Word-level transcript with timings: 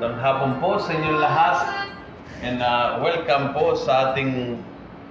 Magandang 0.00 0.24
hapon 0.24 0.52
po 0.64 0.80
sa 0.80 0.96
inyong 0.96 1.20
lahat 1.20 1.56
and 2.40 2.64
uh, 2.64 3.04
welcome 3.04 3.52
po 3.52 3.76
sa 3.76 4.16
ating 4.16 4.56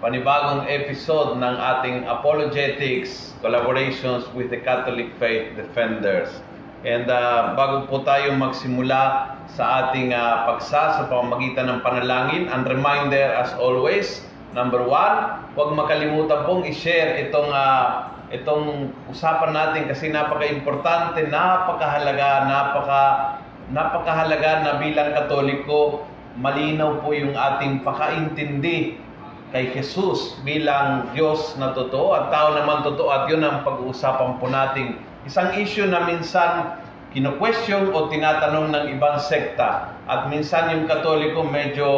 panibagong 0.02 0.65
episode 0.65 1.38
ng 1.38 1.55
ating 1.62 2.09
apologetics 2.09 3.38
collaborations 3.46 4.25
with 4.34 4.49
the 4.49 4.57
Catholic 4.57 5.13
Faith 5.21 5.54
Defenders. 5.54 6.41
And 6.89 7.05
uh, 7.05 7.54
bago 7.54 7.86
po 7.86 8.02
tayo 8.02 8.34
magsimula 8.34 9.38
sa 9.54 9.94
ating 9.94 10.09
uh, 10.09 10.49
paksa 10.49 10.98
sa 10.98 11.03
pamamagitan 11.05 11.70
ng 11.70 11.85
panalangin, 11.85 12.49
ang 12.49 12.66
reminder 12.66 13.30
as 13.38 13.53
always, 13.62 14.26
number 14.58 14.81
one, 14.81 15.38
huwag 15.53 15.70
makalimutan 15.77 16.49
pong 16.49 16.66
i-share 16.66 17.30
itong 17.30 17.53
uh, 17.53 18.09
itong 18.34 18.90
usapan 19.05 19.53
natin 19.53 19.85
kasi 19.85 20.09
napaka-importante, 20.09 21.30
napakahalaga, 21.30 22.49
napaka 22.49 23.03
napakahalaga 23.70 24.66
na 24.66 24.72
bilang 24.82 25.14
Katoliko, 25.14 26.05
malinaw 26.38 27.02
po 27.02 27.14
yung 27.14 27.34
ating 27.38 27.86
pakaintindi 27.86 28.98
kay 29.50 29.73
Jesus 29.73 30.38
bilang 30.45 31.09
Diyos 31.18 31.58
na 31.58 31.73
totoo 31.73 32.14
at 32.14 32.30
tao 32.30 32.54
naman 32.54 32.86
totoo 32.86 33.09
at 33.09 33.23
yun 33.30 33.42
ang 33.42 33.66
pag-uusapan 33.66 34.38
po 34.38 34.45
natin. 34.45 35.02
Isang 35.26 35.58
issue 35.58 35.90
na 35.90 36.05
minsan 36.05 36.78
kino-question 37.09 37.90
o 37.90 38.09
tinatanong 38.14 38.70
ng 38.70 38.86
ibang 38.98 39.18
sekta 39.18 39.98
at 40.06 40.30
minsan 40.30 40.70
yung 40.73 40.86
Katoliko 40.86 41.42
medyo 41.45 41.90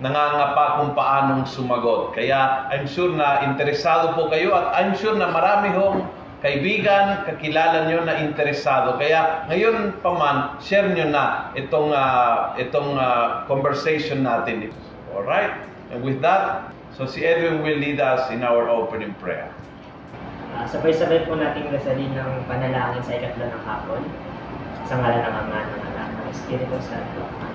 nangangapa 0.00 0.80
kung 0.80 0.90
paanong 0.96 1.44
sumagot. 1.44 2.16
Kaya 2.16 2.70
I'm 2.72 2.88
sure 2.88 3.12
na 3.12 3.44
interesado 3.44 4.16
po 4.16 4.32
kayo 4.32 4.56
at 4.56 4.72
I'm 4.80 4.96
sure 4.96 5.12
na 5.12 5.28
marami 5.28 5.74
hong 5.74 6.08
kaibigan, 6.38 7.26
kakilala 7.26 7.90
nyo 7.90 8.06
na 8.06 8.22
interesado. 8.22 8.94
Kaya 8.98 9.46
ngayon 9.50 9.98
pa 9.98 10.10
man, 10.14 10.36
share 10.62 10.86
nyo 10.86 11.10
na 11.10 11.50
itong, 11.58 11.90
uh, 11.90 12.54
itong 12.58 12.94
uh, 12.94 13.42
conversation 13.50 14.22
natin. 14.22 14.70
Alright? 15.10 15.50
And 15.90 16.04
with 16.04 16.22
that, 16.22 16.70
so 16.94 17.08
si 17.08 17.26
Edwin 17.26 17.64
will 17.64 17.80
lead 17.80 17.98
us 17.98 18.30
in 18.30 18.46
our 18.46 18.70
opening 18.70 19.16
prayer. 19.18 19.50
Uh, 20.54 20.64
sabay-sabay 20.66 21.26
po 21.26 21.38
natin 21.38 21.70
gasalin 21.70 22.10
ng 22.14 22.30
panalangin 22.46 23.02
sa 23.02 23.12
ikatlo 23.18 23.44
ng 23.46 23.62
hapon. 23.66 24.02
Sa 24.88 24.94
ngalan 24.96 25.20
ng 25.20 25.34
Ama, 25.44 25.58
ng 25.68 25.82
Anak, 25.92 26.08
ng 26.16 26.26
Espiritu 26.32 26.76
Santo. 26.80 27.47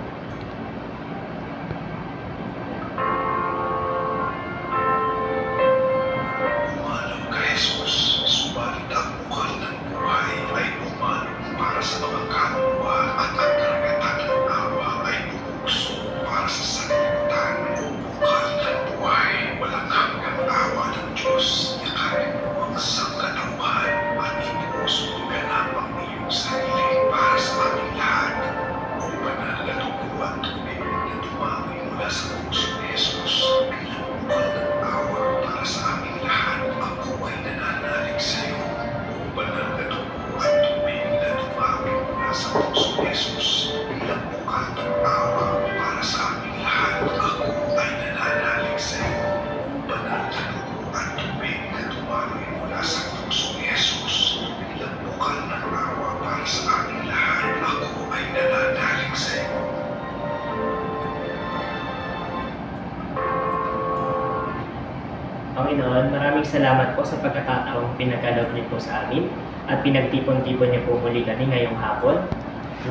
Panginoon, 65.73 66.13
maraming 66.13 66.45
salamat 66.45 66.93
po 66.93 67.01
sa 67.01 67.17
pagkakataong 67.17 67.97
pinagkaloob 67.97 68.53
niyo 68.53 68.61
po 68.69 68.77
sa 68.77 69.09
amin 69.09 69.25
at 69.65 69.81
pinagtipon-tipon 69.81 70.69
niyo 70.69 70.85
po 70.85 71.01
muli 71.01 71.25
kami 71.25 71.49
ngayong 71.49 71.73
hapon 71.81 72.29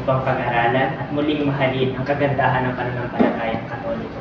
upang 0.02 0.26
pag-aralan 0.26 0.98
at 0.98 1.06
muling 1.14 1.46
mahalin 1.46 1.94
ang 1.94 2.02
kagandahan 2.02 2.66
ng 2.66 2.74
pananampalatayang 2.74 3.70
katoliko. 3.70 4.18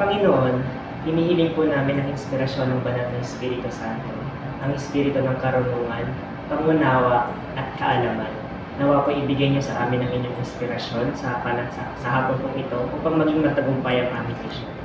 Panginoon, 0.00 0.64
hinihiling 1.04 1.52
po 1.52 1.68
namin 1.68 2.00
ang 2.00 2.08
inspirasyon 2.08 2.72
ng 2.72 2.80
banal 2.88 3.04
na 3.04 3.20
Espiritu 3.20 3.68
Santo, 3.68 4.16
ang 4.64 4.72
Espiritu 4.72 5.20
ng 5.20 5.36
karunungan, 5.36 6.08
pangunawa 6.48 7.36
at 7.52 7.68
kaalaman. 7.76 8.32
Nawa 8.80 9.04
po 9.04 9.12
ibigay 9.12 9.52
niyo 9.52 9.60
sa 9.60 9.84
amin 9.84 10.08
ang 10.08 10.12
inyong 10.16 10.40
inspirasyon 10.40 11.12
sa, 11.20 11.44
sa, 11.44 11.82
sa 12.00 12.08
hapon 12.08 12.40
po 12.40 12.48
ito 12.56 12.80
upang 12.96 13.20
maging 13.20 13.44
matagumpay 13.44 14.08
ang 14.08 14.24
aming 14.24 14.40
mission. 14.48 14.77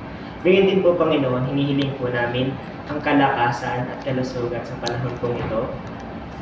Ganyan 0.44 0.68
din 0.68 0.84
po, 0.84 0.92
Panginoon, 1.00 1.48
hinihiling 1.48 1.96
po 1.96 2.12
namin 2.12 2.52
ang 2.92 3.00
kalakasan 3.00 3.88
at 3.88 4.04
kalusugan 4.04 4.60
sa 4.68 4.76
panahon 4.84 5.16
po 5.24 5.32
ito. 5.32 5.72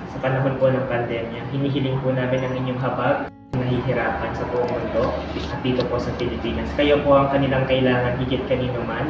Sa 0.09 0.17
panahon 0.17 0.57
po 0.57 0.73
ng 0.73 0.89
pandemya, 0.89 1.45
hinihiling 1.53 2.01
po 2.01 2.09
namin 2.09 2.41
ang 2.41 2.53
inyong 2.57 2.81
habag 2.81 3.29
nahihirapan 3.53 4.33
sa 4.33 4.41
buong 4.49 4.73
mundo 4.73 5.13
at 5.53 5.59
dito 5.61 5.85
po 5.85 6.01
sa 6.01 6.09
Pilipinas. 6.17 6.65
Kayo 6.73 6.97
po 7.05 7.13
ang 7.13 7.29
kanilang 7.29 7.69
kailangan 7.69 8.17
higit 8.25 8.41
kanino 8.49 8.81
man. 8.89 9.05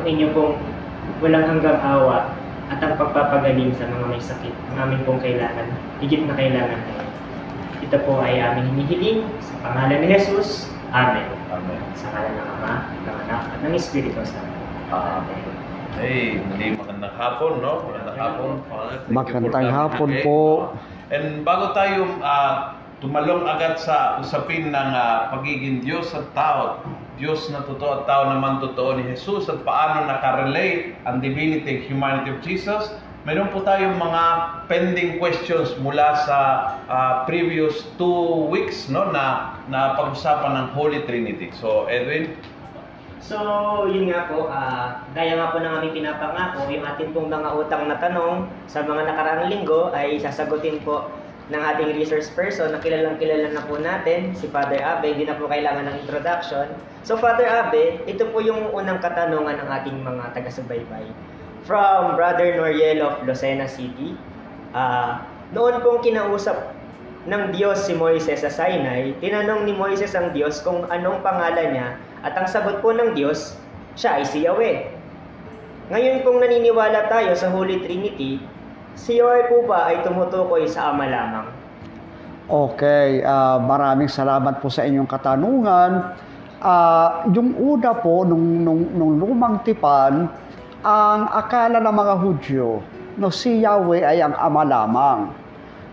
Ang 0.00 0.08
inyo 0.08 0.32
pong 0.32 0.56
walang 1.20 1.52
hanggang 1.52 1.76
awa 1.84 2.32
at 2.72 2.80
ang 2.80 2.96
pagpapagaling 2.96 3.76
sa 3.76 3.84
mga 3.84 4.16
may 4.16 4.22
sakit. 4.22 4.54
Ang 4.72 4.76
aming 4.80 5.04
pong 5.04 5.20
kailangan, 5.20 5.68
higit 6.00 6.24
na 6.24 6.32
kailangan 6.32 6.80
kayo. 6.88 7.04
Ito 7.84 7.96
po 8.08 8.24
ay 8.24 8.40
aming 8.40 8.80
hinihiling 8.80 9.28
sa 9.44 9.60
pangalan 9.60 10.00
ni 10.00 10.08
Jesus. 10.08 10.72
Amen. 10.88 11.41
Amen. 11.52 11.80
Sa 12.00 12.08
ngalan 12.08 12.32
ng 12.32 12.48
Ama, 12.48 12.72
ng 13.04 13.16
Anak, 13.28 13.42
at 13.52 13.58
ng 13.60 13.76
Espiritu 13.76 14.16
Santo. 14.24 14.56
Amen. 14.88 15.44
Hey, 16.00 16.40
muli 16.40 16.72
magandang 16.72 17.12
hapon, 17.20 17.60
no? 17.60 17.84
Magandang 17.84 18.16
hapon. 18.16 18.50
Magandang 19.12 19.68
hapon 19.68 20.08
po. 20.24 20.40
And 21.12 21.44
bago 21.44 21.76
tayo 21.76 22.08
uh, 22.24 22.80
tumalong 23.04 23.44
agad 23.44 23.76
sa 23.76 24.16
usapin 24.24 24.72
ng 24.72 24.88
uh, 24.96 25.28
pagiging 25.36 25.84
Diyos 25.84 26.08
at 26.16 26.24
tao, 26.32 26.80
Diyos 27.20 27.44
na 27.52 27.60
totoo 27.68 28.00
at 28.00 28.04
tao 28.08 28.32
naman 28.32 28.64
totoo 28.64 28.96
ni 28.96 29.12
Jesus 29.12 29.52
at 29.52 29.60
paano 29.60 30.08
nakarelate 30.08 30.96
ang 31.04 31.20
divinity 31.20 31.68
and 31.76 31.82
humanity 31.84 32.32
of 32.32 32.40
Jesus, 32.40 32.96
meron 33.22 33.48
po 33.54 33.62
tayong 33.62 34.02
mga 34.02 34.22
pending 34.66 35.22
questions 35.22 35.70
mula 35.78 36.18
sa 36.26 36.38
uh, 36.90 37.12
previous 37.22 37.86
two 37.94 38.50
weeks 38.50 38.90
no 38.90 39.10
na 39.14 39.54
na 39.70 39.94
pag-usapan 39.94 40.58
ng 40.58 40.66
Holy 40.74 41.06
Trinity. 41.06 41.54
So, 41.54 41.86
Edwin, 41.86 42.34
So, 43.22 43.38
yun 43.86 44.10
nga 44.10 44.26
po, 44.26 44.50
uh, 44.50 44.98
gaya 45.14 45.38
nga 45.38 45.54
po 45.54 45.62
ng 45.62 45.70
aming 45.78 45.94
pinapangako, 45.94 46.66
yung 46.66 46.82
ating 46.82 47.14
pong 47.14 47.30
mga 47.30 47.54
utang 47.54 47.86
na 47.86 47.94
tanong 47.94 48.50
sa 48.66 48.82
mga 48.82 49.14
nakaraang 49.14 49.46
linggo 49.46 49.94
ay 49.94 50.18
sasagutin 50.18 50.82
po 50.82 51.06
ng 51.54 51.62
ating 51.62 51.94
resource 51.94 52.26
person 52.34 52.74
na 52.74 52.82
kilalang 52.82 53.22
kilala 53.22 53.54
na 53.54 53.62
po 53.62 53.78
natin, 53.78 54.34
si 54.34 54.50
Father 54.50 54.82
Abe, 54.82 55.14
hindi 55.14 55.30
na 55.30 55.38
po 55.38 55.46
kailangan 55.46 55.86
ng 55.86 55.96
introduction. 56.02 56.74
So, 57.06 57.14
Father 57.14 57.46
Abe, 57.46 58.02
ito 58.10 58.26
po 58.26 58.42
yung 58.42 58.74
unang 58.74 58.98
katanungan 58.98 59.54
ng 59.54 59.68
ating 59.70 60.02
mga 60.02 60.34
taga-subaybay. 60.34 61.06
From 61.62 62.18
Brother 62.18 62.58
Noriel 62.58 62.98
of 63.06 63.22
Lucena 63.22 63.70
City, 63.70 64.18
uh, 64.74 65.22
noon 65.54 65.78
pong 65.78 66.02
kinausap 66.02 66.74
ng 67.30 67.54
Diyos 67.54 67.86
si 67.86 67.94
Moises 67.94 68.42
sa 68.42 68.50
Sinai, 68.50 69.14
tinanong 69.22 69.62
ni 69.62 69.70
Moises 69.70 70.10
ang 70.18 70.34
Diyos 70.34 70.58
kung 70.66 70.82
anong 70.90 71.22
pangalan 71.22 71.70
niya 71.70 71.88
at 72.26 72.34
ang 72.34 72.50
sagot 72.50 72.82
po 72.82 72.90
ng 72.90 73.14
Diyos, 73.14 73.54
siya 73.94 74.18
ay 74.18 74.26
si 74.26 74.42
Yahweh. 74.42 74.90
Ngayon 75.94 76.26
kung 76.26 76.42
naniniwala 76.42 77.06
tayo 77.06 77.30
sa 77.38 77.46
Holy 77.54 77.78
Trinity, 77.78 78.42
si 78.98 79.22
Yahweh 79.22 79.46
po 79.46 79.62
ba 79.62 79.86
ay 79.86 80.02
tumutukoy 80.02 80.66
sa 80.66 80.90
Ama 80.90 81.06
lamang? 81.06 81.46
Okay, 82.50 83.22
uh, 83.22 83.62
maraming 83.62 84.10
salamat 84.10 84.58
po 84.58 84.66
sa 84.66 84.82
inyong 84.82 85.06
katanungan. 85.06 86.10
Uh, 86.58 87.22
yung 87.30 87.54
una 87.54 87.94
po, 87.94 88.26
nung, 88.26 88.66
nung, 88.66 88.82
nung 88.98 89.14
lumang 89.22 89.62
tipan, 89.62 90.26
ang 90.82 91.30
akala 91.30 91.78
ng 91.78 91.94
mga 91.94 92.14
Hudyo, 92.18 92.82
no, 93.14 93.30
si 93.30 93.62
Yahweh 93.62 94.02
ay 94.02 94.18
ang 94.18 94.34
Ama 94.34 94.66
lamang. 94.66 95.30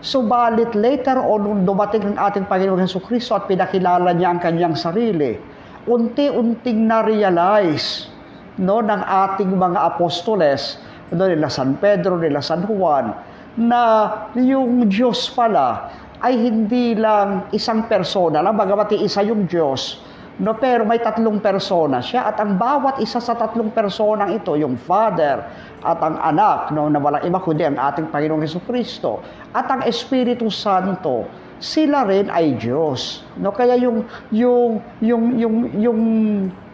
Subalit 0.02 0.74
later 0.74 1.22
on, 1.22 1.46
nung 1.46 1.62
dumating 1.62 2.10
ng 2.10 2.18
ating 2.18 2.50
Panginoon 2.50 2.82
Heso 2.82 2.98
Kristo 2.98 3.38
at 3.38 3.46
pinakilala 3.46 4.10
niya 4.18 4.34
ang 4.34 4.42
kanyang 4.42 4.74
sarili, 4.74 5.38
unti-unting 5.86 6.90
na-realize 6.90 8.10
no, 8.58 8.82
ng 8.82 9.02
ating 9.06 9.54
mga 9.54 9.78
apostoles, 9.94 10.82
no, 11.14 11.30
nila 11.30 11.54
San 11.54 11.78
Pedro, 11.78 12.18
nila 12.18 12.42
San 12.42 12.66
Juan, 12.66 13.14
na 13.62 14.10
yung 14.34 14.90
Diyos 14.90 15.30
pala 15.30 15.94
ay 16.26 16.34
hindi 16.34 16.98
lang 16.98 17.46
isang 17.54 17.86
persona 17.86 18.42
lang, 18.42 18.58
bagamat 18.58 18.98
isa 18.98 19.22
yung 19.22 19.46
Diyos, 19.46 20.02
no, 20.40 20.56
pero 20.56 20.88
may 20.88 21.00
tatlong 21.04 21.44
persona 21.44 22.00
siya 22.00 22.32
at 22.32 22.40
ang 22.40 22.56
bawat 22.56 23.04
isa 23.04 23.20
sa 23.20 23.36
tatlong 23.36 23.70
personang 23.72 24.36
ito, 24.36 24.56
yung 24.56 24.80
Father 24.80 25.44
at 25.84 26.00
ang 26.00 26.16
Anak, 26.20 26.72
no, 26.72 26.88
na 26.88 27.00
walang 27.00 27.24
iba 27.28 27.40
kundi 27.40 27.68
ang 27.68 27.76
ating 27.76 28.08
Panginoong 28.10 28.44
Heso 28.44 28.64
Kristo 28.64 29.20
at 29.52 29.68
ang 29.68 29.84
Espiritu 29.84 30.48
Santo, 30.48 31.28
sila 31.60 32.08
rin 32.08 32.32
ay 32.32 32.56
Diyos. 32.56 33.28
No, 33.36 33.52
kaya 33.52 33.76
yung 33.76 34.08
yung 34.32 34.80
yung 35.04 35.24
yung 35.36 35.56
yung 35.76 36.02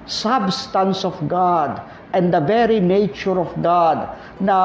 substance 0.05 1.01
of 1.01 1.17
God 1.25 1.81
and 2.13 2.29
the 2.29 2.39
very 2.39 2.79
nature 2.79 3.35
of 3.41 3.49
God 3.59 4.05
na, 4.39 4.57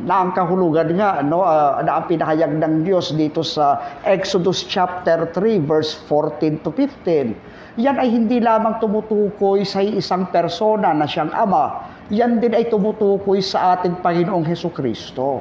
na 0.00 0.14
ang 0.24 0.32
kahulugan 0.32 0.96
nga 0.96 1.20
no 1.20 1.44
ah, 1.44 1.78
na 1.84 2.00
ang 2.00 2.08
pinahayag 2.08 2.56
ng 2.56 2.82
Diyos 2.82 3.12
dito 3.12 3.44
sa 3.44 3.78
Exodus 4.08 4.64
chapter 4.64 5.28
3 5.30 5.62
verse 5.62 5.94
14 6.08 6.64
to 6.64 6.72
15 6.74 7.36
yan 7.80 7.96
ay 7.96 8.08
hindi 8.12 8.40
lamang 8.42 8.80
tumutukoy 8.80 9.64
sa 9.64 9.80
isang 9.80 10.28
persona 10.28 10.92
na 10.92 11.08
siyang 11.08 11.32
ama 11.32 11.88
yan 12.12 12.40
din 12.42 12.52
ay 12.52 12.68
tumutukoy 12.68 13.40
sa 13.40 13.78
ating 13.78 14.00
Panginoong 14.04 14.44
Heso 14.44 14.68
Kristo 14.68 15.40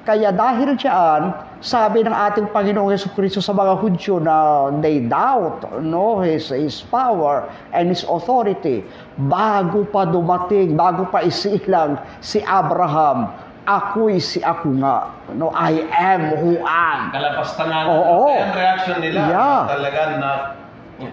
kaya 0.00 0.32
dahil 0.32 0.80
diyan, 0.80 1.22
sabi 1.60 2.00
ng 2.00 2.10
ating 2.10 2.48
Panginoong 2.56 2.88
Yesu 2.88 3.12
Kristo 3.12 3.44
sa 3.44 3.52
mga 3.52 3.78
Hudyo 3.84 4.16
na 4.16 4.66
they 4.80 5.04
doubt 5.04 5.60
no, 5.84 6.24
his, 6.24 6.48
his 6.48 6.80
power 6.88 7.44
and 7.76 7.92
His 7.92 8.08
authority, 8.08 8.80
bago 9.28 9.84
pa 9.84 10.08
dumating, 10.08 10.72
bago 10.72 11.04
pa 11.04 11.20
isilang 11.20 12.00
si 12.24 12.40
Abraham, 12.48 13.28
ako'y 13.68 14.16
si 14.18 14.40
ako 14.40 14.72
nga. 14.80 15.12
No, 15.36 15.52
I 15.52 15.84
am 15.92 16.42
who 16.42 16.56
am. 16.64 17.12
Kalapastangan. 17.12 17.84
Oo. 17.92 18.34
Kaya 18.34 18.40
ang 18.40 18.56
reaction 18.56 18.96
nila, 19.04 19.18
Yeah. 19.28 19.60
talaga 19.68 20.02
na 20.16 20.30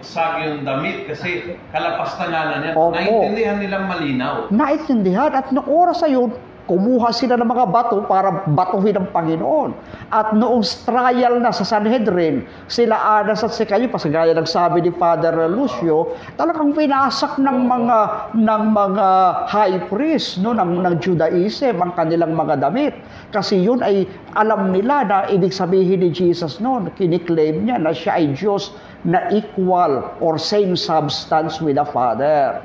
sag 0.03 0.43
yung 0.43 0.63
damit 0.67 1.07
kasi 1.07 1.55
kalapastanganan 1.71 2.71
yan. 2.71 2.73
Opo. 2.75 2.95
Naintindihan 2.95 3.57
nilang 3.61 3.85
malinaw. 3.87 4.35
Naintindihan 4.51 5.31
at 5.31 5.51
noong 5.51 5.67
oras 5.67 6.03
na 6.03 6.09
yun, 6.11 6.31
kumuha 6.67 7.15
sila 7.15 7.39
ng 7.39 7.47
mga 7.47 7.65
bato 7.71 8.03
para 8.05 8.43
batuhin 8.51 8.99
ang 8.99 9.07
Panginoon. 9.09 9.71
At 10.11 10.35
noong 10.35 10.61
trial 10.83 11.39
na 11.39 11.55
sa 11.55 11.63
Sanhedrin, 11.63 12.43
sila 12.67 13.23
Anas 13.23 13.41
at 13.41 13.55
si 13.55 13.63
Caiaphas, 13.63 14.05
gaya 14.11 14.35
ng 14.35 14.45
sabi 14.45 14.83
ni 14.83 14.91
Father 14.91 15.33
Lucio, 15.47 16.13
talagang 16.35 16.75
pinasak 16.75 17.39
ng 17.39 17.57
mga 17.65 17.97
ng 18.35 18.63
mga 18.75 19.07
high 19.47 19.79
priest 19.87 20.43
no 20.43 20.51
ng, 20.51 20.83
ng 20.83 20.95
Judaism 20.99 21.79
ang 21.79 21.95
kanilang 21.95 22.35
mga 22.35 22.59
damit. 22.59 22.93
Kasi 23.31 23.63
yun 23.63 23.79
ay 23.79 24.03
alam 24.35 24.75
nila 24.75 25.07
na 25.07 25.17
ibig 25.31 25.55
sabihin 25.55 26.03
ni 26.03 26.11
Jesus 26.11 26.59
noon, 26.59 26.91
kiniklaim 26.99 27.63
niya 27.63 27.79
na 27.79 27.95
siya 27.95 28.19
ay 28.19 28.35
Diyos 28.35 28.75
na 29.07 29.23
equal 29.31 30.03
or 30.19 30.35
same 30.35 30.75
substance 30.75 31.63
with 31.63 31.79
the 31.79 31.87
Father. 31.87 32.59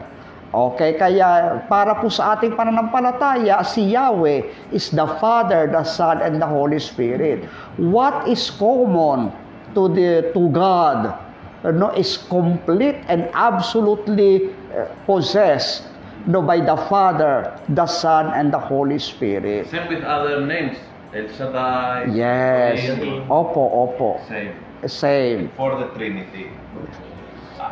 Okay, 0.52 1.00
kaya 1.00 1.64
para 1.64 1.96
po 1.96 2.12
sa 2.12 2.36
ating 2.36 2.52
pananampalataya, 2.52 3.64
si 3.64 3.96
Yahweh 3.96 4.44
is 4.68 4.92
the 4.92 5.08
Father, 5.16 5.64
the 5.64 5.80
Son, 5.80 6.20
and 6.20 6.36
the 6.36 6.44
Holy 6.44 6.76
Spirit. 6.76 7.48
What 7.80 8.28
is 8.28 8.52
common 8.60 9.32
to 9.72 9.88
the 9.88 10.28
to 10.36 10.52
God 10.52 11.16
no, 11.64 11.88
is 11.96 12.20
complete 12.28 13.00
and 13.08 13.32
absolutely 13.32 14.52
uh, 14.76 14.92
possessed 15.08 15.88
no, 16.28 16.44
by 16.44 16.60
the 16.60 16.76
Father, 16.84 17.56
the 17.72 17.88
Son, 17.88 18.28
and 18.36 18.52
the 18.52 18.60
Holy 18.60 18.98
Spirit. 18.98 19.72
Same 19.72 19.88
with 19.88 20.04
other 20.04 20.44
names. 20.44 20.76
El 21.16 21.28
Shaddai. 21.32 22.12
Yes. 22.12 22.92
Elohim. 22.92 23.24
Opo, 23.28 23.72
opo. 23.72 24.20
Same. 24.28 24.52
Same. 24.84 25.48
For 25.56 25.80
the 25.80 25.88
Trinity. 25.96 26.52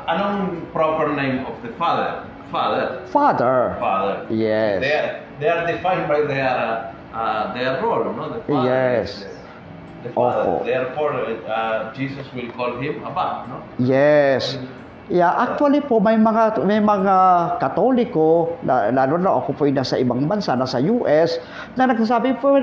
Anong 0.08 0.70
proper 0.72 1.12
name 1.12 1.44
of 1.44 1.60
the 1.60 1.72
Father? 1.74 2.29
Father. 2.50 3.06
Father. 3.06 3.76
Father. 3.78 4.26
Yes. 4.34 4.80
They 4.80 4.92
are, 4.92 5.24
they 5.40 5.48
are 5.48 5.66
defined 5.66 6.08
by 6.08 6.20
their 6.22 6.48
uh, 6.48 7.16
uh, 7.16 7.54
their 7.54 7.82
role, 7.82 8.12
no? 8.12 8.32
The 8.32 8.42
Father. 8.44 8.68
Yes. 8.68 9.24
The, 10.02 10.08
the 10.08 10.14
Father. 10.14 10.64
Therefore, 10.64 11.12
uh, 11.14 11.94
Jesus 11.94 12.26
will 12.34 12.50
call 12.52 12.78
him 12.78 13.04
Abba, 13.04 13.46
no? 13.48 13.62
Yes. 13.78 14.58
Yeah, 15.10 15.34
actually 15.34 15.82
po 15.82 15.98
may 15.98 16.14
mga 16.14 16.62
may 16.70 16.78
mga 16.78 17.16
Katoliko, 17.58 18.54
na, 18.62 18.94
lalo 18.94 19.18
na 19.18 19.42
ako 19.42 19.58
po 19.58 19.66
yung 19.66 19.82
nasa 19.82 19.98
ibang 19.98 20.30
bansa, 20.30 20.54
nasa 20.54 20.78
US, 20.78 21.42
na 21.74 21.90
nagsasabi 21.90 22.38
po, 22.38 22.62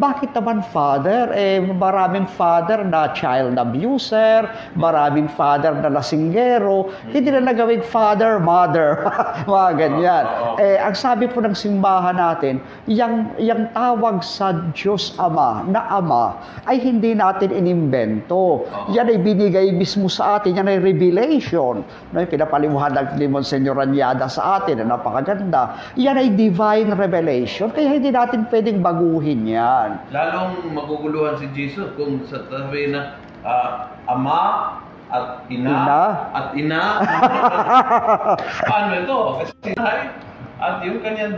bakit 0.00 0.32
naman 0.32 0.64
father? 0.72 1.28
Eh, 1.36 1.60
maraming 1.60 2.24
father 2.24 2.80
na 2.80 3.12
child 3.12 3.60
abuser, 3.60 4.48
maraming 4.72 5.28
father 5.36 5.76
na 5.76 5.92
lasinggero, 5.92 6.88
hindi 7.12 7.28
na 7.28 7.44
nagawing 7.44 7.84
father, 7.84 8.40
mother, 8.40 9.04
mga 9.52 9.70
ganyan. 9.76 10.24
Oo. 10.24 10.64
Eh, 10.64 10.80
ang 10.80 10.96
sabi 10.96 11.28
po 11.28 11.44
ng 11.44 11.52
simbahan 11.52 12.16
natin, 12.16 12.64
yung, 12.88 13.28
yung 13.36 13.68
tawag 13.76 14.24
sa 14.24 14.56
Diyos 14.72 15.12
Ama 15.20 15.68
na 15.68 15.84
Ama 15.92 16.40
ay 16.64 16.80
hindi 16.80 17.12
natin 17.12 17.52
inimbento. 17.52 18.64
Yan 18.96 19.12
ay 19.12 19.20
binigay 19.20 19.68
mismo 19.76 20.08
sa 20.08 20.40
atin, 20.40 20.56
yan 20.56 20.72
ay 20.72 20.80
revelation. 20.80 21.81
No, 22.10 22.22
yung 22.22 22.30
pinapaliwanag 22.30 23.18
ni 23.18 23.26
Monsignor 23.28 23.78
Anyada 23.82 24.26
sa 24.30 24.62
atin 24.62 24.82
na 24.82 24.96
napakaganda. 24.96 25.78
Yan 25.98 26.18
ay 26.18 26.32
divine 26.34 26.92
revelation, 26.94 27.70
kaya 27.70 27.98
hindi 27.98 28.10
natin 28.10 28.46
pwedeng 28.48 28.80
baguhin 28.80 29.44
yan. 29.46 29.98
Lalong 30.14 30.70
maguguluhan 30.72 31.38
si 31.38 31.46
Jesus 31.54 31.92
kung 31.98 32.22
sasabihin 32.26 32.96
na 32.96 33.16
ah, 33.42 33.92
Ama 34.08 34.42
at 35.12 35.44
Ina, 35.52 35.70
Ina. 35.70 36.04
at 36.32 36.48
Ina. 36.56 36.82
Paano 38.70 38.92
ito? 38.96 39.18
Kasi 39.44 39.76
at 40.62 40.80
yung 40.86 41.02
kanyang 41.04 41.36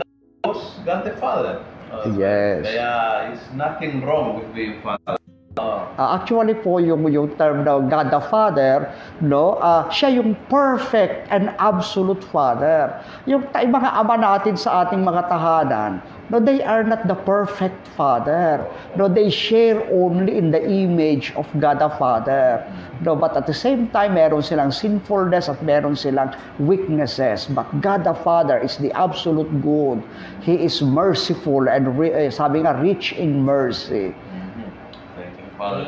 God 0.85 1.01
the 1.03 1.13
Father. 1.17 1.65
Ah, 1.89 2.05
Yes. 2.13 2.61
Kaya 2.61 2.91
is 3.33 3.41
nothing 3.57 4.05
wrong 4.05 4.37
with 4.37 4.49
being 4.53 4.79
Father. 4.85 5.17
Ah, 5.55 6.19
actually 6.19 6.51
po 6.51 6.83
yung 6.83 7.07
yung 7.07 7.31
term 7.39 7.63
na 7.63 7.79
God 7.79 8.11
the 8.11 8.19
Father, 8.27 8.91
no, 9.23 9.55
ah, 9.63 9.87
siya 9.87 10.19
yung 10.19 10.35
perfect 10.51 11.31
and 11.31 11.47
absolute 11.63 12.19
Father. 12.27 12.91
Yung 13.23 13.47
ta- 13.55 13.63
mga 13.63 13.95
ama 13.95 14.19
natin 14.19 14.59
sa 14.59 14.83
ating 14.83 15.07
mga 15.07 15.31
tahanan, 15.31 16.03
no, 16.27 16.43
they 16.43 16.59
are 16.59 16.83
not 16.83 17.07
the 17.07 17.15
perfect 17.23 17.87
Father. 17.95 18.67
No, 18.99 19.07
they 19.07 19.31
share 19.31 19.79
only 19.95 20.35
in 20.35 20.51
the 20.51 20.59
image 20.59 21.31
of 21.39 21.47
God 21.63 21.79
the 21.79 21.87
Father. 21.95 22.59
No, 22.99 23.15
but 23.15 23.31
at 23.39 23.47
the 23.47 23.55
same 23.55 23.87
time, 23.95 24.19
meron 24.19 24.43
silang 24.43 24.75
sinfulness 24.75 25.47
at 25.47 25.63
meron 25.63 25.95
silang 25.95 26.35
weaknesses. 26.59 27.47
But 27.47 27.71
God 27.79 28.03
the 28.03 28.15
Father 28.27 28.59
is 28.59 28.75
the 28.75 28.91
absolute 28.91 29.47
good. 29.63 30.03
He 30.43 30.67
is 30.67 30.83
merciful 30.83 31.71
and 31.71 31.95
ri- 31.95 32.11
eh, 32.11 32.27
sabi 32.27 32.67
nga, 32.67 32.75
rich 32.75 33.15
in 33.15 33.39
mercy. 33.39 34.11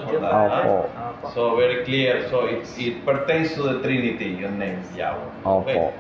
For 0.06 0.14
you, 0.14 0.20
that. 0.20 0.66
Opo. 0.66 1.34
So, 1.34 1.56
very 1.56 1.86
clear. 1.86 2.30
So, 2.30 2.46
it, 2.46 2.66
it 2.78 3.06
pertains 3.06 3.54
to 3.56 3.62
the 3.64 3.76
Trinity, 3.86 4.42
yung 4.42 4.58
name, 4.58 4.82
Yahweh. 4.96 5.46
Opo. 5.46 5.94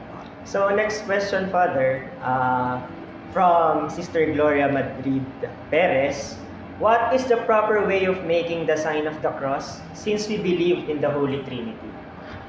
So 0.47 0.71
next 0.71 1.03
question, 1.03 1.51
Father, 1.51 2.07
uh, 2.23 2.79
from 3.35 3.91
Sister 3.91 4.31
Gloria 4.31 4.71
Madrid 4.71 5.27
Perez. 5.67 6.39
What 6.79 7.11
is 7.11 7.27
the 7.27 7.43
proper 7.43 7.83
way 7.83 8.07
of 8.07 8.23
making 8.23 8.63
the 8.63 8.79
sign 8.79 9.11
of 9.11 9.19
the 9.19 9.35
cross 9.35 9.83
since 9.91 10.31
we 10.31 10.39
believe 10.39 10.87
in 10.87 11.03
the 11.03 11.11
Holy 11.11 11.43
Trinity? 11.43 11.91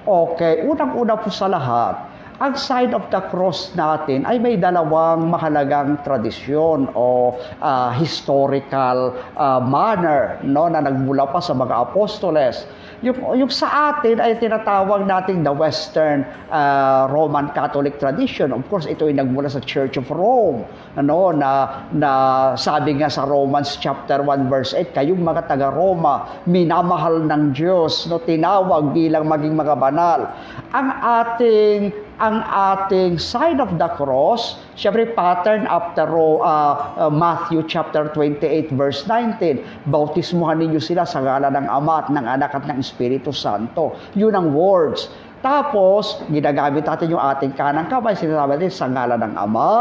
Okay, 0.06 0.62
unang-una 0.62 1.18
po 1.18 1.26
sa 1.26 1.50
lahat, 1.50 2.07
ang 2.38 2.54
sign 2.54 2.94
of 2.94 3.02
the 3.10 3.18
cross 3.34 3.74
natin 3.74 4.22
ay 4.22 4.38
may 4.38 4.54
dalawang 4.54 5.26
mahalagang 5.26 5.98
tradisyon 6.06 6.86
o 6.94 7.34
ah, 7.58 7.90
historical 7.90 9.10
ah, 9.34 9.58
manner 9.58 10.38
no, 10.46 10.70
na 10.70 10.78
nagmula 10.78 11.26
pa 11.26 11.42
sa 11.42 11.50
mga 11.50 11.90
apostoles. 11.90 12.62
Yung, 12.98 13.14
yung 13.38 13.50
sa 13.50 13.94
atin 13.94 14.18
ay 14.18 14.38
tinatawag 14.42 15.06
nating 15.06 15.42
the 15.42 15.50
Western 15.50 16.22
ah, 16.54 17.10
Roman 17.10 17.50
Catholic 17.58 17.98
tradition. 17.98 18.54
Of 18.54 18.66
course, 18.70 18.86
ito 18.86 19.10
ay 19.10 19.18
nagmula 19.18 19.50
sa 19.50 19.58
Church 19.58 19.98
of 19.98 20.06
Rome. 20.06 20.62
Ano, 20.94 21.34
na, 21.34 21.82
na 21.90 22.10
sabi 22.54 23.02
nga 23.02 23.10
sa 23.10 23.26
Romans 23.26 23.78
chapter 23.82 24.22
1 24.22 24.46
verse 24.46 24.78
8, 24.78 24.94
kayong 24.94 25.22
mga 25.26 25.50
taga-Roma, 25.50 26.46
minamahal 26.46 27.18
ng 27.26 27.50
Diyos, 27.50 28.06
no, 28.06 28.22
tinawag 28.22 28.94
bilang 28.94 29.26
maging 29.26 29.58
mga 29.58 29.74
banal. 29.74 30.30
Ang 30.70 30.88
ating 31.02 32.07
ang 32.18 32.42
ating 32.42 33.18
sign 33.18 33.62
of 33.62 33.78
the 33.78 33.88
cross, 33.94 34.58
Siyempre, 34.78 35.10
pattern 35.10 35.66
after 35.66 36.06
uh, 36.06 36.38
uh, 36.38 37.10
Matthew 37.10 37.66
chapter 37.66 38.14
28 38.14 38.70
verse 38.78 39.02
19. 39.10 39.90
Bautismuhan 39.90 40.62
ninyo 40.62 40.78
sila 40.78 41.02
sa 41.02 41.18
ngala 41.18 41.50
ng 41.50 41.66
Ama 41.66 42.06
at 42.06 42.08
ng 42.14 42.22
Anak 42.22 42.54
at 42.54 42.62
ng 42.62 42.78
Espiritu 42.78 43.34
Santo. 43.34 43.98
Yun 44.14 44.38
ang 44.38 44.54
words. 44.54 45.10
Tapos, 45.38 46.18
ginagamit 46.34 46.82
natin 46.82 47.14
yung 47.14 47.22
ating 47.22 47.54
kanang 47.54 47.86
kamay, 47.86 48.18
sinasabi 48.18 48.58
natin 48.58 48.74
sa 48.74 48.90
ngala 48.90 49.14
ng 49.22 49.38
Ama 49.38 49.72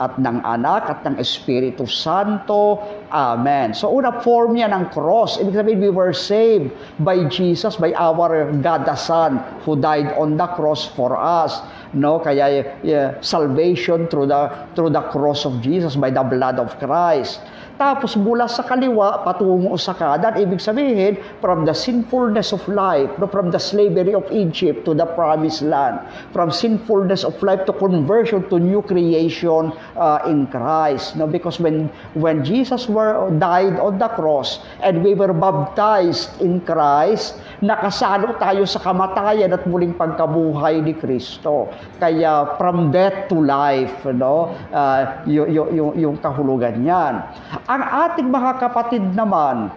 at 0.00 0.16
ng 0.16 0.40
Anak 0.40 0.88
at 0.88 1.04
ng 1.04 1.20
Espiritu 1.20 1.84
Santo. 1.84 2.80
Amen. 3.12 3.76
So, 3.76 3.92
una 3.92 4.24
form 4.24 4.56
niya 4.56 4.72
ng 4.72 4.88
cross. 4.88 5.36
Ibig 5.36 5.52
sabihin, 5.52 5.84
we 5.84 5.92
were 5.92 6.16
saved 6.16 6.72
by 7.04 7.28
Jesus, 7.28 7.76
by 7.76 7.92
our 7.92 8.48
God 8.64 8.88
the 8.88 8.96
Son, 8.96 9.36
who 9.68 9.76
died 9.76 10.16
on 10.16 10.40
the 10.40 10.48
cross 10.56 10.88
for 10.88 11.12
us. 11.20 11.60
No, 11.92 12.16
kaya 12.16 12.64
uh, 12.64 13.20
salvation 13.20 14.08
through 14.08 14.32
the 14.32 14.48
through 14.72 14.96
the 14.96 15.04
cross 15.12 15.44
of 15.44 15.60
Jesus 15.60 15.92
by 15.92 16.08
the 16.08 16.24
blood 16.24 16.56
of 16.56 16.72
Christ. 16.80 17.44
Tapos 17.82 18.14
mula 18.14 18.46
sa 18.46 18.62
kaliwa 18.62 19.26
patungo 19.26 19.74
sa 19.74 19.90
kanan, 19.90 20.38
ibig 20.38 20.62
sabihin 20.62 21.18
from 21.42 21.66
the 21.66 21.74
sinfulness 21.74 22.54
of 22.54 22.62
life, 22.70 23.10
no, 23.18 23.26
from 23.26 23.50
the 23.50 23.58
slavery 23.58 24.14
of 24.14 24.22
Egypt 24.30 24.86
to 24.86 24.94
the 24.94 25.02
promised 25.18 25.66
land, 25.66 25.98
from 26.30 26.54
sinfulness 26.54 27.26
of 27.26 27.34
life 27.42 27.66
to 27.66 27.74
conversion 27.74 28.46
to 28.46 28.62
new 28.62 28.86
creation 28.86 29.74
uh, 29.98 30.22
in 30.30 30.46
Christ. 30.46 31.18
No, 31.18 31.26
because 31.26 31.58
when 31.58 31.90
when 32.14 32.46
Jesus 32.46 32.86
were 32.86 33.18
died 33.42 33.74
on 33.82 33.98
the 33.98 34.14
cross 34.14 34.62
and 34.78 35.02
we 35.02 35.18
were 35.18 35.34
baptized 35.34 36.38
in 36.38 36.62
Christ, 36.62 37.42
nakasalo 37.66 38.38
tayo 38.38 38.62
sa 38.62 38.78
kamatayan 38.78 39.50
at 39.50 39.66
muling 39.66 39.98
pagkabuhay 39.98 40.86
ni 40.86 40.94
Kristo. 40.94 41.66
Kaya 41.98 42.54
from 42.62 42.94
death 42.94 43.26
to 43.26 43.42
life, 43.42 44.06
no, 44.14 44.54
uh, 44.70 45.26
yung, 45.26 45.50
yung, 45.50 45.90
yung 45.98 46.16
kahulugan 46.22 46.78
niyan. 46.78 47.26
Ang 47.72 47.80
ating 47.88 48.28
mga 48.28 48.60
kapatid 48.60 49.00
naman, 49.16 49.72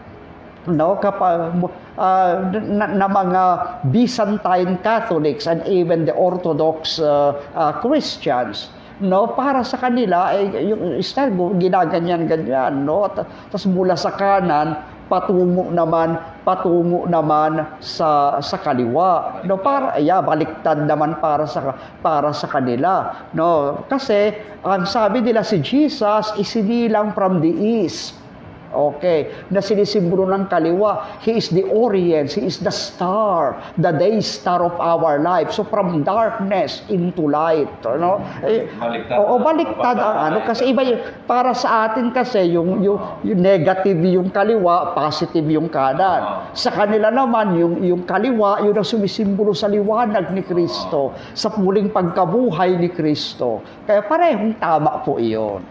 no 0.68 0.98
kapag 0.98 1.54
uh, 1.96 2.34
na, 2.52 2.86
na 2.92 3.08
mga 3.08 3.44
Byzantine 3.94 4.82
Catholics 4.82 5.46
and 5.46 5.62
even 5.70 6.04
the 6.04 6.12
Orthodox 6.12 6.98
uh, 6.98 7.38
uh, 7.54 7.72
Christians 7.80 8.74
no 8.98 9.28
para 9.36 9.62
sa 9.62 9.78
kanila 9.78 10.32
ay 10.34 10.72
yung 10.72 10.98
style 11.04 11.36
ginaganyan 11.60 12.26
ganyan 12.26 12.88
no 12.88 13.06
tapos 13.12 13.68
mula 13.68 13.94
sa 13.94 14.16
kanan 14.16 14.80
patungo 15.06 15.70
naman 15.70 16.18
patungo 16.42 17.06
naman 17.06 17.62
sa 17.82 18.42
sa 18.42 18.58
kaliwa 18.58 19.42
no? 19.46 19.58
Para 19.62 19.98
yeah, 20.02 20.22
baliktad 20.22 20.86
naman 20.86 21.18
para 21.22 21.46
sa 21.46 21.74
para 22.02 22.34
sa 22.34 22.50
kanila 22.50 23.14
no? 23.38 23.82
Kasi 23.86 24.34
ang 24.66 24.90
sabi 24.90 25.22
nila 25.22 25.46
si 25.46 25.62
Jesus 25.62 26.34
isinilang 26.38 27.14
from 27.14 27.40
the 27.40 27.54
east 27.54 28.25
Okay, 28.76 29.32
na 29.50 29.64
sinisimbolo 29.64 30.28
ng 30.28 30.52
kaliwa. 30.52 31.24
He 31.24 31.40
is 31.40 31.48
the 31.48 31.64
Orient, 31.72 32.36
He 32.36 32.44
is 32.44 32.60
the 32.60 32.72
star, 32.72 33.56
the 33.80 33.96
day 33.96 34.20
star 34.20 34.62
of 34.68 34.76
our 34.84 35.24
life. 35.24 35.56
So 35.56 35.64
from 35.64 36.04
darkness 36.04 36.84
into 36.92 37.32
light. 37.32 37.72
Ano? 37.88 38.20
Eh, 38.44 38.68
Baliktad. 38.76 39.16
Oo, 39.16 39.40
baliktad 39.40 39.96
ang 39.96 40.18
ano. 40.32 40.38
Kasi 40.44 40.76
iba 40.76 40.84
yung, 40.84 41.02
para 41.24 41.56
sa 41.56 41.88
atin 41.88 42.12
kasi, 42.12 42.52
yung, 42.52 42.84
yung, 42.84 43.00
yung 43.24 43.40
negative 43.40 43.98
yung 44.04 44.30
kaliwa, 44.30 44.92
positive 44.92 45.48
yung 45.48 45.72
kanan. 45.72 46.52
Sa 46.52 46.72
kanila 46.72 47.10
naman, 47.10 47.56
yung, 47.56 47.76
yung 47.82 48.04
kaliwa, 48.04 48.62
yun 48.64 48.76
ang 48.76 48.88
sumisimbolo 48.88 49.56
sa 49.56 49.72
liwanag 49.72 50.32
ni 50.36 50.44
Kristo, 50.44 51.16
sa 51.34 51.52
muling 51.56 51.90
pagkabuhay 51.92 52.76
ni 52.76 52.92
Kristo. 52.92 53.64
Kaya 53.88 54.04
parehong 54.04 54.60
tama 54.60 55.02
po 55.02 55.18
iyon. 55.18 55.64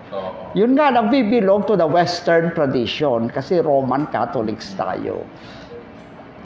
Yun 0.54 0.78
nga 0.78 0.94
belong 1.10 1.66
to 1.66 1.74
the 1.74 1.86
Western 1.86 2.54
tradition 2.54 3.26
kasi 3.26 3.58
Roman 3.58 4.06
Catholics 4.14 4.70
tayo. 4.78 5.26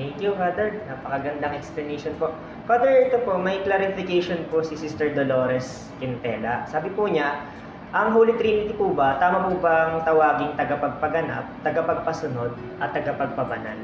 Thank 0.01 0.17
you, 0.25 0.33
Father. 0.33 0.81
Napakagandang 0.89 1.53
explanation 1.53 2.17
po. 2.17 2.33
Father, 2.65 3.13
ito 3.13 3.21
po, 3.29 3.37
may 3.37 3.61
clarification 3.69 4.49
po 4.49 4.65
si 4.65 4.81
Sister 4.81 5.13
Dolores 5.13 5.93
Quintela. 6.01 6.65
Sabi 6.73 6.89
po 6.97 7.05
niya, 7.05 7.45
ang 7.93 8.17
Holy 8.17 8.33
Trinity 8.41 8.73
po 8.79 8.97
ba, 8.97 9.21
tama 9.21 9.45
po 9.45 9.61
bang 9.61 10.01
tawaging 10.09 10.57
tagapagpaganap, 10.57 11.45
tagapagpasunod, 11.61 12.53
at 12.81 12.97
tagapagpabanal? 12.97 13.77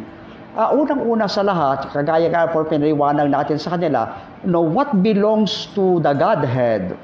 Ah, 0.54 0.72
unang-una 0.72 1.28
sa 1.28 1.44
lahat, 1.44 1.90
kagaya 1.92 2.32
nga 2.32 2.46
po 2.48 2.64
pinaliwanag 2.64 3.26
natin 3.26 3.58
sa 3.60 3.74
kanila, 3.74 4.08
no, 4.46 4.64
what 4.64 4.88
belongs 5.04 5.68
to 5.74 5.98
the 6.00 6.14
Godhead, 6.14 6.94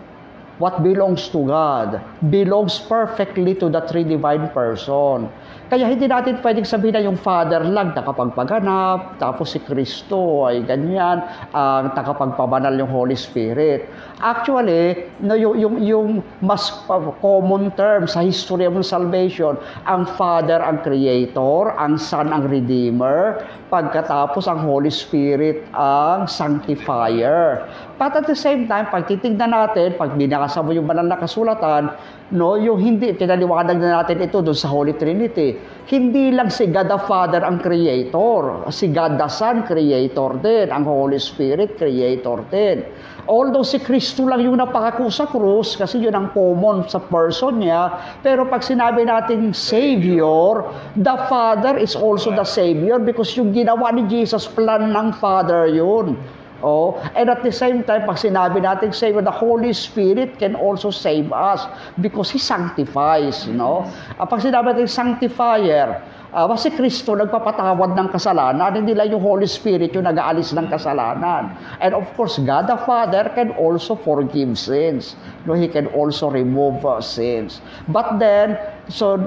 what 0.61 0.85
belongs 0.85 1.33
to 1.33 1.41
God, 1.49 1.99
belongs 2.29 2.79
perfectly 2.79 3.57
to 3.57 3.73
the 3.73 3.81
three 3.89 4.05
divine 4.05 4.53
person. 4.53 5.33
Kaya 5.71 5.87
hindi 5.87 6.11
natin 6.11 6.43
pwedeng 6.43 6.67
sabihin 6.67 6.99
na 6.99 7.03
yung 7.07 7.15
Father 7.15 7.63
lang 7.63 7.95
nakapagpaganap, 7.95 9.23
tapos 9.23 9.55
si 9.55 9.63
Kristo 9.63 10.51
ay 10.51 10.67
ganyan, 10.67 11.23
ang 11.55 11.95
nakapagpabanal 11.95 12.75
yung 12.75 12.91
Holy 12.91 13.15
Spirit. 13.15 13.87
Actually, 14.19 15.09
no, 15.23 15.39
yung, 15.39 15.55
yung, 15.57 15.75
yung 15.79 16.09
mas 16.43 16.75
common 17.23 17.71
term 17.79 18.11
sa 18.11 18.19
history 18.19 18.67
of 18.67 18.75
salvation, 18.83 19.55
ang 19.87 20.11
Father 20.19 20.59
ang 20.59 20.83
Creator, 20.83 21.73
ang 21.79 21.97
Son 21.97 22.35
ang 22.35 22.51
Redeemer, 22.51 23.47
pagkatapos 23.71 24.51
ang 24.51 24.67
Holy 24.67 24.91
Spirit 24.91 25.63
ang 25.71 26.27
Sanctifier. 26.27 27.63
But 28.01 28.17
at 28.17 28.25
the 28.25 28.33
same 28.33 28.65
time, 28.65 28.89
pag 28.89 29.05
titignan 29.05 29.53
natin, 29.53 30.01
pag 30.01 30.17
binasa 30.17 30.65
mo 30.65 30.73
yung 30.73 30.89
banal 30.89 31.05
na 31.05 31.21
kasulatan, 31.21 31.93
no, 32.33 32.57
yung 32.57 32.81
hindi, 32.81 33.13
pinaliwanag 33.13 33.77
na 33.77 34.01
natin 34.01 34.25
ito 34.25 34.41
doon 34.41 34.57
sa 34.57 34.73
Holy 34.73 34.97
Trinity. 34.97 35.61
Hindi 35.85 36.33
lang 36.33 36.49
si 36.49 36.73
God 36.73 36.89
the 36.89 36.97
Father 37.05 37.45
ang 37.45 37.61
Creator, 37.61 38.73
si 38.73 38.89
God 38.89 39.21
the 39.21 39.29
Son 39.29 39.69
Creator 39.69 40.41
din, 40.41 40.73
ang 40.73 40.89
Holy 40.89 41.21
Spirit 41.21 41.77
Creator 41.77 42.49
din. 42.49 42.89
Although 43.29 43.69
si 43.69 43.77
Kristo 43.85 44.25
lang 44.25 44.49
yung 44.49 44.57
napakako 44.57 45.13
sa 45.13 45.29
krus, 45.29 45.77
kasi 45.77 46.01
yun 46.01 46.17
ang 46.17 46.33
common 46.33 46.89
sa 46.89 47.05
person 47.05 47.61
niya, 47.61 48.01
pero 48.25 48.49
pag 48.49 48.65
sinabi 48.65 49.05
natin 49.05 49.53
Savior, 49.53 50.73
the 50.97 51.17
Father 51.29 51.77
is 51.77 51.93
also 51.93 52.33
the 52.33 52.49
Savior 52.49 52.97
because 52.97 53.37
yung 53.37 53.53
ginawa 53.53 53.93
ni 53.93 54.09
Jesus, 54.09 54.49
plan 54.49 54.89
ng 54.89 55.13
Father 55.21 55.69
yun. 55.69 56.17
Oh, 56.61 57.01
and 57.17 57.33
at 57.33 57.43
the 57.43 57.53
same 57.53 57.85
time, 57.85 58.05
pag 58.05 58.21
sinabi 58.21 58.61
natin 58.61 58.93
Savior, 58.93 59.25
the 59.25 59.33
Holy 59.33 59.73
Spirit 59.73 60.37
can 60.37 60.53
also 60.53 60.93
save 60.93 61.33
us 61.33 61.65
because 62.05 62.29
He 62.29 62.37
sanctifies, 62.37 63.49
you 63.49 63.57
know. 63.57 63.89
Uh, 64.21 64.29
pag 64.29 64.45
sinabi 64.45 64.77
natin 64.77 64.89
Sanctifier, 64.89 66.05
uh, 66.33 66.47
si 66.57 66.71
Kristo 66.75 67.15
nagpapatawad 67.17 67.97
ng 67.97 68.09
kasalanan, 68.13 68.71
hindi 68.77 68.95
lang 68.95 69.11
yung 69.11 69.23
Holy 69.23 69.47
Spirit 69.47 69.95
yung 69.95 70.07
nag-aalis 70.07 70.55
ng 70.55 70.69
kasalanan. 70.71 71.55
And 71.83 71.95
of 71.95 72.07
course, 72.15 72.39
God 72.43 72.71
the 72.71 72.79
Father 72.85 73.31
can 73.35 73.55
also 73.59 73.99
forgive 73.99 74.55
sins. 74.59 75.17
No, 75.47 75.55
He 75.55 75.67
can 75.67 75.89
also 75.97 76.31
remove 76.31 76.85
uh, 76.85 77.01
sins. 77.01 77.65
But 77.89 78.21
then, 78.21 78.61
so 78.93 79.19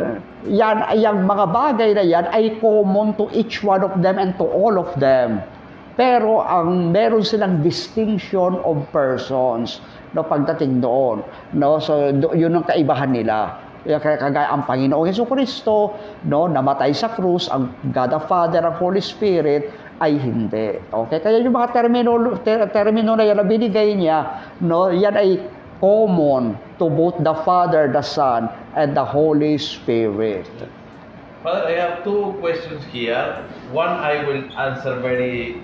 yan, 0.46 0.86
yung 1.00 1.26
mga 1.28 1.46
bagay 1.52 1.90
na 1.98 2.04
yan 2.06 2.26
ay 2.32 2.60
common 2.62 3.16
to 3.20 3.28
each 3.34 3.64
one 3.64 3.84
of 3.84 3.98
them 4.06 4.20
and 4.20 4.36
to 4.40 4.46
all 4.46 4.78
of 4.80 4.92
them. 5.00 5.44
Pero 5.94 6.42
ang 6.42 6.90
meron 6.90 7.22
silang 7.22 7.62
distinction 7.62 8.58
of 8.66 8.82
persons 8.90 9.78
no 10.18 10.26
pagdating 10.26 10.82
doon 10.82 11.22
no? 11.54 11.78
So 11.78 12.10
do, 12.10 12.34
yun 12.34 12.58
ang 12.58 12.66
kaibahan 12.66 13.14
nila. 13.14 13.62
Kaya 13.84 14.00
kagaya 14.00 14.48
ang 14.50 14.64
Panginoong 14.66 15.06
Hesus 15.06 15.30
Kristo 15.30 15.94
no 16.26 16.50
namatay 16.50 16.96
sa 16.98 17.14
krus 17.14 17.46
ang 17.54 17.70
God 17.94 18.10
the 18.10 18.22
Father 18.26 18.66
ang 18.66 18.74
Holy 18.82 19.04
Spirit 19.04 19.70
ay 20.02 20.18
hindi. 20.18 20.82
Okay? 20.82 21.22
Kaya 21.22 21.46
yung 21.46 21.54
mga 21.54 21.78
termino 21.78 22.18
ter, 22.42 22.66
termino 22.74 23.14
na 23.14 23.26
yan 23.30 23.38
na 23.38 23.46
binigay 23.46 23.94
niya 23.94 24.50
no 24.66 24.90
yan 24.90 25.14
ay 25.14 25.38
common 25.78 26.58
to 26.82 26.90
both 26.90 27.22
the 27.22 27.36
Father 27.46 27.86
the 27.86 28.02
Son 28.02 28.50
and 28.74 28.98
the 28.98 29.06
Holy 29.06 29.62
Spirit. 29.62 30.50
Father, 31.44 31.68
I 31.68 31.76
have 31.76 32.08
two 32.08 32.40
questions 32.40 32.82
here. 32.88 33.44
One 33.76 33.92
I 34.00 34.24
will 34.24 34.48
answer 34.56 34.96
very 35.04 35.60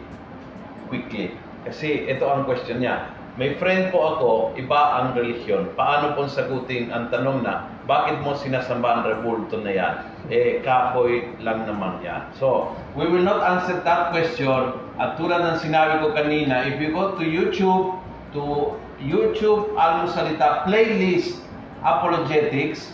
quickly. 0.90 1.38
Kasi 1.64 2.10
ito 2.10 2.26
ang 2.26 2.44
question 2.50 2.84
niya. 2.84 3.14
May 3.40 3.56
friend 3.56 3.96
po 3.96 4.20
ako, 4.20 4.32
iba 4.60 5.00
ang 5.00 5.16
relihiyon. 5.16 5.72
Paano 5.80 6.12
pong 6.18 6.28
sagutin 6.28 6.92
ang 6.92 7.08
tanong 7.08 7.40
na, 7.40 7.72
bakit 7.88 8.20
mo 8.20 8.36
sinasamba 8.36 9.00
ang 9.00 9.04
rebulto 9.08 9.64
na 9.64 9.72
yan? 9.72 9.94
Eh, 10.28 10.60
kahoy 10.60 11.24
lang 11.40 11.64
naman 11.64 12.04
yan. 12.04 12.28
So, 12.36 12.76
we 13.00 13.08
will 13.08 13.24
not 13.24 13.40
answer 13.40 13.80
that 13.88 14.12
question. 14.12 14.76
At 15.00 15.16
tulad 15.16 15.40
ng 15.40 15.58
sinabi 15.64 16.04
ko 16.04 16.12
kanina, 16.12 16.68
if 16.68 16.84
you 16.84 16.92
go 16.92 17.16
to 17.16 17.24
YouTube, 17.24 17.96
to 18.36 18.76
YouTube 19.00 19.72
Almo 19.80 20.12
Salita 20.12 20.68
playlist 20.68 21.40
apologetics, 21.84 22.92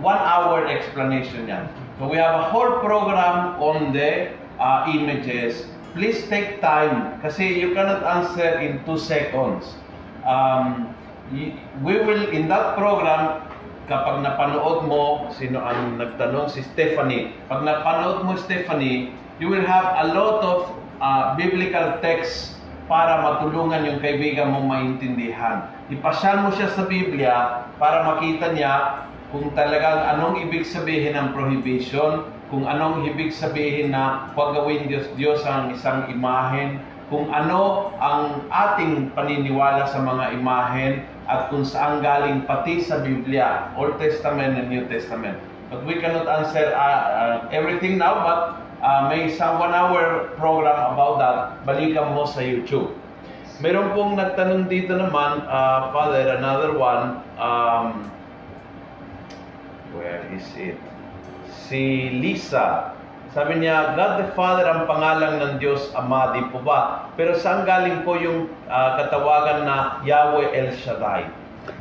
one 0.00 0.18
hour 0.20 0.66
explanation 0.68 1.48
yan. 1.48 1.68
So 1.98 2.08
we 2.08 2.16
have 2.18 2.34
a 2.34 2.46
whole 2.50 2.84
program 2.84 3.56
on 3.62 3.92
the 3.92 4.34
uh, 4.58 4.90
images. 4.92 5.66
Please 5.94 6.26
take 6.26 6.58
time 6.58 7.22
kasi 7.22 7.54
you 7.54 7.70
cannot 7.70 8.02
answer 8.02 8.58
in 8.58 8.82
two 8.82 8.98
seconds. 8.98 9.78
Um, 10.26 10.90
we 11.30 11.54
will, 12.02 12.34
in 12.34 12.50
that 12.50 12.74
program, 12.74 13.46
kapag 13.86 14.26
napanood 14.26 14.90
mo, 14.90 15.30
sino 15.30 15.62
ang 15.62 15.94
nagtanong? 15.94 16.50
Si 16.50 16.66
Stephanie. 16.66 17.30
Pag 17.46 17.62
napanood 17.62 18.26
mo, 18.26 18.34
Stephanie, 18.34 19.14
you 19.38 19.46
will 19.46 19.62
have 19.62 19.86
a 20.02 20.06
lot 20.10 20.42
of 20.42 20.58
uh, 20.98 21.38
biblical 21.38 22.02
texts 22.02 22.58
para 22.90 23.22
matulungan 23.22 23.86
yung 23.86 23.98
kaibigan 24.02 24.52
mong 24.52 24.66
maintindihan. 24.66 25.70
Ipasyal 25.88 26.42
mo 26.42 26.50
siya 26.52 26.74
sa 26.74 26.84
Biblia 26.84 27.70
para 27.78 28.02
makita 28.02 28.52
niya 28.52 29.06
kung 29.32 29.50
talagang 29.56 30.04
anong 30.14 30.42
ibig 30.42 30.66
sabihin 30.68 31.16
ng 31.16 31.32
prohibition, 31.32 32.33
kung 32.52 32.68
anong 32.68 33.08
ibig 33.08 33.32
sabihin 33.32 33.94
na 33.94 34.30
huwag 34.36 34.56
gawin 34.56 34.88
Diyos 34.88 35.08
Diyos 35.16 35.40
ang 35.48 35.72
isang 35.72 36.08
imahen, 36.12 36.82
kung 37.12 37.28
ano 37.28 37.92
ang 38.00 38.48
ating 38.48 39.12
paniniwala 39.12 39.84
sa 39.88 40.00
mga 40.00 40.34
imahen 40.40 41.04
at 41.28 41.48
kung 41.52 41.64
saan 41.64 42.00
galing 42.00 42.44
pati 42.48 42.80
sa 42.80 43.00
Biblia, 43.00 43.72
Old 43.76 43.96
Testament 44.00 44.56
and 44.56 44.68
New 44.72 44.84
Testament. 44.88 45.36
But 45.68 45.84
we 45.88 46.00
cannot 46.00 46.28
answer 46.28 46.72
uh, 46.72 46.78
uh, 46.78 47.34
everything 47.52 47.96
now, 47.96 48.20
but 48.24 48.40
uh, 48.84 49.08
may 49.08 49.32
isang 49.32 49.56
one-hour 49.56 50.36
program 50.36 50.94
about 50.94 51.14
that. 51.20 51.36
Balikan 51.64 52.12
mo 52.12 52.28
sa 52.28 52.44
YouTube. 52.44 52.92
Meron 53.62 53.94
pong 53.96 54.18
nagtanong 54.18 54.68
dito 54.68 54.98
naman, 54.98 55.46
uh, 55.46 55.94
Father, 55.94 56.36
another 56.36 56.76
one, 56.76 57.22
um, 57.38 58.10
where 59.96 60.20
is 60.34 60.44
it? 60.58 60.76
Si 61.64 62.12
Lisa, 62.20 62.92
sabi 63.32 63.64
niya, 63.64 63.98
God 63.98 64.12
the 64.20 64.26
Father 64.38 64.68
ang 64.68 64.86
pangalan 64.86 65.42
ng 65.42 65.52
Diyos 65.58 65.90
Ama, 65.96 66.36
di 66.36 66.44
po 66.54 66.62
ba? 66.62 67.10
Pero 67.18 67.34
saan 67.34 67.66
galing 67.66 68.04
po 68.06 68.14
yung 68.14 68.46
ah, 68.70 69.00
katawagan 69.00 69.66
na 69.66 69.76
Yahweh 70.06 70.54
El 70.54 70.70
Shaddai? 70.76 71.26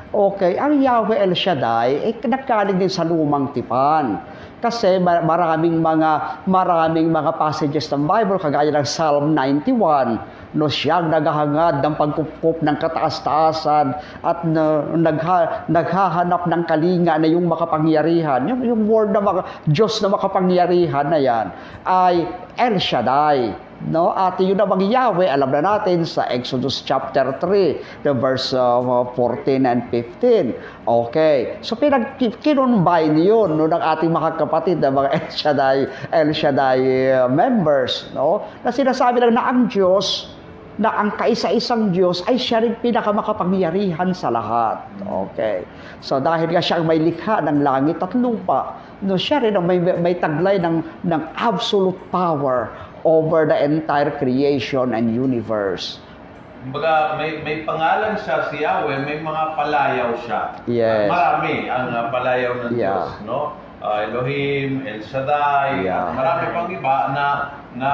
Okay, 0.10 0.58
ang 0.58 0.82
Yahweh 0.82 1.20
El 1.20 1.38
Shaddai, 1.38 2.10
eh, 2.10 2.16
nagkaling 2.16 2.80
din 2.80 2.90
sa 2.90 3.06
lumang 3.06 3.52
tipan. 3.52 4.18
Kasi 4.64 4.96
ma- 4.96 5.20
maraming 5.20 5.84
mga 5.84 6.12
maraming 6.48 7.12
mga 7.12 7.36
passages 7.36 7.92
ng 7.92 8.08
Bible 8.08 8.40
kagaya 8.40 8.72
ng 8.72 8.88
Psalm 8.88 9.36
91 9.36 10.56
no 10.56 10.70
siyang 10.70 11.10
naghahangad 11.10 11.82
ng 11.82 11.96
pagkukup 11.98 12.62
ng 12.62 12.78
kataas-taasan 12.78 13.98
at 14.22 14.40
na, 14.46 14.86
nagha, 14.96 15.66
naghahanap 15.68 16.46
ng 16.46 16.64
kalinga 16.70 17.18
na 17.18 17.28
yung 17.28 17.50
makapangyarihan. 17.50 18.46
Yung, 18.46 18.62
yung 18.62 18.82
word 18.86 19.12
na 19.12 19.20
maka, 19.20 19.42
Diyos 19.66 19.98
na 20.00 20.14
makapangyarihan 20.14 21.10
na 21.10 21.20
yan 21.20 21.46
ay 21.84 22.24
El 22.56 22.78
Shaddai 22.78 23.73
No? 23.90 24.16
At 24.16 24.40
yun 24.40 24.56
namang 24.56 24.88
Yahweh, 24.88 25.28
alam 25.28 25.52
na 25.52 25.60
natin 25.60 26.08
sa 26.08 26.24
Exodus 26.32 26.80
chapter 26.80 27.36
3, 27.42 28.08
the 28.08 28.16
verse 28.16 28.56
uh, 28.56 28.80
14 29.16 29.68
and 29.68 29.84
15. 29.92 30.56
Okay. 30.88 31.60
So 31.60 31.76
pinag 31.76 32.16
kinonbine 32.20 33.20
yun 33.20 33.60
no, 33.60 33.68
ng 33.68 33.84
ating 33.84 34.12
mga 34.12 34.40
kapatid 34.40 34.80
na 34.80 34.94
mga 34.94 35.10
El 35.20 35.28
Shaddai, 35.32 35.78
El 36.16 36.30
Shaddai 36.32 36.80
uh, 37.12 37.28
members. 37.28 38.08
No? 38.16 38.48
Na 38.64 38.72
sinasabi 38.72 39.20
lang 39.20 39.36
na 39.36 39.52
ang 39.52 39.68
Diyos, 39.68 40.32
na 40.82 40.90
ang 40.90 41.14
kaisa-isang 41.22 41.94
Diyos 41.94 42.26
ay 42.26 42.42
siya 42.42 42.66
rin 42.66 42.74
pinakamakapangyarihan 42.82 44.10
sa 44.16 44.34
lahat. 44.34 44.82
Okay. 45.06 45.68
So 46.02 46.18
dahil 46.18 46.50
nga 46.50 46.64
siya 46.64 46.82
ang 46.82 46.90
may 46.90 46.98
likha 46.98 47.38
ng 47.46 47.62
langit 47.62 48.02
at 48.02 48.16
lupa, 48.18 48.82
no, 49.06 49.14
siya 49.14 49.46
rin 49.46 49.54
ang 49.54 49.70
may, 49.70 49.78
may 49.78 50.18
taglay 50.18 50.58
ng, 50.58 50.82
ng 51.06 51.22
absolute 51.38 52.00
power 52.10 52.74
over 53.04 53.46
the 53.46 53.58
entire 53.60 54.12
creation 54.18 54.96
and 54.96 55.12
universe. 55.14 56.00
Kumbaga, 56.64 57.20
may, 57.20 57.44
may 57.44 57.68
pangalan 57.68 58.16
siya 58.24 58.48
si 58.48 58.64
Yahweh, 58.64 59.04
may 59.04 59.20
mga 59.20 59.44
palayaw 59.60 60.16
siya. 60.24 60.42
Yes. 60.64 61.12
At 61.12 61.12
marami 61.12 61.56
ang 61.68 61.86
uh, 61.92 62.08
palayaw 62.08 62.52
ng 62.68 62.72
Yeah. 62.80 63.04
Diyos, 63.04 63.10
no? 63.28 63.40
Uh, 63.84 64.08
Elohim, 64.08 64.88
El 64.88 65.04
Shaddai, 65.04 65.84
Yeah. 65.84 66.16
marami 66.16 66.44
pang 66.56 66.72
iba 66.72 66.96
na 67.12 67.26
na 67.74 67.92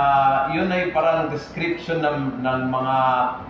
yun 0.51 0.67
ay 0.69 0.91
parang 0.91 1.31
description 1.31 2.03
ng 2.03 2.43
ng 2.43 2.59
mga 2.67 2.97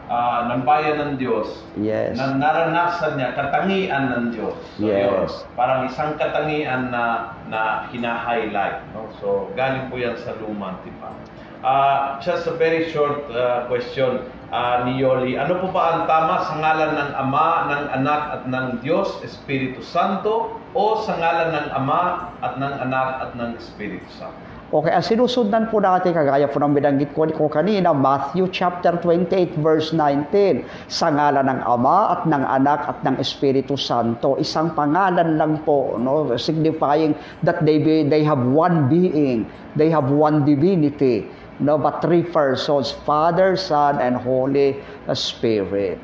ah, 0.07 0.45
ng 0.47 0.61
bayan 0.61 0.97
ng 1.01 1.11
Diyos 1.17 1.65
Yes. 1.75 2.15
na 2.15 2.37
naranasan 2.37 3.17
niya 3.17 3.33
katangian 3.33 4.13
ng 4.13 4.25
Diyos. 4.37 4.55
So, 4.77 4.87
Yes. 4.87 5.03
yun, 5.09 5.25
parang 5.57 5.89
isang 5.89 6.15
katangian 6.15 6.93
na 6.93 7.33
na 7.49 7.89
hina-highlight, 7.89 8.93
no? 8.93 9.09
So 9.19 9.49
galing 9.57 9.89
po 9.89 9.97
yan 9.97 10.15
sa 10.21 10.37
lumang 10.37 10.77
tipan. 10.85 11.17
Ah, 11.59 12.23
just 12.23 12.47
a 12.47 12.55
very 12.55 12.87
short 12.87 13.27
ah, 13.35 13.67
question 13.67 14.23
ah, 14.47 14.87
ni 14.87 15.03
Yoli. 15.03 15.35
Ano 15.35 15.59
po 15.59 15.75
ba 15.75 15.91
ang 15.91 16.01
tama 16.07 16.39
sa 16.47 16.55
ngalan 16.55 16.95
ng 16.95 17.11
Ama, 17.19 17.47
ng 17.67 17.83
Anak 17.99 18.21
at 18.31 18.43
ng 18.47 18.67
Diyos, 18.79 19.19
Espiritu 19.27 19.83
Santo 19.83 20.55
o 20.71 21.03
sa 21.03 21.19
ngalan 21.19 21.51
ng 21.51 21.67
Ama 21.75 22.31
at 22.39 22.55
ng 22.55 22.73
Anak 22.79 23.07
at 23.19 23.31
ng 23.35 23.59
Espiritu 23.59 24.07
Santo? 24.07 24.39
Okay, 24.69 24.93
ang 24.93 25.01
sinusundan 25.01 25.65
po 25.73 25.81
natin, 25.81 26.13
kagaya 26.13 26.45
po 26.45 26.61
ng 26.61 26.77
binanggit 26.77 27.11
ko, 27.17 27.25
ko 27.25 27.49
kanina, 27.49 27.89
Matthew 27.89 28.53
chapter 28.53 28.95
28 29.01 29.57
verse 29.59 29.91
19, 29.97 30.61
sa 30.85 31.09
ngalan 31.09 31.43
ng 31.43 31.59
Ama 31.65 31.97
at 32.13 32.21
ng 32.29 32.43
Anak 32.45 32.85
at 32.85 33.01
ng 33.01 33.17
Espiritu 33.17 33.73
Santo. 33.75 34.37
Isang 34.37 34.77
pangalan 34.77 35.41
lang 35.41 35.59
po, 35.65 35.97
no, 35.97 36.29
signifying 36.37 37.17
that 37.41 37.65
they, 37.65 37.81
be, 37.81 38.05
they 38.05 38.21
have 38.21 38.39
one 38.45 38.85
being, 38.87 39.49
they 39.73 39.89
have 39.89 40.13
one 40.13 40.45
divinity, 40.45 41.25
no, 41.59 41.77
but 41.77 42.01
three 42.01 42.23
persons, 42.23 42.91
Father, 43.05 43.55
Son, 43.55 43.99
and 43.99 44.15
Holy 44.15 44.79
Spirit. 45.13 45.99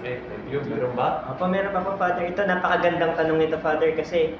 Okay, 0.00 0.20
thank 0.24 0.44
you. 0.48 0.64
Meron 0.64 0.92
ba? 0.96 1.28
Opo, 1.30 1.48
meron 1.48 1.72
pa 1.76 1.80
po, 1.84 1.96
Father. 2.00 2.24
Ito, 2.24 2.48
napakagandang 2.48 3.16
tanong 3.16 3.38
nito, 3.44 3.60
Father, 3.60 3.92
kasi 3.92 4.34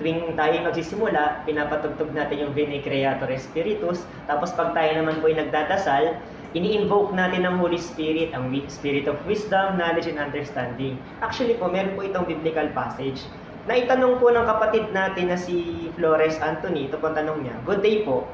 tuwing 0.00 0.32
tayo 0.32 0.56
magsisimula, 0.64 1.44
pinapatugtog 1.44 2.08
natin 2.16 2.48
yung 2.48 2.52
Veni 2.56 2.80
Creator 2.80 3.28
Spiritus, 3.36 4.08
tapos 4.24 4.48
pag 4.56 4.72
tayo 4.72 4.96
naman 4.96 5.20
po 5.20 5.28
ay 5.28 5.36
nagdadasal, 5.36 6.16
ini-invoke 6.56 7.12
natin 7.12 7.44
ang 7.44 7.60
Holy 7.60 7.76
Spirit, 7.76 8.32
ang 8.32 8.48
Spirit 8.72 9.04
of 9.04 9.20
Wisdom, 9.28 9.76
Knowledge, 9.76 10.08
and 10.08 10.16
Understanding. 10.16 10.96
Actually 11.20 11.60
po, 11.60 11.68
meron 11.68 11.92
po 12.00 12.08
itong 12.08 12.24
biblical 12.24 12.72
passage. 12.72 13.28
Naitanong 13.68 14.16
po 14.24 14.32
ng 14.32 14.48
kapatid 14.48 14.88
natin 14.96 15.28
na 15.28 15.36
si 15.36 15.86
Flores 16.00 16.40
Anthony, 16.40 16.88
ito 16.88 16.96
po 16.96 17.12
ang 17.12 17.20
tanong 17.20 17.44
niya, 17.44 17.54
Good 17.68 17.84
day 17.84 18.00
po, 18.08 18.24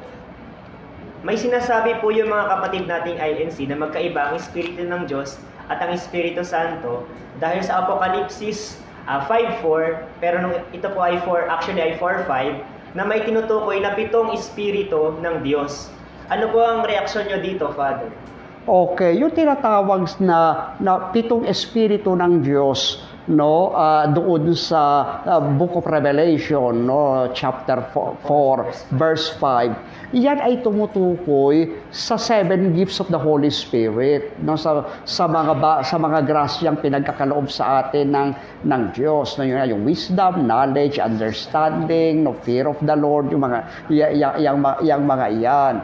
may 1.25 1.39
sinasabi 1.39 1.97
po 2.05 2.13
yung 2.13 2.29
mga 2.29 2.45
kapatid 2.53 2.85
nating 2.85 3.17
INC 3.17 3.57
na 3.71 3.77
magkaiba 3.81 4.33
ang 4.33 4.35
Espiritu 4.37 4.85
ng 4.85 5.09
Diyos 5.09 5.41
at 5.73 5.81
ang 5.81 5.95
Espiritu 5.97 6.45
Santo 6.45 7.09
dahil 7.41 7.65
sa 7.65 7.85
Apokalipsis 7.85 8.81
ah, 9.09 9.25
5.4, 9.25 10.21
pero 10.21 10.37
nung 10.45 10.57
ito 10.75 10.89
po 10.93 11.01
ay 11.01 11.17
4, 11.25 11.49
actually 11.49 11.81
ay 11.81 11.93
4.5, 11.97 12.97
na 12.97 13.05
may 13.05 13.25
tinutukoy 13.25 13.81
na 13.81 13.97
pitong 13.97 14.33
Espiritu 14.33 15.17
ng 15.21 15.45
Diyos. 15.45 15.93
Ano 16.27 16.51
po 16.51 16.59
ang 16.59 16.83
reaksyon 16.83 17.31
nyo 17.31 17.39
dito, 17.39 17.71
Father? 17.77 18.11
Okay, 18.67 19.15
yung 19.15 19.31
tinatawag 19.31 20.11
na, 20.19 20.75
na 20.83 21.15
pitong 21.15 21.47
espiritu 21.47 22.19
ng 22.19 22.43
Diyos, 22.43 23.06
no, 23.27 23.75
ah, 23.75 24.07
doon 24.07 24.55
sa 24.55 24.83
ah, 25.27 25.43
Book 25.43 25.79
of 25.83 25.87
Revelation, 25.87 26.87
no, 26.87 27.31
chapter 27.35 27.83
4, 27.91 28.95
verse 28.95 29.35
5. 29.39 30.15
Yan 30.15 30.39
ay 30.39 30.63
tumutukoy 30.63 31.67
sa 31.91 32.15
seven 32.15 32.71
gifts 32.79 33.03
of 33.03 33.11
the 33.11 33.19
Holy 33.19 33.51
Spirit, 33.51 34.39
no, 34.43 34.55
sa 34.55 34.87
sa 35.03 35.27
mga 35.27 35.53
ba, 35.59 35.83
sa 35.83 35.99
mga 35.99 36.23
grasyang 36.23 36.79
pinagkakaloob 36.79 37.51
sa 37.51 37.83
atin 37.83 38.15
ng 38.15 38.29
ng 38.67 38.83
Diyos, 38.95 39.35
no, 39.39 39.43
yun, 39.43 39.59
yung 39.67 39.83
wisdom, 39.83 40.47
knowledge, 40.47 41.03
understanding, 41.03 42.23
no, 42.23 42.39
fear 42.47 42.71
of 42.71 42.79
the 42.87 42.95
Lord, 42.95 43.31
yung 43.35 43.43
mga 43.43 43.59
y- 43.91 44.23
y- 44.23 44.39
yung, 44.47 44.63
yung 44.87 45.05
mga 45.05 45.27
iyan. 45.35 45.75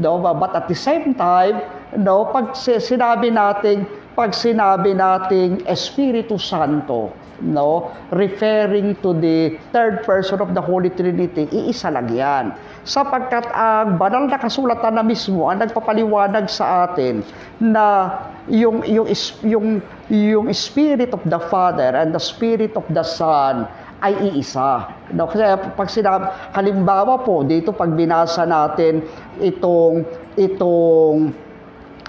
No, 0.00 0.18
but 0.18 0.56
at 0.56 0.66
the 0.66 0.78
same 0.78 1.12
time, 1.12 1.60
no, 2.00 2.32
pag 2.32 2.56
si- 2.56 2.80
sinabi 2.80 3.28
nating 3.28 3.84
pag 4.16 4.32
sinabi 4.32 4.96
nating 4.96 5.68
Espiritu 5.68 6.40
Santo, 6.40 7.12
no, 7.44 7.92
referring 8.16 8.96
to 9.04 9.12
the 9.12 9.60
third 9.76 10.00
person 10.08 10.40
of 10.40 10.56
the 10.56 10.62
Holy 10.64 10.88
Trinity, 10.88 11.44
iisa 11.52 11.92
lang 11.92 12.08
'yan. 12.08 12.56
Sapagkat 12.88 13.44
ang 13.52 14.00
banal 14.00 14.24
na 14.24 14.40
kasulatan 14.40 14.96
na 14.96 15.04
mismo 15.04 15.52
ang 15.52 15.60
nagpapaliwanag 15.60 16.48
sa 16.48 16.88
atin 16.88 17.20
na 17.60 18.16
yung 18.48 18.80
yung 18.88 19.12
yung 19.44 19.66
yung 20.08 20.46
Spirit 20.48 21.12
of 21.12 21.20
the 21.28 21.40
Father 21.52 21.92
and 21.92 22.16
the 22.16 22.22
Spirit 22.22 22.72
of 22.72 22.88
the 22.88 23.04
Son 23.04 23.68
ay 24.04 24.32
iisa. 24.32 24.92
No, 25.16 25.24
kasi 25.28 25.44
pag 25.72 25.88
sinabi, 25.88 26.28
halimbawa 26.52 27.24
po, 27.24 27.40
dito 27.46 27.72
pag 27.72 27.96
binasa 27.96 28.44
natin 28.44 29.00
itong, 29.40 30.04
itong, 30.36 31.32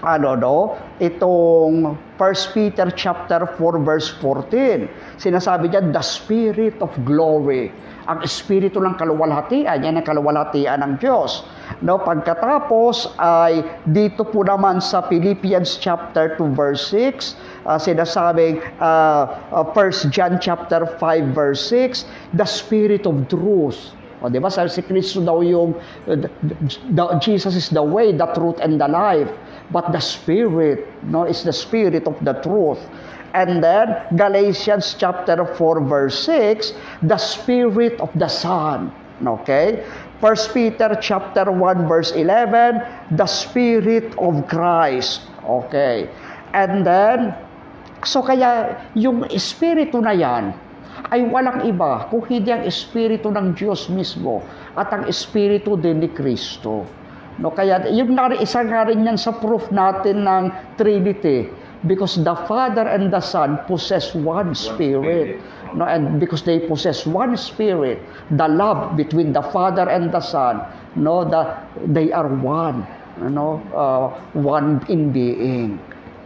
ano 0.02 0.38
no, 0.38 0.58
itong 1.02 1.98
1 2.18 2.54
Peter 2.54 2.86
chapter 2.94 3.46
4 3.58 3.82
verse 3.82 4.14
14. 4.22 4.86
Sinasabi 5.18 5.70
niya, 5.70 5.82
the 5.90 6.02
Spirit 6.02 6.78
of 6.78 6.90
glory. 7.02 7.70
Ang 8.08 8.24
Espiritu 8.24 8.80
ng 8.80 8.96
kaluwalhatian, 8.96 9.84
yan 9.84 10.00
ang 10.00 10.06
kaluwalhatian 10.06 10.80
ng 10.80 10.92
Diyos. 11.02 11.44
No, 11.84 12.00
pagkatapos 12.00 13.18
ay 13.20 13.60
dito 13.90 14.24
po 14.24 14.40
naman 14.46 14.80
sa 14.80 15.04
Philippians 15.04 15.76
chapter 15.76 16.32
2 16.40 16.56
verse 16.56 16.88
6, 16.94 17.36
uh, 17.68 17.76
sinasabing 17.76 18.64
uh, 18.80 19.28
uh, 19.52 19.76
1 19.76 20.14
John 20.14 20.40
chapter 20.40 20.88
5 20.96 21.36
verse 21.36 21.60
6, 21.68 22.08
the 22.38 22.46
spirit 22.48 23.04
of 23.04 23.28
truth. 23.28 23.92
O, 24.18 24.26
di 24.26 24.42
ba? 24.42 24.50
Sabi 24.50 24.66
si 24.66 24.82
Kristo 24.82 25.22
daw 25.22 25.44
yung, 25.44 25.78
uh, 26.10 26.18
the, 26.90 27.04
Jesus 27.22 27.54
is 27.54 27.70
the 27.70 27.84
way, 27.84 28.10
the 28.10 28.26
truth, 28.34 28.58
and 28.58 28.80
the 28.80 28.88
life. 28.90 29.30
But 29.70 29.92
the 29.92 30.00
Spirit, 30.00 30.88
no, 31.04 31.24
is 31.24 31.44
the 31.44 31.52
Spirit 31.52 32.08
of 32.08 32.16
the 32.24 32.32
truth. 32.40 32.80
And 33.36 33.62
then, 33.62 33.92
Galatians 34.16 34.96
chapter 34.96 35.44
4 35.44 35.84
verse 35.84 36.16
6, 36.24 36.72
the 37.04 37.20
Spirit 37.20 38.00
of 38.00 38.08
the 38.16 38.28
Son. 38.28 38.88
Okay? 39.20 39.84
1 40.18 40.34
Peter 40.50 40.98
chapter 40.98 41.46
1 41.52 41.86
verse 41.86 42.10
11, 42.16 42.80
the 43.14 43.28
Spirit 43.28 44.16
of 44.18 44.48
Christ. 44.48 45.28
Okay. 45.44 46.08
And 46.56 46.82
then, 46.82 47.36
so 48.02 48.24
kaya 48.24 48.80
yung 48.96 49.28
Espiritu 49.30 50.00
na 50.00 50.16
yan, 50.16 50.56
ay 51.14 51.22
walang 51.30 51.62
iba 51.64 52.10
kung 52.10 52.26
hindi 52.26 52.50
ang 52.50 52.66
Espiritu 52.66 53.30
ng 53.30 53.54
Diyos 53.54 53.86
mismo 53.86 54.42
at 54.74 54.90
ang 54.90 55.06
Espiritu 55.06 55.78
din 55.78 56.02
ni 56.02 56.10
Kristo. 56.10 56.84
No, 57.38 57.54
kaya 57.54 57.86
yung 57.94 58.18
nga, 58.18 58.34
isa 58.34 58.66
nga 58.66 58.90
rin 58.90 59.06
yan 59.06 59.14
sa 59.14 59.30
proof 59.30 59.70
natin 59.70 60.26
ng 60.26 60.50
Trinity 60.74 61.46
because 61.86 62.18
the 62.18 62.34
Father 62.50 62.90
and 62.90 63.14
the 63.14 63.22
Son 63.22 63.62
possess 63.70 64.10
one, 64.10 64.58
spirit. 64.58 65.38
No, 65.76 65.86
and 65.86 66.18
because 66.18 66.42
they 66.42 66.58
possess 66.64 67.06
one 67.06 67.38
spirit, 67.38 68.02
the 68.34 68.48
love 68.48 68.96
between 68.98 69.30
the 69.30 69.44
Father 69.54 69.86
and 69.86 70.10
the 70.10 70.18
Son, 70.18 70.64
no, 70.96 71.22
the, 71.22 71.54
they 71.86 72.10
are 72.10 72.26
one. 72.26 72.82
No, 73.18 73.62
uh, 73.74 74.14
one 74.34 74.82
in 74.90 75.10
being. 75.10 75.78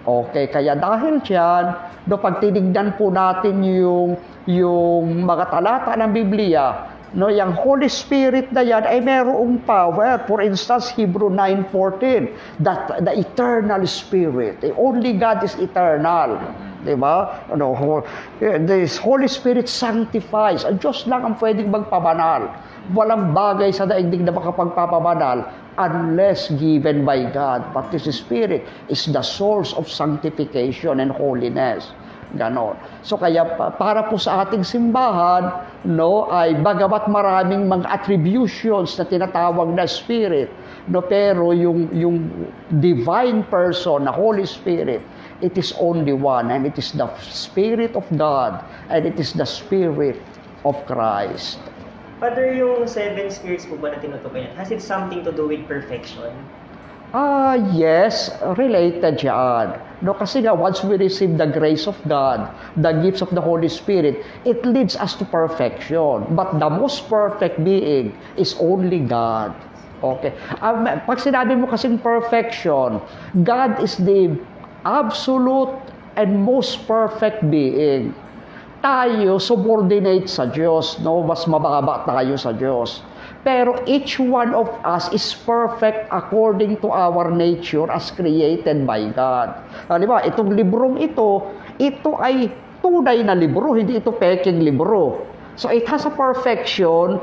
Okay, 0.03 0.49
kaya 0.49 0.77
dahil 0.77 1.21
diyan, 1.25 1.65
no, 2.09 2.19
pag 2.19 2.41
tinignan 2.41 2.97
po 2.97 3.09
natin 3.13 3.63
yung, 3.65 4.19
yung 4.49 5.25
mga 5.25 5.49
talata 5.49 5.93
ng 5.95 6.11
Biblia, 6.11 6.93
no, 7.15 7.29
yung 7.29 7.53
Holy 7.53 7.89
Spirit 7.89 8.53
na 8.53 8.65
yan 8.65 8.85
ay 8.85 9.01
merong 9.01 9.61
power. 9.65 10.21
For 10.25 10.41
instance, 10.41 10.93
Hebrew 10.93 11.29
9.14, 11.31 12.63
that 12.65 13.05
the 13.05 13.13
eternal 13.17 13.85
Spirit, 13.87 14.61
the 14.61 14.73
only 14.77 15.17
God 15.17 15.45
is 15.45 15.55
eternal. 15.61 16.41
Di 16.83 16.99
ba? 16.99 17.47
Ano, 17.47 18.03
this 18.43 18.99
Holy 18.99 19.31
Spirit 19.31 19.71
sanctifies. 19.71 20.67
Ang 20.67 20.83
Diyos 20.83 21.07
lang 21.07 21.23
ang 21.23 21.39
pwedeng 21.39 21.71
magpabanal. 21.71 22.51
Walang 22.91 23.31
bagay 23.31 23.71
sa 23.71 23.87
daigdig 23.87 24.27
na 24.27 24.35
makapagpapabanal 24.35 25.47
unless 25.79 26.51
given 26.59 27.07
by 27.07 27.23
God. 27.31 27.63
But 27.71 27.95
this 27.95 28.11
Spirit 28.11 28.67
is 28.91 29.07
the 29.07 29.23
source 29.23 29.71
of 29.79 29.87
sanctification 29.87 30.99
and 30.99 31.15
holiness. 31.15 31.95
Ganon. 32.33 32.81
So 33.05 33.21
kaya 33.21 33.45
para 33.77 34.09
po 34.09 34.17
sa 34.17 34.49
ating 34.49 34.65
simbahan, 34.65 35.53
no, 35.85 36.33
ay 36.33 36.57
bagamat 36.65 37.05
maraming 37.13 37.69
mga 37.69 37.85
attributions 37.93 38.97
na 38.97 39.05
tinatawag 39.05 39.69
na 39.77 39.85
spirit, 39.85 40.49
no, 40.89 41.05
pero 41.05 41.53
yung 41.53 41.93
yung 41.93 42.33
divine 42.81 43.45
person, 43.53 44.09
na 44.09 44.13
Holy 44.13 44.49
Spirit, 44.49 45.05
it 45.45 45.59
is 45.61 45.77
only 45.77 46.17
one 46.17 46.49
and 46.49 46.65
it 46.65 46.81
is 46.81 46.97
the 46.97 47.09
spirit 47.21 47.93
of 47.93 48.07
God 48.17 48.65
and 48.89 49.05
it 49.05 49.21
is 49.21 49.37
the 49.37 49.47
spirit 49.47 50.17
of 50.65 50.79
Christ. 50.89 51.61
Father, 52.23 52.55
yung 52.55 52.87
seven 52.87 53.29
spirits 53.35 53.67
po 53.67 53.75
ba 53.77 53.93
na 53.93 53.99
tinutukoy 53.99 54.47
niya, 54.47 54.55
has 54.55 54.71
it 54.71 54.81
something 54.81 55.27
to 55.27 55.35
do 55.35 55.51
with 55.51 55.67
perfection? 55.67 56.31
Ah, 57.13 57.61
yes, 57.77 58.33
related 58.57 59.21
yan. 59.21 59.77
No, 60.01 60.17
kasi 60.17 60.41
nga, 60.41 60.57
once 60.57 60.81
we 60.81 60.97
receive 60.97 61.37
the 61.37 61.45
grace 61.45 61.85
of 61.85 61.93
God, 62.09 62.49
the 62.81 63.05
gifts 63.05 63.21
of 63.21 63.29
the 63.37 63.45
Holy 63.45 63.69
Spirit, 63.69 64.25
it 64.49 64.65
leads 64.65 64.97
us 64.97 65.13
to 65.21 65.29
perfection. 65.29 66.25
But 66.33 66.57
the 66.57 66.73
most 66.73 67.13
perfect 67.13 67.61
being 67.61 68.17
is 68.41 68.57
only 68.57 69.05
God. 69.05 69.53
Okay. 70.01 70.33
Um, 70.65 70.89
pag 70.89 71.21
sinabi 71.21 71.53
mo 71.53 71.69
kasing 71.69 72.01
perfection, 72.01 72.99
God 73.45 73.77
is 73.85 74.01
the 74.01 74.33
absolute 74.89 75.77
and 76.17 76.41
most 76.41 76.89
perfect 76.89 77.45
being. 77.53 78.17
Tayo 78.81 79.37
subordinate 79.37 80.33
sa 80.33 80.49
Diyos, 80.49 80.97
no? 81.05 81.21
Mas 81.23 81.45
mababa 81.45 82.09
tayo 82.09 82.41
sa 82.41 82.57
Diyos. 82.57 83.05
Pero 83.43 83.83
each 83.91 84.23
one 84.23 84.55
of 84.55 84.71
us 84.87 85.11
is 85.11 85.35
perfect 85.35 86.07
according 86.15 86.79
to 86.79 86.95
our 86.95 87.27
nature 87.27 87.91
as 87.91 88.15
created 88.15 88.87
by 88.87 89.11
God. 89.11 89.59
Ah, 89.91 89.99
di 89.99 90.07
ba? 90.07 90.23
Itong 90.23 90.55
librong 90.55 91.03
ito, 91.03 91.51
ito 91.83 92.15
ay 92.23 92.47
tunay 92.79 93.27
na 93.27 93.35
libro, 93.35 93.75
hindi 93.75 93.99
ito 93.99 94.15
peking 94.15 94.63
libro. 94.63 95.27
So 95.59 95.75
it 95.75 95.91
has 95.91 96.07
a 96.07 96.13
perfection 96.15 97.19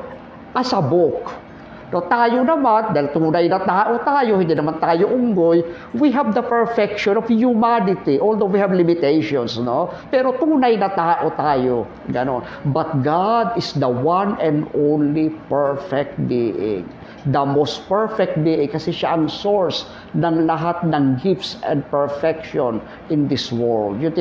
as 0.60 0.76
a 0.76 0.84
book. 0.84 1.49
No, 1.90 2.06
tayo 2.06 2.46
naman, 2.46 2.94
dahil 2.94 3.10
tunay 3.10 3.50
na 3.50 3.58
tao 3.66 3.98
tayo, 4.06 4.38
hindi 4.38 4.54
naman 4.54 4.78
tayo 4.78 5.10
unggoy, 5.10 5.66
we 5.98 6.14
have 6.14 6.38
the 6.38 6.46
perfection 6.46 7.18
of 7.18 7.26
humanity, 7.26 8.22
although 8.22 8.46
we 8.46 8.62
have 8.62 8.70
limitations, 8.70 9.58
no? 9.58 9.90
Pero 10.14 10.38
tunay 10.38 10.78
na 10.78 10.94
tao 10.94 11.34
tayo, 11.34 11.90
ganon. 12.14 12.46
But 12.70 13.02
God 13.02 13.58
is 13.58 13.74
the 13.74 13.90
one 13.90 14.38
and 14.38 14.70
only 14.78 15.34
perfect 15.50 16.14
being. 16.30 16.86
The 17.26 17.42
most 17.42 17.90
perfect 17.90 18.38
being 18.46 18.70
kasi 18.70 18.94
siya 18.94 19.18
ang 19.18 19.26
source 19.26 19.90
ng 20.14 20.46
lahat 20.46 20.86
ng 20.86 21.18
gifts 21.26 21.58
and 21.66 21.82
perfection 21.90 22.86
in 23.10 23.26
this 23.26 23.50
world. 23.50 23.98
Yung 23.98 24.14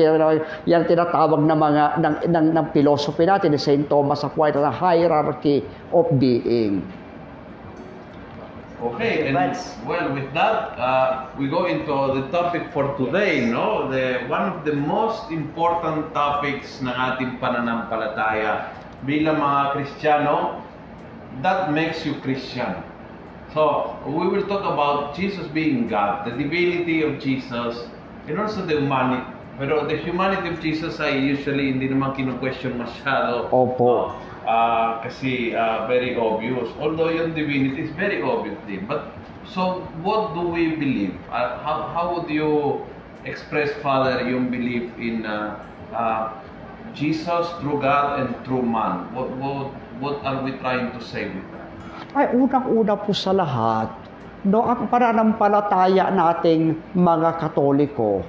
yan 0.65 0.83
tinatawag 0.89 1.37
ng 1.37 1.53
mga 1.53 1.83
ng, 2.01 2.15
ng, 2.33 2.45
ng 2.57 2.65
philosophy 2.73 3.29
natin 3.29 3.53
ni 3.53 3.61
St. 3.61 3.85
Thomas 3.87 4.25
Aquinas, 4.25 4.57
the 4.57 4.73
hierarchy 4.73 5.61
of 5.93 6.09
being. 6.17 6.81
Okay, 8.79 9.27
and 9.27 9.35
well, 9.83 10.07
with 10.15 10.31
that, 10.33 10.79
uh, 10.79 11.27
we 11.37 11.49
go 11.49 11.65
into 11.67 11.91
the 12.15 12.31
topic 12.31 12.71
for 12.71 12.95
today, 12.95 13.43
no? 13.43 13.91
The 13.91 14.23
one 14.31 14.47
of 14.47 14.63
the 14.63 14.71
most 14.71 15.27
important 15.35 16.15
topics 16.15 16.79
ng 16.79 16.87
ating 16.87 17.43
pananampalataya 17.43 18.71
bilang 19.03 19.43
mga 19.43 19.61
Kristiyano, 19.75 20.63
that 21.43 21.75
makes 21.75 22.07
you 22.07 22.15
Christian. 22.23 22.79
So, 23.51 23.99
we 24.07 24.31
will 24.31 24.47
talk 24.47 24.63
about 24.63 25.11
Jesus 25.11 25.51
being 25.51 25.91
God, 25.91 26.23
the 26.23 26.31
divinity 26.39 27.03
of 27.03 27.19
Jesus, 27.19 27.83
and 28.31 28.39
also 28.39 28.63
the 28.63 28.79
humanity. 28.79 29.27
Pero 29.59 29.83
the 29.91 29.99
humanity 29.99 30.55
of 30.55 30.63
Jesus 30.63 31.03
ay 31.03 31.19
usually 31.19 31.75
hindi 31.75 31.91
naman 31.91 32.15
kinu-question 32.15 32.79
masyado. 32.79 33.51
Opo. 33.51 34.15
Ah, 34.49 34.97
kasi 35.05 35.53
ah, 35.53 35.85
very 35.85 36.17
obvious. 36.17 36.65
Although 36.81 37.13
yung 37.13 37.37
divinity 37.37 37.85
is 37.85 37.93
very 37.93 38.25
obvious 38.25 38.57
din. 38.65 38.89
But, 38.89 39.13
so, 39.45 39.85
what 40.01 40.33
do 40.33 40.49
we 40.49 40.73
believe? 40.73 41.13
Ah, 41.29 41.61
how, 41.61 41.85
how 41.93 42.05
would 42.17 42.33
you 42.33 42.81
express, 43.29 43.69
Father, 43.85 44.25
yung 44.25 44.49
belief 44.49 44.89
in 44.97 45.21
ah, 45.29 45.61
ah, 45.93 46.33
Jesus, 46.97 47.45
true 47.61 47.77
God, 47.77 48.25
and 48.25 48.33
true 48.41 48.65
man? 48.65 49.05
What, 49.13 49.29
what, 49.37 49.69
what 50.01 50.17
are 50.25 50.41
we 50.41 50.57
trying 50.57 50.97
to 50.97 51.01
say 51.05 51.29
with 51.29 51.45
that? 51.53 51.69
Ay, 52.17 52.33
unang-una 52.33 52.97
po 52.97 53.13
sa 53.13 53.29
lahat, 53.29 53.93
no, 54.49 54.65
ang 54.65 54.89
pananampalataya 54.89 56.09
nating 56.09 56.73
mga 56.97 57.37
Katoliko 57.37 58.25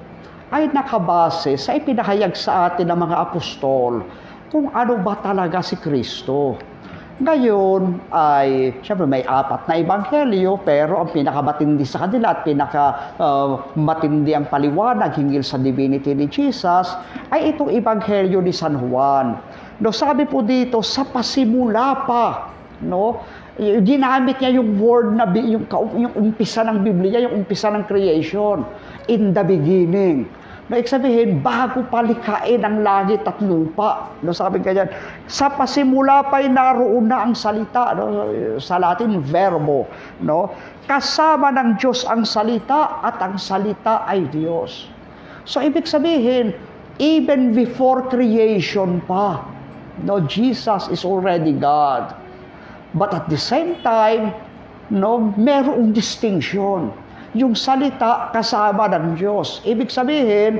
ay 0.51 0.69
nakabase 0.75 1.55
sa 1.55 1.79
ipinahayag 1.79 2.35
sa 2.35 2.69
atin 2.69 2.91
ng 2.91 2.99
mga 3.09 3.17
apostol 3.23 4.03
kung 4.51 4.67
ano 4.75 4.99
ba 4.99 5.15
talaga 5.23 5.63
si 5.63 5.79
Kristo. 5.79 6.59
Ngayon 7.21 8.11
ay, 8.11 8.81
syempre 8.81 9.05
may 9.05 9.21
apat 9.23 9.69
na 9.69 9.77
ebanghelyo, 9.77 10.57
pero 10.65 11.05
ang 11.05 11.13
pinakamatindi 11.13 11.85
sa 11.85 12.09
kanila 12.09 12.33
at 12.33 12.49
pinakamatindi 12.49 14.33
ang 14.33 14.49
paliwanag 14.49 15.15
hinggil 15.15 15.45
sa 15.45 15.61
divinity 15.61 16.17
ni 16.17 16.27
Jesus 16.33 16.97
ay 17.29 17.53
itong 17.55 17.71
ebanghelyo 17.71 18.41
ni 18.41 18.51
San 18.51 18.81
Juan. 18.81 19.37
No, 19.85 19.93
sabi 19.93 20.25
po 20.25 20.41
dito, 20.41 20.81
sa 20.81 21.05
pasimula 21.05 22.09
pa, 22.09 22.57
no, 22.81 23.21
ginamit 23.85 24.41
niya 24.41 24.57
yung 24.57 24.81
word 24.81 25.13
na 25.13 25.29
yung, 25.37 25.69
yung 26.01 26.15
umpisa 26.17 26.65
ng 26.65 26.81
Biblia, 26.81 27.29
yung 27.29 27.45
umpisa 27.45 27.69
ng 27.69 27.85
creation, 27.85 28.65
in 29.13 29.37
the 29.37 29.45
beginning. 29.45 30.25
Ibig 30.71 30.87
sabihin, 30.87 31.43
bago 31.43 31.83
palikain 31.91 32.63
ang 32.63 32.87
langit 32.87 33.27
at 33.27 33.43
lupa. 33.43 34.07
No, 34.23 34.31
sabi 34.31 34.63
ganyan, 34.63 34.87
sa 35.27 35.51
pasimula 35.51 36.31
pa'y 36.31 36.47
naroon 36.47 37.11
na 37.11 37.27
ang 37.27 37.35
salita, 37.35 37.91
no, 37.99 38.31
sa 38.63 38.79
Latin, 38.79 39.19
verbo. 39.19 39.91
No? 40.23 40.55
Kasama 40.87 41.51
ng 41.51 41.75
Diyos 41.75 42.07
ang 42.07 42.23
salita 42.23 43.03
at 43.03 43.19
ang 43.19 43.35
salita 43.35 44.07
ay 44.07 44.31
Diyos. 44.31 44.87
So, 45.43 45.59
ibig 45.59 45.91
sabihin, 45.91 46.55
even 47.03 47.51
before 47.51 48.07
creation 48.07 49.03
pa, 49.11 49.43
no, 50.07 50.23
Jesus 50.23 50.87
is 50.87 51.03
already 51.03 51.51
God. 51.51 52.15
But 52.95 53.11
at 53.11 53.27
the 53.27 53.43
same 53.43 53.83
time, 53.83 54.39
no, 54.87 55.35
merong 55.35 55.99
distinction. 55.99 56.95
Yung 57.38 57.55
salita 57.55 58.35
kasama 58.35 58.90
ng 58.90 59.14
Diyos. 59.14 59.62
Ibig 59.62 59.87
sabihin, 59.87 60.59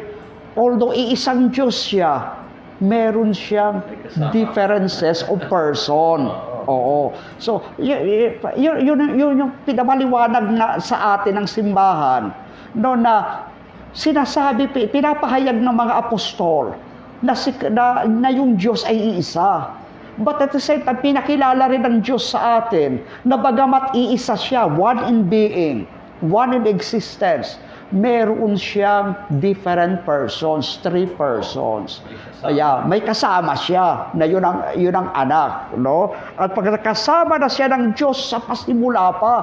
although 0.55 0.95
iisang 0.95 1.51
Diyos 1.51 1.75
siya, 1.75 2.39
meron 2.81 3.35
siyang 3.35 3.83
differences 4.31 5.27
of 5.27 5.43
person. 5.51 6.31
Oo. 6.71 7.11
So, 7.43 7.61
y- 7.77 7.91
y- 7.91 8.33
yun, 8.57 8.87
yun, 8.87 8.99
yun 9.19 9.33
yung 9.37 9.53
pinamaliwanag 9.67 10.47
na 10.55 10.67
sa 10.79 11.19
atin 11.19 11.43
ng 11.43 11.47
simbahan. 11.51 12.31
No, 12.79 12.95
na 12.95 13.45
sinasabi, 13.91 14.71
pi- 14.71 14.89
pinapahayag 14.89 15.59
ng 15.59 15.75
mga 15.75 15.95
apostol 16.07 16.73
na, 17.21 17.35
si, 17.35 17.51
na, 17.69 18.07
na 18.07 18.31
yung 18.31 18.55
Diyos 18.55 18.87
ay 18.87 19.19
iisa. 19.19 19.75
But 20.21 20.39
at 20.39 20.53
the 20.53 20.61
same 20.63 20.85
time, 20.85 21.01
pinakilala 21.01 21.67
rin 21.73 21.83
ng 21.83 21.97
Diyos 22.05 22.31
sa 22.31 22.63
atin 22.63 23.01
na 23.25 23.41
bagamat 23.41 23.97
iisa 23.97 24.37
siya, 24.37 24.69
one 24.69 25.01
in 25.09 25.27
being, 25.27 25.89
one 26.25 26.53
in 26.55 26.65
existence, 26.69 27.57
meron 27.91 28.55
siyang 28.55 29.19
different 29.43 30.07
persons, 30.07 30.79
three 30.87 31.11
persons. 31.19 32.01
Kaya 32.41 32.87
may 32.87 33.03
kasama 33.03 33.59
siya 33.59 34.15
na 34.15 34.25
yun 34.25 34.47
ang, 34.47 34.63
yun 34.79 34.95
ang 34.95 35.11
anak. 35.13 35.75
No? 35.75 36.15
At 36.39 36.55
pagkakasama 36.55 37.43
na 37.43 37.51
siya 37.51 37.73
ng 37.75 37.99
Diyos 37.99 38.31
sa 38.31 38.39
pasimula 38.39 39.19
pa, 39.19 39.37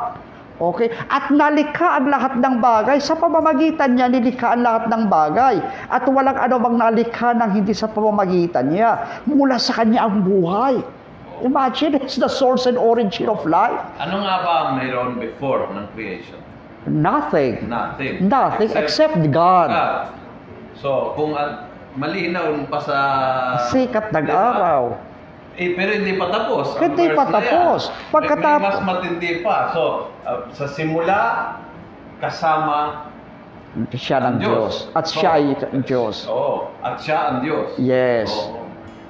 Okay? 0.58 0.90
At 0.90 1.30
nalikha 1.30 2.02
ang 2.02 2.10
lahat 2.10 2.42
ng 2.42 2.56
bagay. 2.58 2.98
Sa 2.98 3.14
pamamagitan 3.14 3.94
niya, 3.94 4.10
nilikha 4.10 4.58
ang 4.58 4.66
lahat 4.66 4.90
ng 4.90 5.04
bagay. 5.06 5.62
At 5.94 6.10
walang 6.10 6.34
bang 6.34 6.78
nalikha 6.82 7.38
ng 7.38 7.62
hindi 7.62 7.78
sa 7.78 7.86
pamamagitan 7.86 8.74
niya. 8.74 9.22
Mula 9.30 9.62
sa 9.62 9.78
kanya 9.78 10.10
ang 10.10 10.26
buhay. 10.26 10.82
Imagine, 11.46 12.02
it's 12.02 12.18
the 12.18 12.26
source 12.26 12.66
and 12.66 12.82
origin 12.82 13.30
of 13.30 13.38
life. 13.46 13.78
Ano 14.02 14.26
nga 14.26 14.36
ba 14.42 14.54
ang 14.66 14.82
mayroon 14.82 15.22
before 15.22 15.70
ng 15.70 15.86
creation? 15.94 16.42
Nothing. 16.88 17.68
Nothing. 17.68 18.32
Nothing 18.32 18.72
except 18.80 19.20
God. 19.30 19.70
God. 19.70 20.16
So, 20.80 21.14
kung 21.20 21.36
at 21.36 21.68
malinaw 21.98 22.70
pa 22.72 22.80
sa... 22.80 22.98
Sikat 23.70 24.14
ng 24.14 24.26
Diba? 24.26 24.38
araw. 24.38 24.82
Eh, 25.58 25.74
pero 25.74 25.90
hindi 25.98 26.14
pa 26.16 26.30
tapos. 26.30 26.78
Ang 26.78 26.94
Hindi 26.94 27.06
pa 27.18 27.24
tapos. 27.34 27.90
yan. 27.90 28.14
Pagkatap- 28.14 28.62
May 28.62 28.70
mas 28.70 28.82
matindi 28.86 29.32
pa. 29.42 29.74
So, 29.74 30.14
uh, 30.24 30.46
sa 30.54 30.70
simula, 30.70 31.22
kasama 32.22 33.10
Siya 33.94 34.18
ng 34.22 34.26
ang 34.26 34.38
Diyos. 34.42 34.90
At 34.98 35.06
siya 35.10 35.38
ay. 35.38 35.54
Diyos. 35.86 36.26
Oo. 36.30 36.70
At 36.82 36.98
siya 37.02 37.18
ang 37.30 37.38
Diyos. 37.46 37.78
Yes. 37.78 38.30
Oo. 38.34 38.66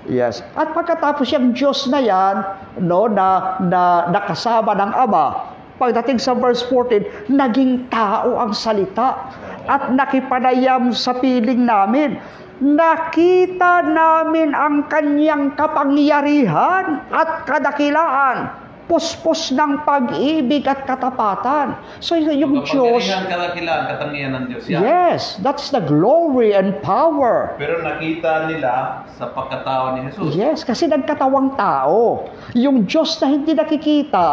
Yes. 0.07 0.39
At 0.55 0.71
pagkatapos 0.71 1.27
yung 1.35 1.51
Diyos 1.51 1.87
na 1.91 1.99
yan, 1.99 2.35
no, 2.79 3.11
na, 3.11 3.59
na 3.59 4.07
nakasama 4.07 4.71
ng 4.71 4.91
Ama, 4.95 5.55
pagdating 5.77 6.17
sa 6.17 6.33
verse 6.33 6.65
14, 6.65 7.29
naging 7.29 7.85
tao 7.87 8.37
ang 8.37 8.51
salita 8.51 9.29
at 9.65 9.93
nakipanayam 9.93 10.91
sa 10.91 11.15
piling 11.15 11.63
namin. 11.63 12.17
Nakita 12.57 13.85
namin 13.85 14.57
ang 14.57 14.89
kanyang 14.89 15.53
kapangyarihan 15.53 17.05
at 17.13 17.45
kadakilaan, 17.45 18.49
puspos 18.87 19.53
ng 19.53 19.83
pag-ibig 19.83 20.65
at 20.65 20.87
katapatan. 20.87 21.75
So 21.99 22.17
yung 22.17 22.65
Diyos, 22.65 23.05
Kapangyarihan, 23.05 23.23
kadakilaan, 23.29 23.83
katangian 23.91 24.31
ng 24.33 24.43
Diyos 24.49 24.63
yan. 24.65 24.81
yes, 24.81 25.37
that's 25.45 25.69
the 25.69 25.83
glory 25.83 26.57
and 26.57 26.73
power. 26.81 27.53
Pero 27.61 27.83
nakita 27.83 28.49
nila 28.49 29.05
sa 29.19 29.29
pagkatao 29.29 29.93
ni 29.93 30.09
Jesus. 30.09 30.33
Yes, 30.33 30.57
kasi 30.65 30.89
nagkatawang 30.89 31.53
tao. 31.53 32.25
Yung 32.57 32.89
Diyos 32.89 33.21
na 33.21 33.27
hindi 33.27 33.53
nakikita, 33.53 34.25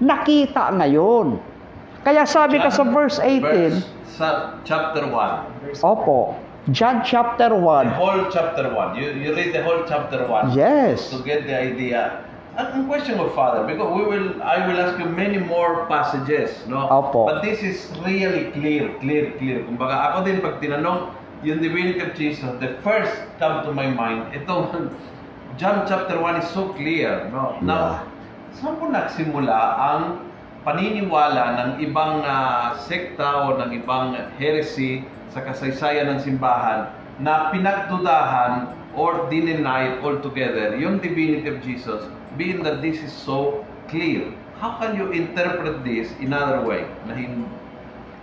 nakita 0.00 0.74
ngayon. 0.74 1.38
Kaya 2.04 2.28
sabi 2.28 2.60
ka 2.60 2.68
sa 2.68 2.84
verse 2.84 3.16
18, 3.22 3.40
Verse- 3.40 3.88
sa 4.14 4.60
chapter 4.62 5.08
1. 5.08 5.82
opo, 5.82 6.38
John 6.70 7.02
chapter 7.04 7.50
The 7.52 7.60
1, 7.90 7.98
whole 7.98 8.24
chapter 8.30 8.70
1. 8.72 8.96
You, 8.96 9.10
you 9.20 9.30
read 9.34 9.52
the 9.52 9.60
whole 9.64 9.84
chapter 9.84 10.24
1. 10.24 10.54
yes, 10.56 11.10
to 11.10 11.20
get 11.24 11.44
the 11.44 11.56
idea. 11.56 12.24
Ang 12.54 12.70
ang 12.70 12.82
question 12.86 13.18
of 13.18 13.34
Father, 13.34 13.66
because 13.66 13.90
we 13.98 14.06
will, 14.06 14.38
I 14.38 14.62
will 14.62 14.78
ask 14.78 14.94
you 15.02 15.10
many 15.10 15.42
more 15.42 15.90
passages, 15.90 16.54
no? 16.70 16.86
Opo. 16.86 17.26
But 17.26 17.42
this 17.42 17.66
is 17.66 17.90
really 18.06 18.54
clear, 18.54 18.94
clear, 19.02 19.34
clear. 19.42 19.66
Kumbaga, 19.66 20.14
ako 20.14 20.22
din 20.22 20.38
pag 20.38 20.62
tinanong 20.62 21.10
yung 21.42 21.58
divinity 21.58 21.98
of 21.98 22.14
Jesus, 22.14 22.46
the 22.62 22.78
first 22.86 23.10
come 23.42 23.66
to 23.66 23.74
my 23.74 23.90
mind, 23.90 24.30
itong 24.32 24.70
John 25.60 25.82
chapter 25.90 26.14
1 26.22 26.46
is 26.46 26.48
so 26.54 26.70
clear, 26.78 27.26
no? 27.34 27.58
Now, 27.58 28.06
saan 28.58 28.78
po 28.78 28.86
nagsimula 28.90 29.60
ang 29.78 30.22
paniniwala 30.62 31.44
ng 31.60 31.70
ibang 31.84 32.22
ah, 32.24 32.78
sekta 32.78 33.50
o 33.50 33.58
ng 33.58 33.70
ibang 33.84 34.16
heresy 34.40 35.04
sa 35.34 35.42
kasaysayan 35.42 36.14
ng 36.14 36.20
simbahan 36.22 36.88
na 37.18 37.50
pinagdudahan 37.50 38.70
or 38.94 39.26
denied 39.30 39.98
altogether 40.02 40.78
yung 40.78 41.02
divinity 41.02 41.50
of 41.50 41.58
Jesus 41.62 42.06
being 42.38 42.62
that 42.62 42.82
this 42.82 43.02
is 43.02 43.10
so 43.10 43.62
clear. 43.90 44.30
How 44.62 44.78
can 44.78 44.94
you 44.94 45.10
interpret 45.10 45.82
this 45.82 46.14
in 46.22 46.30
other 46.30 46.62
way? 46.62 46.86
Na 47.10 47.18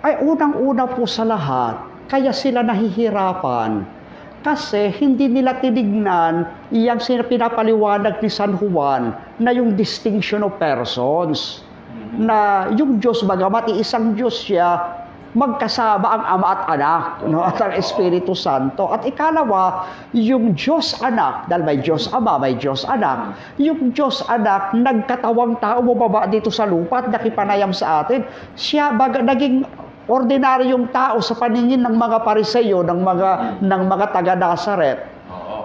ay 0.02 0.17
unang-una 0.17 0.89
po 0.89 1.06
sa 1.06 1.22
lahat, 1.22 1.78
kaya 2.10 2.34
sila 2.34 2.65
nahihirapan 2.65 3.86
kasi 4.41 4.89
hindi 4.97 5.30
nila 5.30 5.62
tinignan 5.62 6.49
iyang 6.73 7.01
pinapaliwanag 7.01 8.17
ni 8.21 8.30
San 8.30 8.58
Juan 8.58 9.13
na 9.38 9.54
yung 9.54 9.77
distinction 9.77 10.41
of 10.41 10.58
persons. 10.58 11.62
Na 12.12 12.67
yung 12.75 12.99
Diyos, 12.99 13.23
bagamat 13.23 13.71
isang 13.71 14.17
Diyos 14.17 14.43
siya, 14.43 14.99
magkasama 15.32 16.04
ang 16.04 16.23
Ama 16.27 16.47
at 16.51 16.62
Anak 16.75 17.04
no? 17.23 17.39
at 17.39 17.56
ang 17.63 17.71
Espiritu 17.71 18.36
Santo. 18.36 18.91
At 18.91 19.08
ikalawa, 19.08 19.88
yung 20.12 20.51
Diyos 20.58 20.99
Anak, 20.99 21.47
dahil 21.47 21.63
may 21.63 21.80
Diyos 21.80 22.12
Ama, 22.12 22.36
may 22.36 22.60
Diyos 22.60 22.84
Anak, 22.84 23.39
yung 23.56 23.95
Diyos 23.95 24.25
Anak, 24.27 24.75
nagkatawang 24.75 25.56
tao, 25.63 25.80
bumaba 25.80 26.27
dito 26.27 26.51
sa 26.51 26.67
lupa 26.67 27.06
at 27.06 27.08
nakipanayam 27.15 27.71
sa 27.71 28.04
atin. 28.04 28.27
Siya, 28.60 28.91
baga, 28.95 29.23
naging 29.23 29.63
ordinaryong 30.12 30.91
tao 30.91 31.24
sa 31.24 31.39
paningin 31.39 31.88
ng 31.88 31.95
mga 31.95 32.28
pariseyo, 32.28 32.84
ng 32.84 33.00
mga, 33.00 33.30
ng 33.63 33.82
mga 33.88 34.06
taga-Nazaret. 34.12 35.00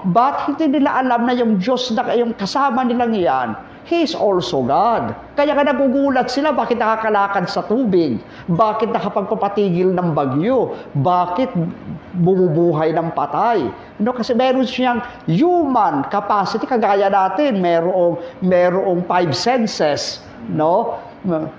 But 0.06 0.46
hindi 0.46 0.78
nila 0.78 1.02
alam 1.02 1.26
na 1.26 1.34
yung 1.34 1.58
Diyos 1.58 1.90
na 1.90 2.06
yung 2.14 2.30
kasama 2.38 2.86
nilang 2.86 3.10
yan, 3.10 3.58
He 3.86 4.02
is 4.02 4.18
also 4.18 4.66
God. 4.66 5.14
Kaya 5.38 5.54
nga 5.54 5.62
nagugulat 5.62 6.26
sila 6.26 6.50
bakit 6.50 6.82
nakakalakad 6.82 7.46
sa 7.46 7.62
tubig, 7.62 8.18
bakit 8.50 8.90
nakapagpapatigil 8.90 9.94
ng 9.94 10.10
bagyo, 10.10 10.74
bakit 10.98 11.46
bumubuhay 12.18 12.90
ng 12.90 13.14
patay. 13.14 13.70
No, 14.02 14.10
kasi 14.10 14.34
meron 14.34 14.66
siyang 14.66 15.06
human 15.30 16.02
capacity 16.10 16.66
kagaya 16.66 17.06
natin, 17.06 17.62
merong 17.62 18.18
merong 18.42 19.06
five 19.06 19.30
senses, 19.38 20.18
no? 20.50 20.98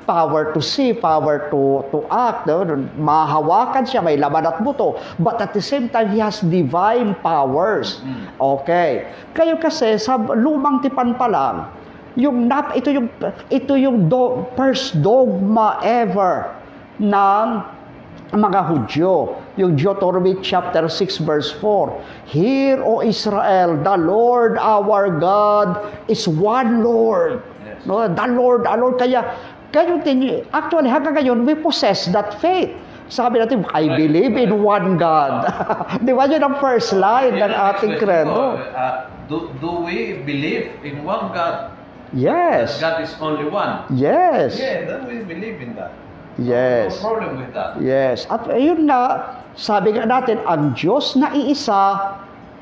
Power 0.08 0.56
to 0.56 0.60
see, 0.64 0.96
power 0.96 1.52
to 1.52 1.84
to 1.92 2.08
act, 2.08 2.48
no? 2.48 2.64
mahawakan 2.96 3.84
siya, 3.84 4.00
may 4.00 4.16
laman 4.16 4.48
at 4.48 4.64
buto. 4.64 4.96
But 5.20 5.44
at 5.44 5.52
the 5.52 5.64
same 5.64 5.92
time, 5.92 6.16
he 6.16 6.24
has 6.24 6.40
divine 6.40 7.20
powers. 7.20 8.00
Okay. 8.40 9.12
Kayo 9.36 9.60
kasi 9.60 10.00
sa 10.00 10.16
lumang 10.18 10.80
tipan 10.80 11.20
pa 11.20 11.28
lang, 11.28 11.68
yung 12.18 12.50
nap 12.50 12.74
ito 12.74 12.90
yung 12.90 13.12
ito 13.54 13.74
yung 13.78 14.10
do, 14.10 14.48
first 14.58 14.98
dogma 15.06 15.78
ever 15.84 16.50
ng 16.98 17.48
mga 18.34 18.60
Hudyo. 18.68 19.40
Yung 19.56 19.80
Deuteronomy 19.80 20.36
chapter 20.44 20.90
6 20.90 21.24
verse 21.24 21.54
4. 21.64 22.28
Hear, 22.28 22.84
O 22.84 23.00
Israel, 23.00 23.80
the 23.80 23.96
Lord 23.96 24.60
our 24.60 25.08
God 25.08 25.80
is 26.12 26.28
one 26.28 26.84
Lord. 26.84 27.40
Yes. 27.64 27.88
No, 27.88 28.04
the 28.04 28.28
Lord, 28.28 28.68
the 28.68 28.76
Lord. 28.76 29.00
Kaya, 29.00 29.22
kayo 29.72 30.00
din, 30.04 30.48
actually, 30.56 30.88
hanggang 30.88 31.16
ngayon, 31.20 31.38
we 31.44 31.54
possess 31.58 32.08
that 32.16 32.40
faith. 32.40 32.72
Sabi 33.08 33.40
natin, 33.40 33.64
I 33.72 33.88
believe 33.88 34.36
in 34.36 34.52
one 34.60 35.00
God. 35.00 35.48
Di 36.06 36.12
ba 36.12 36.28
yun 36.28 36.44
ang 36.44 36.60
first 36.60 36.92
line 36.92 37.40
ng 37.40 37.52
ating 37.56 37.96
credo? 38.04 38.60
Uh, 38.60 39.08
do, 39.32 39.48
do 39.64 39.88
we 39.88 40.20
believe 40.28 40.76
in 40.84 41.08
one 41.08 41.32
God? 41.32 41.72
Yes. 42.12 42.80
God 42.84 43.04
is 43.04 43.16
only 43.24 43.48
one. 43.48 43.88
Yes. 43.96 44.60
Yeah, 44.60 44.88
then 44.88 45.08
we 45.08 45.24
believe 45.24 45.64
in 45.64 45.76
that. 45.80 45.96
Yes. 46.36 47.00
No 47.00 47.16
problem 47.16 47.40
with 47.40 47.52
that. 47.56 47.80
Yes. 47.80 48.28
At 48.28 48.48
ayun 48.52 48.92
nga, 48.92 49.36
sabi 49.56 49.96
nga 49.96 50.04
natin, 50.04 50.44
ang 50.44 50.76
Diyos 50.76 51.16
na 51.16 51.32
iisa, 51.32 52.16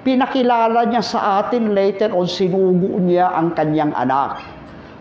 pinakilala 0.06 0.86
niya 0.88 1.02
sa 1.02 1.42
atin 1.42 1.74
later 1.74 2.14
on, 2.14 2.30
sinugo 2.30 3.02
niya 3.02 3.34
ang 3.34 3.58
kanyang 3.58 3.92
anak. 3.98 4.55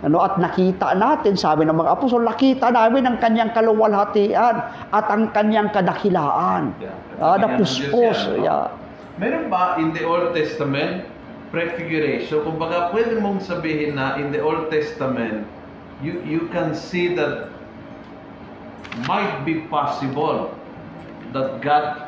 Ano, 0.05 0.21
at 0.21 0.37
nakita 0.37 0.93
natin, 1.01 1.33
sabi 1.33 1.64
ng 1.64 1.81
mga 1.81 1.97
apostol, 1.97 2.29
nakita 2.29 2.69
namin 2.69 3.09
ang 3.09 3.17
kanyang 3.25 3.57
kaluwalhatian 3.57 4.61
at 4.93 5.07
ang 5.09 5.33
kanyang 5.33 5.73
kadakilaan. 5.73 6.77
Yeah. 6.77 6.93
Ah, 7.25 7.40
napuspos. 7.40 8.37
Yeah. 8.37 8.69
Meron 9.17 9.49
ba 9.49 9.81
in 9.81 9.97
the 9.97 10.05
Old 10.05 10.37
Testament 10.37 11.09
prefiguration? 11.49 12.45
Kung 12.45 12.61
baka 12.61 12.93
pwede 12.93 13.17
mong 13.17 13.49
sabihin 13.49 13.97
na 13.97 14.21
in 14.21 14.29
the 14.29 14.45
Old 14.45 14.69
Testament, 14.69 15.49
you 16.05 16.21
you 16.21 16.53
can 16.53 16.77
see 16.77 17.17
that 17.17 17.49
might 19.09 19.40
be 19.49 19.64
possible 19.73 20.53
that 21.33 21.64
God 21.64 22.04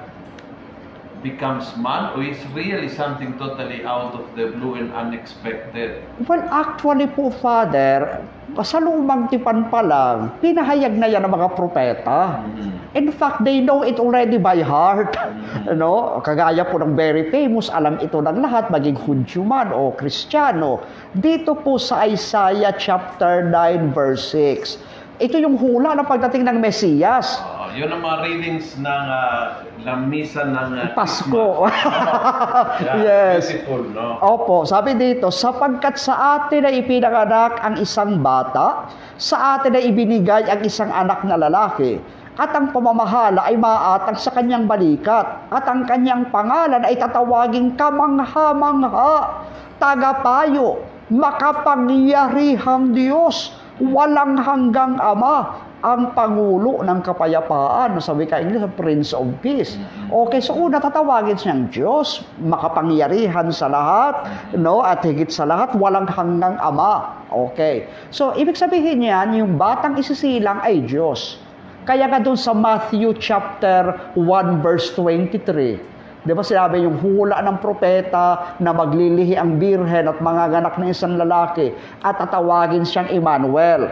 becomes 1.22 1.76
man 1.76 2.12
or 2.12 2.24
is 2.24 2.38
really 2.52 2.88
something 2.88 3.36
totally 3.38 3.84
out 3.84 4.12
of 4.12 4.24
the 4.36 4.52
blue 4.56 4.76
and 4.76 4.92
unexpected. 4.92 6.02
Well, 6.28 6.44
actually 6.50 7.08
po, 7.12 7.30
Father, 7.30 8.20
sa 8.62 8.78
lumang 8.80 9.28
tipan 9.28 9.68
pa 9.68 9.82
lang, 9.82 10.32
pinahayag 10.40 10.94
na 10.96 11.10
yan 11.10 11.26
ng 11.26 11.32
mga 11.32 11.48
propeta. 11.58 12.40
Mhm. 12.40 12.72
In 12.96 13.08
fact, 13.12 13.44
they 13.44 13.60
know 13.60 13.84
it 13.84 14.00
already 14.00 14.40
by 14.40 14.60
heart. 14.62 15.12
Mhm. 15.16 15.76
No? 15.82 16.22
Kagaya 16.24 16.64
po 16.64 16.80
ng 16.80 16.96
very 16.96 17.28
famous, 17.28 17.68
alam 17.68 18.00
ito 18.00 18.22
ng 18.22 18.40
lahat, 18.40 18.72
maging 18.72 18.96
Hudyo 18.96 19.44
man 19.44 19.74
o 19.74 19.92
Kristiyano. 19.92 20.80
Dito 21.12 21.52
po 21.58 21.76
sa 21.76 22.08
Isaiah 22.08 22.72
chapter 22.72 23.44
9 23.44 23.92
verse 23.92 24.24
6. 24.32 24.80
Ito 25.16 25.40
yung 25.40 25.56
hula 25.56 25.96
ng 25.96 26.04
pagdating 26.04 26.44
ng 26.44 26.60
Mesiyas. 26.60 27.40
Ah, 27.40 27.72
yun 27.72 27.88
ang 27.88 28.04
mga 28.04 28.16
readings 28.20 28.76
ng 28.76 29.04
uh, 29.08 29.64
ng 29.80 30.00
misa 30.12 30.44
ng 30.44 30.76
ah, 30.76 30.92
Pasko. 30.92 31.64
Yeah, 32.84 33.00
Yes. 33.00 33.48
Beautiful, 33.48 33.96
no? 33.96 34.20
Opo, 34.20 34.68
sabi 34.68 34.92
dito, 34.92 35.32
sapagkat 35.32 35.96
sa 35.96 36.36
atin 36.36 36.68
ay 36.68 36.84
ipinanganak 36.84 37.56
ang 37.64 37.80
isang 37.80 38.20
bata, 38.20 38.92
sa 39.16 39.56
atin 39.56 39.72
ay 39.72 39.88
ibinigay 39.88 40.52
ang 40.52 40.60
isang 40.60 40.92
anak 40.92 41.24
na 41.24 41.40
lalaki, 41.40 41.96
at 42.36 42.52
ang 42.52 42.76
pamamahala 42.76 43.48
ay 43.48 43.56
maatang 43.56 44.20
sa 44.20 44.36
kanyang 44.36 44.68
balikat, 44.68 45.24
at 45.48 45.64
ang 45.64 45.88
kanyang 45.88 46.28
pangalan 46.28 46.84
ay 46.84 46.92
tatawaging 47.00 47.72
kamangha-mangha, 47.80 49.48
tagapayo, 49.80 50.84
makapangyarihang 51.08 52.92
Diyos, 52.92 53.56
walang 53.80 54.40
hanggang 54.40 54.96
Ama, 54.96 55.66
ang 55.84 56.16
Pangulo 56.16 56.80
ng 56.82 56.98
Kapayapaan. 57.04 58.00
Sabi 58.00 58.24
ka 58.26 58.40
English, 58.40 58.64
Prince 58.74 59.12
of 59.12 59.28
Peace. 59.44 59.76
Okay, 60.08 60.40
so 60.40 60.56
una 60.56 60.80
tatawagin 60.80 61.36
siyang 61.36 61.62
Diyos, 61.68 62.24
makapangyarihan 62.42 63.52
sa 63.52 63.68
lahat, 63.68 64.26
no? 64.56 64.80
At 64.82 65.04
higit 65.04 65.28
sa 65.28 65.44
lahat, 65.44 65.76
walang 65.76 66.08
hanggang 66.08 66.56
Ama. 66.58 67.22
Okay. 67.30 67.86
So, 68.10 68.32
ibig 68.34 68.56
sabihin 68.56 69.04
niyan, 69.04 69.36
yung 69.36 69.52
batang 69.60 70.00
isisilang 70.00 70.58
ay 70.64 70.82
Diyos. 70.88 71.38
Kaya 71.86 72.10
nga 72.10 72.18
doon 72.18 72.34
sa 72.34 72.50
Matthew 72.50 73.14
chapter 73.22 73.94
1 74.18 74.58
verse 74.58 74.90
23, 74.98 75.78
Di 76.26 76.34
ba 76.34 76.42
sinabi 76.42 76.82
yung 76.82 76.98
hula 76.98 77.38
ng 77.38 77.62
propeta 77.62 78.58
na 78.58 78.74
maglilihi 78.74 79.38
ang 79.38 79.62
birhen 79.62 80.10
at 80.10 80.18
mga 80.18 80.58
ganak 80.58 80.74
ng 80.74 80.90
isang 80.90 81.14
lalaki 81.14 81.70
at 82.02 82.18
tatawagin 82.18 82.82
siyang 82.82 83.06
Emmanuel. 83.14 83.86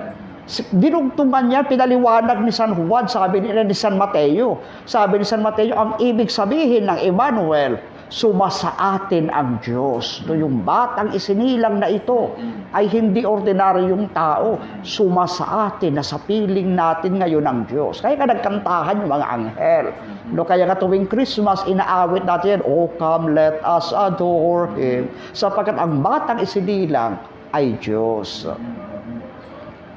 Dinugtungan 0.75 1.49
niya, 1.49 1.65
pinaliwanag 1.65 2.43
ni 2.43 2.53
San 2.53 2.75
Juan, 2.77 3.09
sabi 3.09 3.41
nila 3.41 3.65
ni 3.65 3.73
San 3.73 3.97
Mateo. 3.97 4.61
Sabi 4.85 5.23
ni 5.23 5.25
San 5.25 5.41
Mateo, 5.41 5.73
ang 5.73 5.97
ibig 6.03 6.29
sabihin 6.29 6.91
ng 6.91 7.01
Emmanuel, 7.01 7.81
sumasa 8.15 8.71
atin 8.79 9.27
ang 9.35 9.59
Diyos. 9.59 10.23
So 10.23 10.39
yung 10.39 10.63
batang 10.63 11.11
isinilang 11.11 11.83
na 11.83 11.91
ito 11.91 12.31
ay 12.71 12.87
hindi 12.87 13.27
ordinaryong 13.27 14.15
tao, 14.15 14.55
sumasa 14.87 15.43
atin, 15.67 15.99
nasa 15.99 16.23
piling 16.23 16.79
natin 16.79 17.19
ngayon 17.19 17.43
ang 17.43 17.67
Diyos. 17.67 17.99
Kaya 17.99 18.15
ka 18.15 18.31
nagkantahan 18.31 19.03
yung 19.03 19.11
mga 19.11 19.27
anghel. 19.27 19.87
No, 20.31 20.47
kaya 20.47 20.63
nga 20.71 20.79
tuwing 20.79 21.11
Christmas, 21.11 21.67
inaawit 21.67 22.23
natin, 22.23 22.63
Oh, 22.63 22.87
come, 23.03 23.35
let 23.35 23.59
us 23.67 23.91
adore 23.91 24.71
Him. 24.79 25.11
Sapagkat 25.35 25.75
ang 25.75 25.99
batang 25.99 26.39
isinilang 26.39 27.19
ay 27.51 27.75
Diyos. 27.83 28.47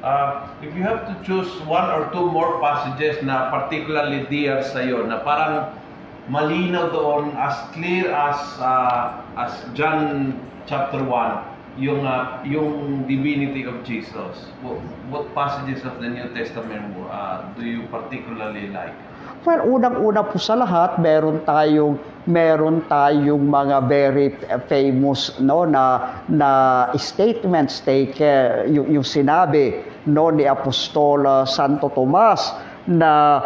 Uh, 0.02 0.48
if 0.66 0.74
you 0.74 0.82
have 0.82 1.06
to 1.06 1.14
choose 1.22 1.50
one 1.70 1.86
or 1.94 2.10
two 2.10 2.26
more 2.34 2.58
passages 2.64 3.22
na 3.22 3.54
particularly 3.54 4.26
dear 4.26 4.66
sa 4.66 4.82
iyo, 4.82 5.06
na 5.06 5.22
parang 5.22 5.70
malinaw 6.28 6.92
doon, 6.92 7.32
as 7.36 7.56
clear 7.72 8.12
as 8.12 8.40
uh, 8.60 9.24
as 9.40 9.52
John 9.74 10.36
chapter 10.68 11.00
1, 11.00 11.80
yung 11.80 12.04
uh, 12.04 12.44
yung 12.44 13.06
divinity 13.08 13.64
of 13.64 13.82
Jesus. 13.88 14.52
What, 14.60 14.82
what 15.08 15.24
passages 15.32 15.88
of 15.88 16.04
the 16.04 16.10
New 16.12 16.28
Testament 16.36 16.96
uh, 17.08 17.48
do 17.56 17.64
you 17.64 17.88
particularly 17.88 18.68
like? 18.74 18.96
Well, 19.48 19.64
unang-una 19.64 20.28
po 20.28 20.42
sa 20.42 20.60
lahat, 20.60 21.00
meron 21.00 21.40
tayong 21.48 21.96
meron 22.28 22.84
tayong 22.92 23.48
mga 23.48 23.78
very 23.88 24.36
famous 24.68 25.32
no 25.40 25.64
na 25.64 26.20
na 26.28 26.50
statements 27.00 27.80
take 27.80 28.20
uh, 28.20 28.68
yung, 28.68 28.92
yung 28.92 29.08
sinabi 29.08 29.80
no 30.04 30.28
ni 30.36 30.44
Apostol 30.44 31.24
uh, 31.24 31.48
Santo 31.48 31.88
Tomas 31.96 32.52
na 32.92 33.40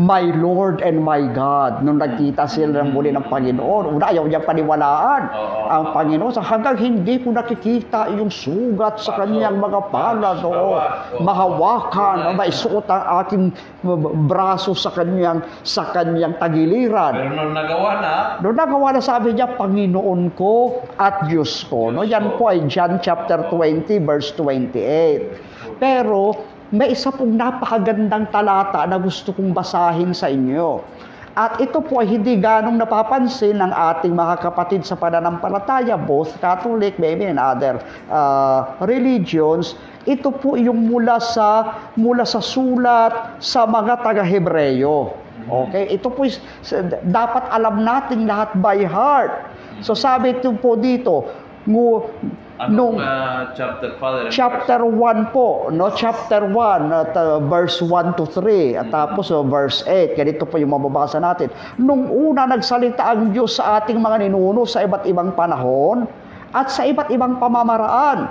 my 0.00 0.24
Lord 0.36 0.80
and 0.80 1.00
my 1.00 1.20
God 1.32 1.84
nung 1.84 2.00
nagkita 2.00 2.48
sila 2.48 2.80
ng 2.80 2.96
muli 2.96 3.12
ng 3.12 3.26
Panginoon 3.28 3.92
una 3.98 4.08
ayaw 4.08 4.24
niya 4.24 4.40
paniwalaan 4.40 5.22
Oo. 5.28 5.60
ang 5.68 5.84
Panginoon 5.92 6.32
sa 6.32 6.40
hanggang 6.40 6.80
hindi 6.80 7.20
ko 7.20 7.32
nakikita 7.32 8.08
yung 8.16 8.32
sugat 8.32 9.00
sa 9.02 9.20
kanyang 9.20 9.60
mga 9.60 9.92
palad 9.92 10.40
oo 10.40 10.80
mahawakan 11.20 12.16
na 12.24 12.30
maisuot 12.32 12.88
ang 12.88 13.04
aking 13.24 13.44
braso 14.28 14.72
sa 14.72 14.92
kanyang 14.96 15.44
sa 15.60 15.92
kanyang 15.92 16.40
tagiliran 16.40 17.12
Pero 17.12 17.32
nung 17.36 17.52
nagawa 17.52 17.90
na, 18.00 18.14
Noon 18.42 18.56
nagawa 18.58 18.96
na 18.96 19.02
sabi 19.04 19.36
niya, 19.36 19.54
Panginoon 19.54 20.34
ko 20.34 20.82
at 20.98 21.30
Diyos 21.30 21.62
ko. 21.70 21.94
No? 21.94 22.02
Yan 22.02 22.34
po 22.34 22.50
ay 22.50 22.64
John 22.66 22.98
chapter 22.98 23.46
20 23.50 24.02
verse 24.02 24.34
28. 24.34 25.78
Pero 25.78 26.34
may 26.72 26.96
isa 26.96 27.12
pong 27.12 27.36
napakagandang 27.36 28.32
talata 28.32 28.88
na 28.88 28.96
gusto 28.96 29.36
kong 29.36 29.52
basahin 29.52 30.16
sa 30.16 30.32
inyo. 30.32 30.80
At 31.32 31.60
ito 31.64 31.80
po 31.80 32.04
ay 32.04 32.12
hindi 32.12 32.36
ganong 32.36 32.76
napapansin 32.76 33.56
ng 33.56 33.72
ating 33.72 34.12
mga 34.12 34.44
kapatid 34.44 34.84
sa 34.84 34.96
pananampalataya, 34.96 35.96
both 35.96 36.36
Catholic, 36.44 37.00
maybe 37.00 37.24
and 37.24 37.40
other 37.40 37.80
uh, 38.12 38.76
religions. 38.84 39.76
Ito 40.04 40.28
po 40.28 40.60
yung 40.60 40.92
mula 40.92 41.16
sa 41.20 41.76
mula 41.96 42.28
sa 42.28 42.40
sulat 42.40 43.40
sa 43.40 43.64
mga 43.64 44.04
taga-Hebreyo. 44.04 45.16
Okay? 45.48 45.96
Ito 45.96 46.12
po 46.12 46.28
dapat 47.08 47.44
alam 47.48 47.80
natin 47.80 48.28
lahat 48.28 48.52
by 48.60 48.84
heart. 48.84 49.32
So 49.80 49.96
sabi 49.96 50.36
ito 50.36 50.52
po 50.60 50.76
dito, 50.76 51.32
ngu, 52.60 52.68
nung 52.74 52.96
anong 52.96 52.98
uh, 53.00 53.42
chapter, 53.56 53.88
Father? 53.96 54.28
chapter 54.28 54.80
1 54.84 55.32
po, 55.32 55.72
no? 55.72 55.88
Chapter 55.92 56.44
1 56.44 56.92
at 56.92 57.12
uh, 57.16 57.40
verse 57.48 57.80
1 57.80 58.18
to 58.20 58.28
3 58.28 58.76
at 58.76 58.88
tapos 58.92 59.32
uh, 59.32 59.40
verse 59.40 59.82
8. 59.88 60.18
Ganito 60.18 60.44
po 60.44 60.60
yung 60.60 60.76
mababasa 60.76 61.16
natin. 61.18 61.48
Nung 61.80 62.12
una 62.12 62.44
nagsalita 62.44 63.02
ang 63.02 63.32
Diyos 63.32 63.56
sa 63.56 63.80
ating 63.80 63.96
mga 63.98 64.28
ninuno 64.28 64.68
sa 64.68 64.84
iba't 64.84 65.08
ibang 65.08 65.32
panahon 65.32 66.04
at 66.52 66.68
sa 66.68 66.84
iba't 66.84 67.08
ibang 67.08 67.40
pamamaraan 67.40 68.28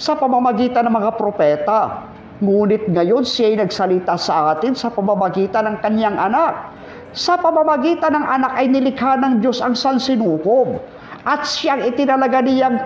sa 0.00 0.16
pamamagitan 0.16 0.88
ng 0.88 0.94
mga 0.96 1.10
propeta. 1.20 2.08
Ngunit 2.40 2.88
ngayon 2.88 3.20
siya 3.20 3.52
ay 3.52 3.56
nagsalita 3.60 4.16
sa 4.16 4.56
atin 4.56 4.72
sa 4.72 4.88
pamamagitan 4.88 5.68
ng 5.68 5.76
kanyang 5.84 6.16
anak. 6.16 6.72
Sa 7.12 7.36
pamamagitan 7.36 8.16
ng 8.16 8.24
anak 8.24 8.52
ay 8.56 8.70
nilikha 8.70 9.20
ng 9.20 9.44
Diyos 9.44 9.60
ang 9.60 9.76
sansinukob 9.76 10.80
at 11.28 11.44
siyang 11.44 11.84
itinalaga 11.84 12.40
niyang 12.40 12.80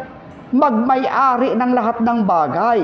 magmay-ari 0.53 1.57
ng 1.57 1.71
lahat 1.73 2.03
ng 2.03 2.19
bagay. 2.29 2.81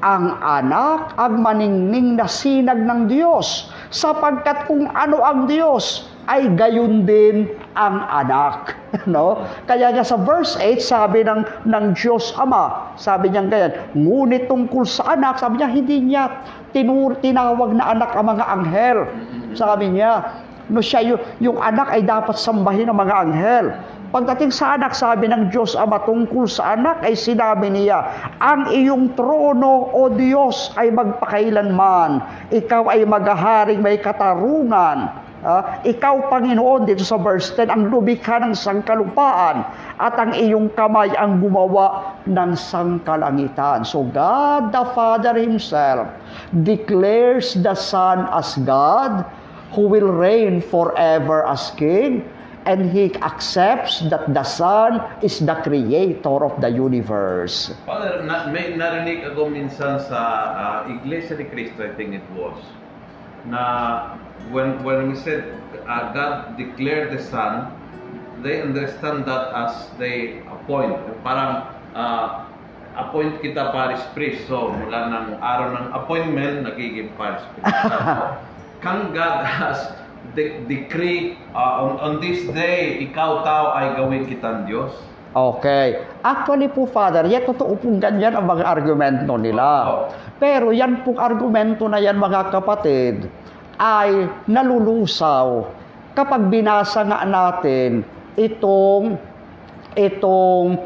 Ang 0.00 0.32
anak 0.40 1.12
ang 1.20 1.44
maningning 1.44 2.16
na 2.16 2.24
sinag 2.24 2.80
ng 2.80 3.10
Diyos, 3.10 3.68
sapagkat 3.92 4.64
kung 4.64 4.88
ano 4.96 5.20
ang 5.20 5.44
Diyos, 5.44 6.08
ay 6.30 6.46
gayon 6.54 7.02
din 7.08 7.50
ang 7.74 8.06
anak. 8.06 8.78
no? 9.12 9.42
Kaya 9.66 9.90
nga 9.90 10.06
sa 10.06 10.14
verse 10.14 10.54
8, 10.62 10.78
sabi 10.78 11.26
ng, 11.26 11.42
ng 11.66 11.84
Diyos 11.98 12.30
Ama, 12.38 12.94
sabi 12.94 13.34
niya 13.34 13.50
ganyan, 13.50 13.72
ngunit 13.98 14.46
tungkol 14.46 14.86
sa 14.86 15.18
anak, 15.18 15.42
sabi 15.42 15.58
niya, 15.58 15.68
hindi 15.68 15.96
niya 15.98 16.24
tinur, 16.70 17.18
tinawag 17.18 17.74
na 17.74 17.90
anak 17.90 18.14
ang 18.14 18.30
mga 18.30 18.44
anghel. 18.46 18.98
Sabi 19.58 19.90
niya, 19.90 20.22
no 20.70 20.78
siya 20.78 21.02
yung, 21.02 21.20
yung 21.42 21.58
anak 21.58 21.90
ay 21.90 22.06
dapat 22.06 22.38
sambahin 22.38 22.86
ng 22.86 22.98
mga 22.98 23.14
anghel. 23.26 23.66
Pagdating 24.10 24.50
sa 24.50 24.74
anak, 24.74 24.90
sabi 24.90 25.30
ng 25.30 25.54
Diyos 25.54 25.78
Ama 25.78 26.02
tungkol 26.02 26.50
sa 26.50 26.74
anak 26.74 27.06
ay 27.06 27.14
sinabi 27.14 27.70
niya, 27.70 28.10
ang 28.42 28.66
iyong 28.66 29.14
trono, 29.14 29.86
O 29.94 30.10
Diyos, 30.10 30.74
ay 30.74 30.90
magpakailanman. 30.90 32.18
Ikaw 32.50 32.90
ay 32.90 33.06
maghaharing 33.06 33.78
may 33.78 34.02
katarungan. 34.02 35.14
Ah, 35.46 35.78
ikaw, 35.86 36.26
Panginoon, 36.26 36.90
dito 36.90 37.06
sa 37.06 37.22
verse 37.22 37.54
10, 37.54 37.70
ang 37.70 37.82
lumikha 37.86 38.42
ng 38.42 38.50
sangkalupaan 38.50 39.62
at 40.02 40.14
ang 40.18 40.34
iyong 40.34 40.74
kamay 40.74 41.14
ang 41.14 41.38
gumawa 41.38 42.18
ng 42.26 42.58
sangkalangitan. 42.58 43.86
So 43.86 44.10
God 44.10 44.74
the 44.74 44.90
Father 44.90 45.38
Himself 45.38 46.10
declares 46.66 47.54
the 47.54 47.78
Son 47.78 48.26
as 48.34 48.58
God 48.66 49.22
who 49.70 49.86
will 49.86 50.10
reign 50.10 50.58
forever 50.58 51.46
as 51.46 51.70
King 51.78 52.26
and 52.66 52.90
he 52.92 53.14
accepts 53.24 54.00
that 54.10 54.32
the 54.34 54.42
Son 54.44 55.00
is 55.22 55.40
the 55.40 55.54
creator 55.64 56.44
of 56.44 56.60
the 56.60 56.68
universe. 56.68 57.72
Father, 57.86 58.22
na, 58.24 58.52
may 58.52 58.76
narinig 58.76 59.24
ako 59.24 59.48
minsan 59.48 60.00
sa 60.04 60.20
ah, 60.52 60.78
Iglesia 60.90 61.40
ni 61.40 61.48
Cristo, 61.48 61.80
I 61.84 61.92
think 61.96 62.12
it 62.16 62.26
was, 62.36 62.56
na 63.48 64.16
when 64.52 64.80
when 64.84 65.08
we 65.08 65.16
said 65.16 65.44
uh, 65.88 66.12
God 66.12 66.56
declared 66.60 67.16
the 67.16 67.22
Son, 67.22 67.72
they 68.44 68.60
understand 68.60 69.24
that 69.24 69.52
as 69.56 69.88
they 69.96 70.44
appoint. 70.48 70.96
Parang 71.24 71.64
ah, 71.96 72.50
appoint 72.96 73.40
kita 73.40 73.72
Paris 73.72 74.02
Priest. 74.12 74.44
So, 74.50 74.74
mula 74.74 75.08
ng 75.08 75.26
araw 75.40 75.66
ng 75.80 75.86
appointment, 75.96 76.68
nagiging 76.68 77.14
Paris 77.16 77.42
Priest. 77.56 77.72
Can 78.84 79.12
God 79.12 79.44
has 79.44 79.92
de- 80.34 80.62
decree 80.66 81.36
ah, 81.52 81.82
on, 81.84 81.98
on 82.00 82.12
this 82.22 82.46
day, 82.52 83.02
ikaw 83.04 83.42
tao 83.42 83.74
ay 83.74 83.98
gawin 83.98 84.24
kitang 84.26 84.66
Diyos? 84.68 84.92
Okay. 85.30 86.02
Actually 86.26 86.66
po, 86.74 86.90
Father, 86.90 87.22
yan 87.30 87.46
totoo 87.46 87.78
pong 87.78 88.02
ganyan 88.02 88.34
ang 88.34 88.50
mga 88.50 88.66
argumento 88.66 89.38
nila. 89.38 90.02
Pero 90.42 90.74
yan 90.74 91.06
pong 91.06 91.22
argumento 91.22 91.86
na 91.86 92.02
yan, 92.02 92.18
mga 92.18 92.50
kapatid, 92.50 93.30
ay 93.78 94.26
nalulusaw 94.50 95.70
kapag 96.18 96.50
binasa 96.50 97.06
nga 97.06 97.22
natin 97.22 98.02
itong 98.34 99.16
itong 99.94 100.82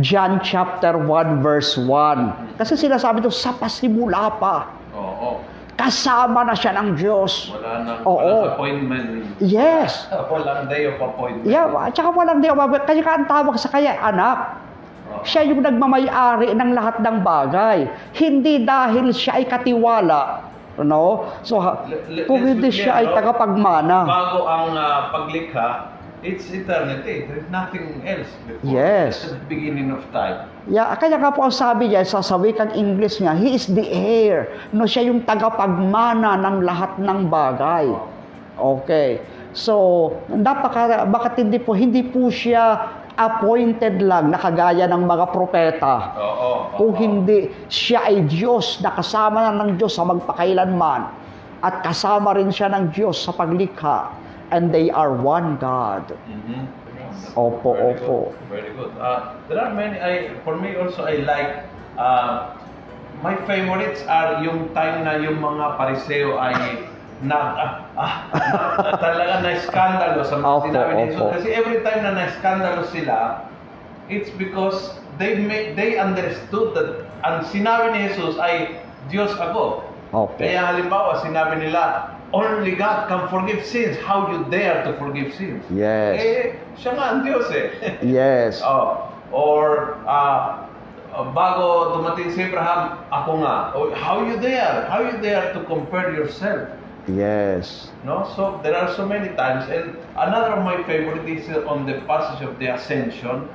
John 0.00 0.40
chapter 0.44 0.96
1 0.96 1.44
verse 1.44 1.76
1. 1.76 2.60
Kasi 2.60 2.76
sinasabi 2.76 3.24
ito, 3.24 3.32
sa 3.32 3.56
pasimula 3.56 4.36
pa, 4.36 4.68
Oo. 4.92 5.40
Kasama 5.82 6.46
na 6.46 6.54
siya 6.54 6.78
ng 6.78 6.94
Diyos. 6.94 7.50
Wala 7.50 7.82
nang 7.82 8.00
Oo. 8.06 8.54
appointment. 8.54 9.26
Yes. 9.42 10.06
walang 10.32 10.70
day 10.70 10.86
of 10.86 10.96
appointment. 11.02 11.50
Yeah, 11.50 11.74
at 11.74 11.98
saka 11.98 12.14
walang 12.14 12.38
di 12.38 12.48
Kaya 12.48 13.02
ka 13.02 13.12
ang 13.18 13.26
tawag 13.26 13.58
sa 13.58 13.68
kanya, 13.74 13.98
anak. 13.98 14.62
Oo. 15.10 15.26
Siya 15.26 15.42
yung 15.50 15.66
nagmamayari 15.66 16.54
ng 16.54 16.70
lahat 16.72 17.02
ng 17.02 17.16
bagay. 17.26 17.90
Hindi 18.14 18.62
dahil 18.62 19.10
siya 19.10 19.42
ay 19.42 19.44
katiwala. 19.50 20.54
No? 20.80 21.28
So, 21.44 21.60
kung 22.24 22.42
hindi 22.48 22.72
siya 22.72 23.04
ay 23.04 23.12
tagapagmana. 23.12 24.08
Bago 24.08 24.48
ang 24.48 24.72
ah, 24.72 25.12
paglikha, 25.12 25.91
it's 26.22 26.48
eternity. 26.50 27.26
There's 27.26 27.46
nothing 27.50 28.00
else 28.06 28.30
before. 28.46 28.70
Yes. 28.70 29.26
The 29.26 29.42
beginning 29.50 29.90
of 29.90 30.06
time. 30.14 30.48
Yeah, 30.70 30.94
kaya 30.94 31.18
nga 31.18 31.34
po 31.34 31.46
ang 31.46 31.54
sabi 31.54 31.90
niya 31.90 32.06
sa, 32.06 32.22
sa 32.22 32.38
wikang 32.38 32.72
English 32.72 33.18
niya, 33.18 33.34
He 33.34 33.58
is 33.58 33.66
the 33.66 33.82
heir. 33.82 34.46
No, 34.70 34.86
siya 34.86 35.10
yung 35.10 35.26
tagapagmana 35.26 36.38
ng 36.38 36.56
lahat 36.62 36.96
ng 37.02 37.26
bagay. 37.26 37.90
Okay. 38.56 39.18
So, 39.52 40.16
napaka 40.32 41.04
makatindi 41.04 41.60
po, 41.60 41.76
hindi 41.76 42.06
po 42.06 42.32
siya 42.32 42.88
appointed 43.20 44.00
lang 44.00 44.32
na 44.32 44.40
kagaya 44.40 44.88
ng 44.88 45.04
mga 45.04 45.24
propeta. 45.34 46.16
Oo. 46.16 46.50
Kung 46.80 46.92
oo. 46.96 47.00
hindi, 47.02 47.52
siya 47.68 48.08
ay 48.08 48.24
Diyos 48.24 48.80
na 48.80 48.96
kasama 48.96 49.52
na 49.52 49.66
ng 49.66 49.76
Diyos 49.76 49.92
sa 49.92 50.08
magpakailanman 50.08 51.02
at 51.60 51.74
kasama 51.84 52.32
rin 52.32 52.48
siya 52.48 52.72
ng 52.72 52.90
Diyos 52.96 53.20
sa 53.20 53.36
paglikha 53.36 54.21
and 54.52 54.68
they 54.70 54.92
are 54.92 55.16
one 55.16 55.56
God. 55.56 56.12
Mhm. 56.28 56.68
Opo, 57.34 57.72
Very 57.76 57.96
opo. 57.96 58.16
good, 58.28 58.36
Very 58.52 58.70
good. 58.76 58.92
Uh, 59.00 59.32
there 59.48 59.60
are 59.60 59.72
many, 59.72 59.96
I, 59.96 60.36
for 60.44 60.56
me 60.56 60.76
also, 60.76 61.04
I 61.08 61.24
like, 61.24 61.64
uh, 61.96 62.52
my 63.24 63.36
favorites 63.48 64.04
are 64.08 64.44
yung 64.44 64.68
time 64.76 65.04
na 65.08 65.16
yung 65.16 65.40
mga 65.40 65.76
pariseo 65.80 66.36
ay 66.36 66.84
na, 67.22 67.38
ah, 67.38 67.72
ah, 67.96 68.12
na- 68.82 68.98
talaga 68.98 69.46
na 69.46 69.50
skandalo 69.62 70.20
sa 70.26 70.36
mga 70.42 70.52
Opo, 70.52 70.66
sinabi 70.68 70.90
ni 70.92 71.04
Jesus. 71.14 71.30
Kasi 71.32 71.48
every 71.54 71.78
time 71.86 72.00
na 72.02 72.12
na-skandalo 72.18 72.82
sila, 72.90 73.46
it's 74.10 74.28
because 74.34 74.98
they 75.16 75.38
made, 75.38 75.78
they 75.78 75.96
understood 75.96 76.74
that 76.74 77.06
ang 77.22 77.46
sinabi 77.48 77.94
ni 77.94 78.10
Jesus 78.10 78.36
ay 78.42 78.82
Diyos 79.08 79.32
ako. 79.38 79.86
Opo. 80.12 80.36
Kaya 80.36 80.68
halimbawa, 80.74 81.22
sinabi 81.22 81.62
nila, 81.62 82.11
only 82.32 82.74
God 82.74 83.08
can 83.08 83.28
forgive 83.28 83.64
sins. 83.64 83.96
How 83.98 84.30
you 84.32 84.44
dare 84.50 84.84
to 84.84 84.96
forgive 84.98 85.34
sins? 85.34 85.64
Yes. 85.70 86.20
Eh, 86.20 86.42
siya 86.80 86.96
nga 86.96 87.04
ang 87.12 87.20
Diyos 87.24 87.48
eh. 87.52 87.68
Yes. 88.02 88.64
oh, 88.64 89.12
or, 89.32 89.96
ah, 90.08 90.68
bago 91.36 91.96
dumating 92.00 92.32
si 92.32 92.48
Abraham, 92.48 93.04
ako 93.12 93.44
nga. 93.44 93.56
Oh, 93.76 93.92
how 93.92 94.24
you 94.24 94.40
dare? 94.40 94.88
How 94.88 95.04
you 95.04 95.20
dare 95.20 95.52
to 95.52 95.60
compare 95.68 96.16
yourself? 96.16 96.68
Yes. 97.08 97.90
No? 98.04 98.24
So, 98.36 98.60
there 98.62 98.76
are 98.76 98.94
so 98.94 99.04
many 99.04 99.34
times. 99.36 99.68
And 99.68 99.98
another 100.16 100.56
of 100.56 100.64
my 100.64 100.80
favorite 100.84 101.28
is 101.28 101.48
uh, 101.50 101.66
on 101.68 101.84
the 101.84 102.00
passage 102.08 102.46
of 102.46 102.58
the 102.58 102.72
Ascension. 102.72 103.48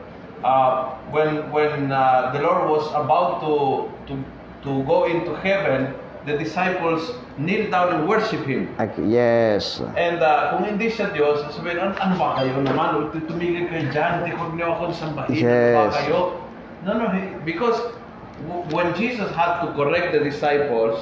Uh, 0.46 0.94
when 1.10 1.50
when 1.50 1.90
uh, 1.90 2.30
the 2.30 2.46
Lord 2.46 2.70
was 2.70 2.86
about 2.94 3.42
to, 3.42 3.90
to, 4.06 4.14
to 4.62 4.86
go 4.86 5.10
into 5.10 5.34
heaven, 5.42 5.98
the 6.28 6.36
disciples 6.38 7.16
kneel 7.40 7.72
down 7.72 7.96
and 7.96 8.02
worship 8.08 8.44
Him. 8.44 8.68
Ag- 8.78 9.00
Yes. 9.00 9.80
And 9.96 10.20
uh, 10.20 10.52
kung 10.52 10.68
hindi 10.68 10.92
siya 10.92 11.16
Diyos, 11.16 11.48
sabihin, 11.56 11.80
ano, 11.80 11.96
ano 11.96 12.14
ba 12.20 12.36
kayo 12.44 12.60
naman? 12.60 13.16
Tumigil 13.32 13.72
kayo 13.72 13.88
dyan, 13.96 14.12
hindi 14.22 14.36
ko 14.36 14.44
niyo 14.52 14.76
ako 14.76 14.92
sambahin. 14.92 15.32
Ano 15.32 15.48
ba 15.48 15.84
Yes. 15.88 15.96
kayo? 16.04 16.20
No, 16.84 16.90
no, 17.00 17.06
he- 17.16 17.32
because 17.48 17.80
when 18.76 18.92
Jesus 18.94 19.32
had 19.32 19.64
to 19.64 19.72
correct 19.74 20.12
the 20.12 20.20
disciples, 20.22 21.00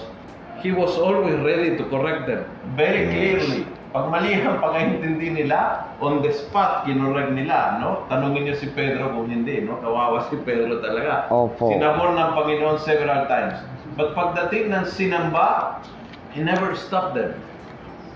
He 0.64 0.72
was 0.74 0.98
always 0.98 1.36
ready 1.46 1.78
to 1.78 1.84
correct 1.94 2.26
them. 2.26 2.42
Very 2.74 3.06
Yes. 3.06 3.12
clearly. 3.14 3.62
Pag 3.96 4.12
mali 4.12 4.36
ang 4.36 4.60
pagkaintindi 4.60 5.32
nila, 5.32 5.88
on 6.04 6.20
the 6.20 6.36
spot, 6.36 6.84
kinorek 6.84 7.32
nila, 7.32 7.80
no? 7.80 8.04
Tanungin 8.12 8.44
niyo 8.44 8.60
si 8.60 8.68
Pedro 8.76 9.16
kung 9.16 9.32
hindi, 9.32 9.64
no? 9.64 9.80
Kawawa 9.80 10.28
si 10.28 10.36
Pedro 10.44 10.84
talaga. 10.84 11.32
Opo. 11.32 11.72
Sinabor 11.72 12.12
ng 12.12 12.36
Panginoon 12.36 12.76
several 12.84 13.24
times. 13.32 13.56
But 13.96 14.12
pagdating 14.12 14.76
ng 14.76 14.84
sinamba, 14.92 15.80
He 16.36 16.44
never 16.44 16.76
stopped 16.76 17.16
them. 17.16 17.40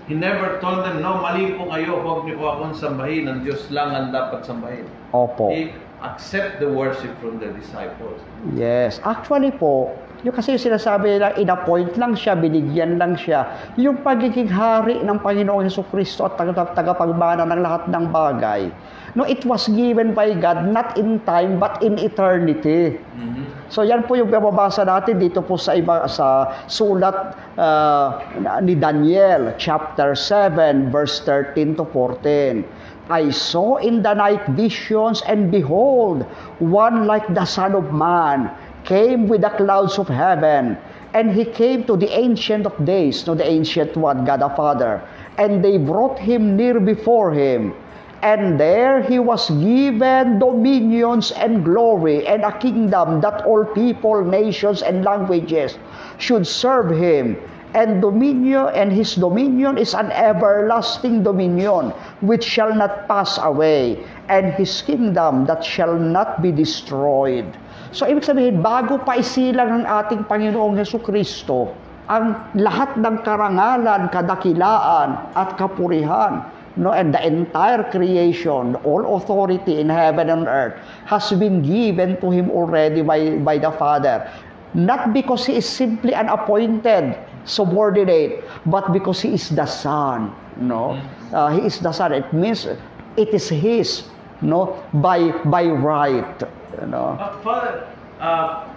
He 0.04 0.12
never 0.12 0.60
told 0.60 0.84
them, 0.84 1.00
no, 1.00 1.24
mali 1.24 1.56
po 1.56 1.72
kayo, 1.72 2.04
huwag 2.04 2.28
niyo 2.28 2.36
po 2.36 2.52
akong 2.52 2.76
sambahin, 2.76 3.24
ang 3.32 3.40
Diyos 3.40 3.64
lang 3.72 3.96
ang 3.96 4.12
dapat 4.12 4.44
sambahin. 4.44 4.84
Opo. 5.16 5.48
He 5.48 5.72
accept 6.04 6.60
the 6.60 6.68
worship 6.68 7.16
from 7.24 7.40
the 7.40 7.48
disciples. 7.56 8.20
Yes. 8.52 9.00
Actually 9.08 9.56
po, 9.56 9.96
yung 10.20 10.34
kasi 10.36 10.52
yung 10.56 10.64
sinasabi 10.72 11.16
nila, 11.16 11.32
in-appoint 11.40 11.96
lang 11.96 12.12
siya, 12.12 12.36
binigyan 12.36 13.00
lang 13.00 13.16
siya. 13.16 13.72
Yung 13.80 14.04
pagiging 14.04 14.52
hari 14.52 15.00
ng 15.00 15.18
Panginoong 15.24 15.64
Heso 15.64 15.80
Kristo 15.88 16.28
at 16.28 16.36
tag- 16.36 16.76
tagapagmana 16.76 17.48
ng 17.48 17.60
lahat 17.64 17.82
ng 17.88 18.04
bagay. 18.12 18.68
No, 19.16 19.26
it 19.26 19.42
was 19.42 19.66
given 19.66 20.14
by 20.14 20.30
God 20.38 20.70
not 20.70 20.94
in 20.94 21.18
time 21.26 21.58
but 21.58 21.82
in 21.82 21.98
eternity. 21.98 22.94
Mhm. 22.94 23.42
So 23.66 23.82
yan 23.82 24.06
po 24.06 24.14
yung 24.14 24.30
bababasa 24.30 24.86
natin 24.86 25.18
dito 25.18 25.42
po 25.42 25.58
sa 25.58 25.74
iba 25.74 26.06
sa 26.06 26.54
sulat 26.70 27.34
uh, 27.58 28.22
ni 28.62 28.78
Daniel 28.78 29.54
chapter 29.58 30.14
7 30.14 30.94
verse 30.94 31.22
13 31.26 31.74
to 31.74 31.86
14. 31.90 32.62
I 33.10 33.34
saw 33.34 33.82
in 33.82 34.06
the 34.06 34.14
night 34.14 34.46
visions 34.54 35.18
and 35.26 35.50
behold 35.50 36.22
one 36.62 37.10
like 37.10 37.26
the 37.34 37.42
son 37.42 37.74
of 37.74 37.90
man 37.90 38.54
came 38.84 39.28
with 39.28 39.40
the 39.42 39.50
clouds 39.50 39.98
of 39.98 40.08
heaven 40.08 40.76
and 41.14 41.32
he 41.32 41.44
came 41.44 41.84
to 41.84 41.96
the 41.96 42.10
ancient 42.16 42.66
of 42.66 42.84
days 42.84 43.26
no 43.26 43.34
the 43.34 43.46
ancient 43.46 43.96
one 43.96 44.24
God 44.24 44.40
the 44.40 44.48
Father 44.50 45.02
and 45.38 45.64
they 45.64 45.78
brought 45.78 46.18
him 46.18 46.56
near 46.56 46.78
before 46.80 47.32
him 47.32 47.74
and 48.22 48.60
there 48.60 49.00
he 49.00 49.18
was 49.18 49.48
given 49.48 50.38
dominions 50.38 51.32
and 51.32 51.64
glory 51.64 52.26
and 52.26 52.42
a 52.44 52.52
kingdom 52.58 53.20
that 53.22 53.44
all 53.46 53.64
people, 53.64 54.22
nations, 54.24 54.82
and 54.82 55.04
languages 55.04 55.78
should 56.18 56.46
serve 56.46 56.90
him. 56.90 57.36
And 57.72 58.02
dominion 58.02 58.68
and 58.74 58.92
his 58.92 59.14
dominion 59.14 59.78
is 59.78 59.94
an 59.94 60.10
everlasting 60.12 61.22
dominion 61.22 61.94
which 62.20 62.44
shall 62.44 62.74
not 62.74 63.06
pass 63.08 63.38
away, 63.38 64.04
and 64.28 64.52
his 64.54 64.82
kingdom 64.82 65.46
that 65.46 65.64
shall 65.64 65.94
not 65.94 66.42
be 66.42 66.50
destroyed. 66.52 67.46
So 67.90 68.06
ibig 68.06 68.22
sabihin, 68.22 68.62
bago 68.62 69.02
pa 69.02 69.18
isilang 69.18 69.82
ng 69.82 69.84
ating 69.86 70.30
Panginoong 70.30 70.78
Heso 70.78 71.02
Kristo, 71.02 71.74
ang 72.06 72.54
lahat 72.54 72.94
ng 72.98 73.22
karangalan, 73.26 74.06
kadakilaan, 74.10 75.34
at 75.34 75.58
kapurihan 75.58 76.46
no 76.78 76.94
and 76.94 77.10
the 77.10 77.18
entire 77.26 77.82
creation 77.90 78.78
all 78.86 79.18
authority 79.18 79.82
in 79.82 79.90
heaven 79.90 80.30
and 80.30 80.46
earth 80.46 80.78
has 81.02 81.34
been 81.34 81.58
given 81.66 82.14
to 82.22 82.30
him 82.30 82.46
already 82.54 83.02
by 83.02 83.42
by 83.42 83.58
the 83.58 83.74
father. 83.74 84.22
Not 84.70 85.10
because 85.10 85.50
he 85.50 85.58
is 85.58 85.66
simply 85.66 86.14
an 86.14 86.30
appointed 86.30 87.18
subordinate 87.42 88.46
but 88.70 88.94
because 88.94 89.18
he 89.18 89.34
is 89.34 89.50
the 89.50 89.66
son 89.66 90.30
no? 90.62 90.94
Uh, 91.34 91.50
he 91.50 91.66
is 91.66 91.82
the 91.82 91.90
son. 91.90 92.14
It 92.14 92.30
means 92.30 92.70
it 93.18 93.34
is 93.34 93.50
his 93.50 94.06
no? 94.38 94.78
By 94.94 95.34
by 95.42 95.66
right 95.66 96.38
you 96.78 96.86
know 96.86 97.18
Uh, 97.18 97.34
Father, 97.42 97.88
uh, 98.20 98.68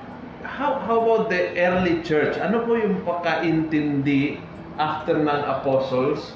how, 0.44 0.80
how 0.80 1.02
about 1.02 1.30
the 1.30 1.58
early 1.58 2.04
church? 2.04 2.38
Ano 2.38 2.66
po 2.68 2.76
yung 2.76 3.02
pagkaintindi 3.08 4.39
after 4.78 5.20
ng 5.22 5.30
apostles 5.30 6.34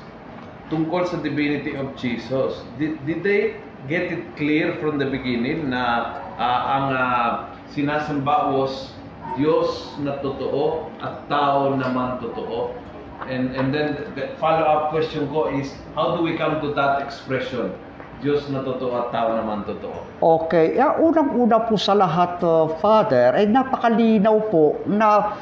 tungkol 0.68 1.08
sa 1.08 1.20
divinity 1.24 1.76
of 1.80 1.95
Jesus. 1.95 2.60
Did, 2.76 2.99
did 3.08 3.24
they 3.24 3.55
get 3.88 4.12
it 4.12 4.24
clear 4.36 4.76
from 4.84 4.99
the 4.99 5.08
beginning 5.08 5.72
na 5.72 6.16
ah, 6.36 6.60
ang 6.76 6.88
ah, 6.91 7.30
sinasamba 7.72 8.51
was 8.51 8.91
Diyos 9.36 9.95
na 10.01 10.18
totoo 10.24 10.88
at 11.03 11.28
tao 11.32 11.76
naman 11.76 12.20
totoo? 12.20 12.74
And 13.28 13.58
and 13.58 13.74
then 13.74 14.14
the 14.14 14.38
follow-up 14.38 14.93
question 14.93 15.28
ko 15.34 15.49
is 15.49 15.74
how 15.97 16.16
do 16.16 16.22
we 16.22 16.38
come 16.38 16.62
to 16.62 16.72
that 16.78 17.01
expression? 17.01 17.74
Diyos 18.18 18.49
na 18.49 18.65
totoo 18.65 18.97
at 18.97 19.13
tao 19.13 19.38
naman 19.38 19.61
totoo. 19.61 19.93
Okay, 20.18 20.74
yeah, 20.74 20.97
unang-una 20.97 21.70
po 21.70 21.78
sa 21.78 21.93
lahat, 21.93 22.41
uh, 22.41 22.65
Father, 22.82 23.38
ay 23.38 23.45
napakalinaw 23.45 24.38
po 24.49 24.82
na 24.89 25.38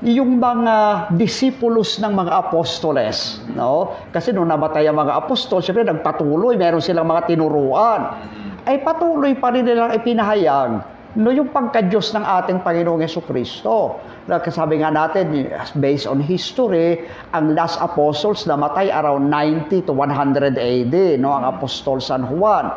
yung 0.00 0.40
mga 0.40 1.08
disipulos 1.16 2.00
ng 2.00 2.12
mga 2.12 2.32
apostoles, 2.48 3.40
no? 3.52 3.92
Kasi 4.12 4.32
nung 4.32 4.48
namatay 4.48 4.88
ang 4.88 5.00
mga 5.00 5.16
apostol, 5.20 5.64
syempre 5.64 5.84
nagpatuloy, 5.84 6.56
meron 6.56 6.80
silang 6.80 7.08
mga 7.08 7.28
tinuruan. 7.28 8.20
Ay 8.64 8.80
patuloy 8.80 9.36
pa 9.36 9.52
rin 9.52 9.68
nilang 9.68 9.92
ipinahayag 9.92 10.93
no 11.14 11.30
yung 11.30 11.50
pagka-Diyos 11.54 12.10
ng 12.14 12.24
ating 12.26 12.66
Panginoong 12.66 13.02
Yeso 13.02 13.22
Kristo. 13.22 14.02
Sabi 14.26 14.82
nga 14.82 14.90
natin, 14.90 15.46
based 15.78 16.10
on 16.10 16.18
history, 16.18 17.06
ang 17.30 17.54
last 17.54 17.78
apostles 17.78 18.48
namatay 18.48 18.90
around 18.90 19.30
90 19.30 19.86
to 19.86 19.92
100 19.94 20.58
AD, 20.58 20.94
no? 21.22 21.30
ang 21.36 21.44
Apostol 21.54 22.02
San 22.02 22.26
Juan. 22.26 22.72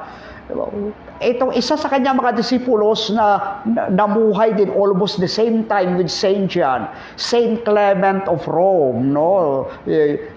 Itong 1.17 1.51
isa 1.51 1.75
sa 1.75 1.91
kanya 1.91 2.15
mga 2.15 2.39
disipulos 2.39 3.11
na, 3.11 3.59
na 3.67 3.91
namuhay 3.91 4.55
din 4.55 4.71
almost 4.71 5.19
the 5.19 5.27
same 5.27 5.67
time 5.67 5.99
with 5.99 6.07
Saint 6.07 6.47
John, 6.47 6.87
Saint 7.19 7.67
Clement 7.67 8.23
of 8.31 8.47
Rome, 8.47 9.11
no? 9.11 9.67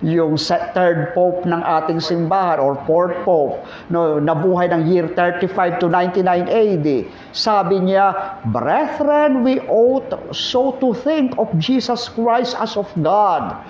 Yung 0.03 0.35
third 0.75 1.15
pope 1.15 1.47
ng 1.47 1.63
ating 1.63 2.03
simbahan 2.03 2.59
or 2.59 2.75
fourth 2.91 3.15
pope, 3.23 3.63
no, 3.87 4.19
nabuhay 4.19 4.67
ng 4.75 4.91
year 4.91 5.07
35 5.15 5.79
to 5.79 5.87
99 5.87 6.27
AD. 6.49 6.89
Sabi 7.31 7.79
niya, 7.79 8.41
Brethren, 8.51 9.47
we 9.47 9.63
ought 9.71 10.11
so 10.35 10.75
to 10.83 10.91
think 10.91 11.39
of 11.39 11.47
Jesus 11.55 12.11
Christ 12.11 12.59
as 12.59 12.75
of 12.75 12.91
God 12.99 13.63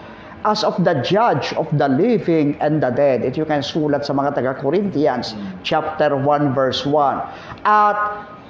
as 0.44 0.64
of 0.64 0.76
the 0.84 0.94
judge 1.04 1.52
of 1.54 1.68
the 1.76 1.88
living 1.88 2.56
and 2.60 2.80
the 2.82 2.90
dead. 2.90 3.24
Ito 3.24 3.44
yung 3.44 3.60
sulat 3.60 4.08
sa 4.08 4.16
mga 4.16 4.40
taga-Corinthians, 4.40 5.36
chapter 5.62 6.16
1, 6.16 6.56
verse 6.56 6.88
1. 6.88 7.64
At 7.68 7.98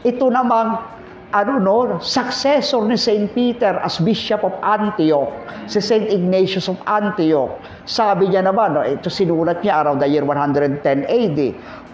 ito 0.07 0.31
namang 0.31 0.79
ano 1.31 1.63
no, 1.63 2.03
successor 2.03 2.83
ni 2.91 2.99
St. 2.99 3.31
Peter 3.31 3.79
as 3.87 4.03
Bishop 4.03 4.43
of 4.43 4.55
Antioch, 4.67 5.31
si 5.71 5.79
St. 5.79 6.11
Ignatius 6.11 6.67
of 6.67 6.79
Antioch. 6.91 7.55
Sabi 7.87 8.35
niya 8.35 8.43
naman, 8.43 8.75
no, 8.75 8.83
ito 8.83 9.07
sinulat 9.07 9.63
niya 9.63 9.87
around 9.87 10.03
the 10.03 10.11
year 10.11 10.27
110 10.27 10.83
AD, 11.07 11.41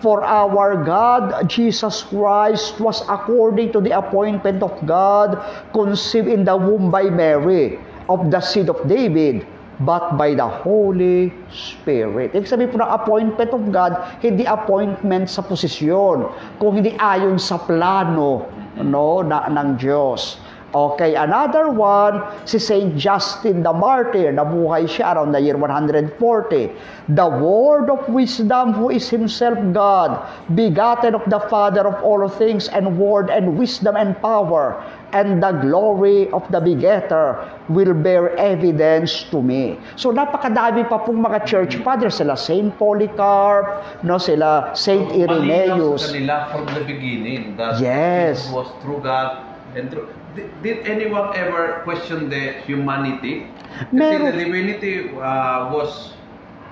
For 0.05 0.20
our 0.24 0.76
God, 0.84 1.49
Jesus 1.49 2.05
Christ, 2.12 2.76
was 2.80 3.01
according 3.09 3.72
to 3.72 3.80
the 3.80 3.97
appointment 3.97 4.61
of 4.61 4.72
God, 4.84 5.40
conceived 5.72 6.28
in 6.28 6.44
the 6.44 6.57
womb 6.57 6.92
by 6.92 7.09
Mary, 7.09 7.80
of 8.09 8.28
the 8.30 8.40
seed 8.40 8.68
of 8.68 8.76
David, 8.84 9.44
but 9.85 10.16
by 10.16 10.33
the 10.33 10.47
Holy 10.47 11.29
Spirit. 11.53 12.33
Ibig 12.33 12.49
sabihin 12.49 12.72
po 12.72 12.81
ng 12.81 12.89
appointment 12.89 13.51
of 13.53 13.62
God, 13.68 13.93
hindi 14.24 14.49
appointment 14.49 15.29
sa 15.29 15.45
posisyon, 15.45 16.33
kung 16.57 16.81
hindi 16.81 16.97
ayon 16.97 17.37
sa 17.37 17.61
plano 17.61 18.49
no, 18.81 19.20
na, 19.20 19.45
ng 19.49 19.77
Diyos. 19.77 20.41
Okay, 20.77 21.16
another 21.16 21.72
one, 21.72 22.20
si 22.45 22.61
Saint 22.61 23.01
Justin 23.01 23.64
the 23.64 23.72
Martyr, 23.72 24.29
nabuhay 24.29 24.85
siya 24.85 25.16
around 25.16 25.33
the 25.33 25.41
year 25.41 25.57
140. 25.57 26.12
The 27.16 27.29
word 27.41 27.89
of 27.89 28.05
wisdom 28.12 28.77
who 28.77 28.93
is 28.93 29.09
himself 29.09 29.57
God, 29.72 30.20
begotten 30.53 31.16
of 31.16 31.24
the 31.33 31.41
Father 31.49 31.89
of 31.89 31.97
all 32.05 32.20
things, 32.29 32.68
and 32.68 33.01
word 33.01 33.33
and 33.33 33.57
wisdom 33.57 33.97
and 33.97 34.20
power, 34.20 34.77
and 35.16 35.41
the 35.41 35.57
glory 35.64 36.29
of 36.37 36.45
the 36.53 36.61
begetter 36.61 37.41
will 37.72 37.97
bear 37.97 38.37
evidence 38.37 39.24
to 39.33 39.41
me. 39.41 39.81
So 39.97 40.12
napakadami 40.12 40.85
pa 40.93 41.01
pong 41.01 41.24
mga 41.24 41.49
church 41.49 41.81
fathers, 41.81 42.20
sila 42.20 42.37
Saint 42.37 42.77
Polycarp, 42.77 44.05
no, 44.05 44.20
sila 44.20 44.77
Saint 44.77 45.09
Irenaeus. 45.09 46.05
sa 46.05 46.12
kanila 46.12 46.37
from 46.53 46.68
the 46.68 46.85
beginning 46.85 47.57
that 47.57 47.81
Yes. 47.81 48.45
Jesus 48.45 48.53
was 48.53 48.68
true 48.85 49.01
God 49.01 49.55
and 49.74 49.90
true. 49.90 50.08
Did, 50.34 50.62
did 50.62 50.86
anyone 50.86 51.34
ever 51.36 51.80
question 51.84 52.28
the 52.28 52.60
humanity? 52.64 53.50
Kasi 53.66 53.92
Meron. 53.92 54.24
the 54.30 54.32
divinity 54.32 55.10
uh, 55.10 55.72
was 55.72 56.16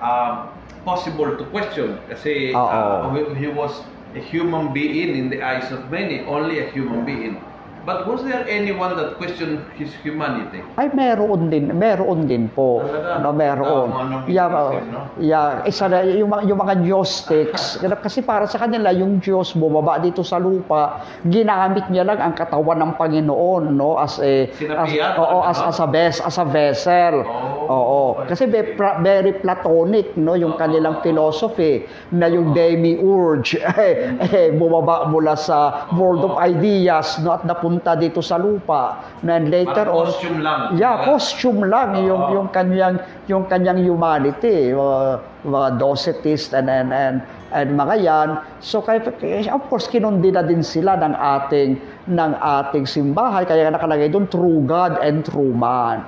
uh, 0.01 0.55
possible 0.85 1.35
to 1.37 1.43
question 1.49 1.99
kasi 2.07 2.53
uh, 2.53 3.09
he 3.35 3.47
was 3.47 3.73
a 4.15 4.21
human 4.21 4.71
being 4.71 5.17
in 5.17 5.29
the 5.29 5.43
eyes 5.43 5.71
of 5.71 5.91
many, 5.91 6.23
only 6.25 6.59
a 6.59 6.69
human 6.71 7.03
being. 7.05 7.41
But 7.85 8.09
was 8.09 8.25
there 8.25 8.41
anyone 8.49 8.97
that 8.97 9.21
questioned 9.21 9.61
his 9.77 9.93
humanity? 10.01 10.65
Ay, 10.73 10.89
meron 10.89 11.53
din, 11.53 11.69
meron 11.77 12.25
din 12.25 12.49
po. 12.49 12.81
Talaga? 12.81 13.21
No, 13.21 13.29
meron. 13.29 13.87
Ano, 13.93 14.15
yeah, 14.25 14.49
mysticism, 14.49 14.89
uh, 14.89 14.89
no? 14.89 15.01
yeah, 15.21 15.49
isa 15.69 15.85
na, 15.85 16.01
yung, 16.01 16.33
yung 16.49 16.57
mga 16.57 16.81
Gnostics, 16.81 17.77
kasi 18.05 18.25
para 18.25 18.49
sa 18.49 18.57
kanila, 18.57 18.89
yung 18.89 19.21
Diyos 19.21 19.53
bumaba 19.53 20.01
dito 20.01 20.25
sa 20.25 20.41
lupa, 20.41 21.05
ginamit 21.29 21.85
niya 21.93 22.09
lang 22.09 22.17
ang 22.17 22.33
katawan 22.33 22.81
ng 22.81 22.91
Panginoon, 22.97 23.77
no, 23.77 24.01
as 24.01 24.17
a, 24.17 24.49
as, 24.49 24.57
Sinabihan, 24.57 25.13
oo, 25.21 25.45
as, 25.45 25.61
ano? 25.61 25.69
as 25.69 25.77
a 25.77 25.85
ves, 25.85 26.17
as 26.25 26.37
a 26.41 26.45
vessel. 26.49 27.21
Oh. 27.21 27.55
Oo. 27.69 28.01
Kasi 28.25 28.49
be- 28.49 28.73
pra- 28.73 28.97
very 28.97 29.37
platonic, 29.37 30.17
no, 30.17 30.33
yung 30.33 30.57
kanilang 30.57 31.05
philosophy, 31.05 31.85
na 32.09 32.25
yung 32.33 32.49
demiurge, 32.57 33.61
eh, 33.77 34.17
eh, 34.25 34.49
bumaba 34.57 35.05
mula 35.05 35.37
sa 35.37 35.85
world 35.93 36.25
of 36.25 36.33
ideas, 36.41 37.21
no, 37.21 37.37
at 37.37 37.45
napunta 37.45 37.74
dito 37.97 38.23
sa 38.23 38.39
lupa. 38.39 39.03
And 39.25 39.49
later 39.51 39.89
Parang 39.89 39.97
on, 39.97 40.05
costume 40.07 40.39
lang. 40.39 40.59
Yeah, 40.77 40.95
costume 41.03 41.61
lang 41.67 41.99
yung 42.05 42.21
Oo. 42.21 42.33
yung 42.37 42.47
kanyang 42.53 43.01
yung 43.25 43.49
kanyang 43.49 43.81
humanity, 43.81 44.71
mga, 44.71 45.19
mga 45.43 45.69
Docetist 45.75 46.53
and 46.53 46.69
and 46.69 46.93
and, 46.93 47.17
and 47.51 47.69
mga 47.73 47.95
yan. 47.99 48.29
So 48.61 48.79
kaya 48.79 49.03
of 49.51 49.63
course 49.67 49.89
kinundi 49.89 50.31
na 50.31 50.45
din 50.45 50.61
sila 50.61 50.95
ng 50.95 51.11
ating 51.11 51.69
ng 52.07 52.31
ating 52.37 52.85
simbahan 52.85 53.43
kaya 53.43 53.67
nakalagay 53.67 54.07
doon 54.07 54.29
true 54.29 54.61
God 54.63 55.01
and 55.01 55.25
true 55.25 55.51
man. 55.51 56.05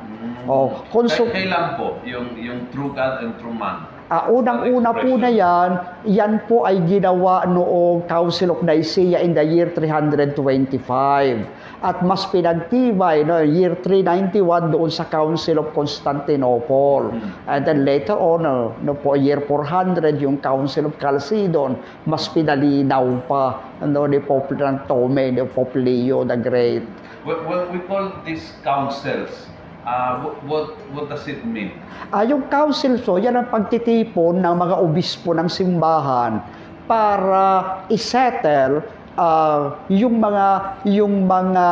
Oh, 0.48 0.86
konsu- 0.94 1.28
Kay- 1.28 1.52
Kailan 1.52 1.76
po 1.76 2.00
yung 2.08 2.32
yung 2.40 2.72
true 2.72 2.96
God 2.96 3.20
and 3.20 3.36
true 3.36 3.52
man? 3.52 3.97
Ah, 4.08 4.32
unang-una 4.32 4.96
po 4.96 5.20
na 5.20 5.28
yan, 5.28 5.84
yan 6.08 6.40
po 6.48 6.64
ay 6.64 6.80
ginawa 6.88 7.44
noong 7.44 8.08
Council 8.08 8.56
of 8.56 8.64
Nicaea 8.64 9.20
in 9.20 9.36
the 9.36 9.44
year 9.44 9.68
325. 9.76 11.44
At 11.84 12.08
mas 12.08 12.24
pinagtibay, 12.32 13.28
no, 13.28 13.44
year 13.44 13.76
391 13.84 14.72
doon 14.72 14.88
sa 14.88 15.12
Council 15.12 15.60
of 15.60 15.76
Constantinople. 15.76 17.20
And 17.52 17.68
then 17.68 17.84
later 17.84 18.16
on, 18.16 18.48
no, 18.48 18.80
no 18.80 18.96
po, 18.96 19.20
year 19.20 19.44
400, 19.44 20.24
yung 20.24 20.40
Council 20.40 20.88
of 20.88 20.96
Chalcedon, 21.04 21.76
mas 22.08 22.32
pinalinaw 22.32 23.28
pa 23.28 23.76
no, 23.84 24.08
ni 24.08 24.24
Pope 24.24 24.56
ng 24.56 24.88
Tome, 24.88 25.36
ni 25.36 25.44
Pope 25.44 25.76
Leo 25.76 26.24
the 26.24 26.40
Great. 26.40 26.88
When, 27.28 27.44
when 27.44 27.76
we 27.76 27.84
call 27.84 28.16
these 28.24 28.56
councils, 28.64 29.52
uh, 29.88 30.20
what, 30.20 30.36
what 30.44 30.68
what 30.92 31.06
does 31.08 31.24
it 31.32 31.40
mean? 31.48 31.72
Ah, 32.12 32.28
yung 32.28 32.52
council 32.52 33.00
so, 33.00 33.16
yan 33.16 33.40
ang 33.40 33.48
pagtitipon 33.48 34.44
ng 34.44 34.56
mga 34.60 34.76
obispo 34.84 35.32
ng 35.32 35.48
simbahan 35.48 36.44
para 36.86 37.44
isettle 37.88 38.84
ah, 39.16 39.80
yung 39.88 40.20
mga 40.20 40.48
yung 40.92 41.26
mga 41.26 41.66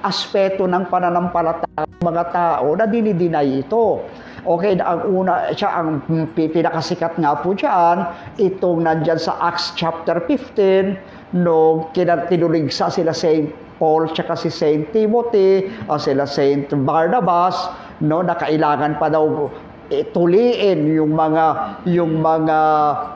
aspeto 0.00 0.64
ng 0.64 0.88
pananampalataya 0.88 1.84
ng 1.84 2.04
mga 2.06 2.24
tao 2.32 2.72
na 2.78 2.86
dinidinay 2.88 3.66
ito. 3.66 4.00
Okay, 4.48 4.78
ang 4.80 5.02
una, 5.12 5.50
siya 5.52 5.82
ang 5.82 6.00
pi- 6.32 6.48
pinakasikat 6.48 7.18
nga 7.20 7.36
po 7.36 7.52
dyan, 7.52 8.06
itong 8.38 8.86
nandyan 8.86 9.18
sa 9.18 9.36
Acts 9.42 9.74
chapter 9.74 10.22
15, 10.24 10.94
nung 11.36 11.90
kinatinuligsa 11.92 12.88
sila 12.88 13.12
Saint 13.12 13.67
Paul 13.78 14.10
tsaka 14.10 14.34
si 14.34 14.50
Saint 14.50 14.90
Timothy, 14.90 15.70
o 15.86 15.96
sila 15.96 16.26
Saint 16.26 16.68
Barnabas, 16.84 17.70
no, 18.02 18.20
na 18.20 18.34
kailangan 18.34 18.98
pa 18.98 19.08
daw 19.08 19.48
eh, 19.88 20.04
tuliin 20.12 20.84
yung 20.84 21.16
mga 21.16 21.46
yung 21.88 22.20
mga 22.20 22.58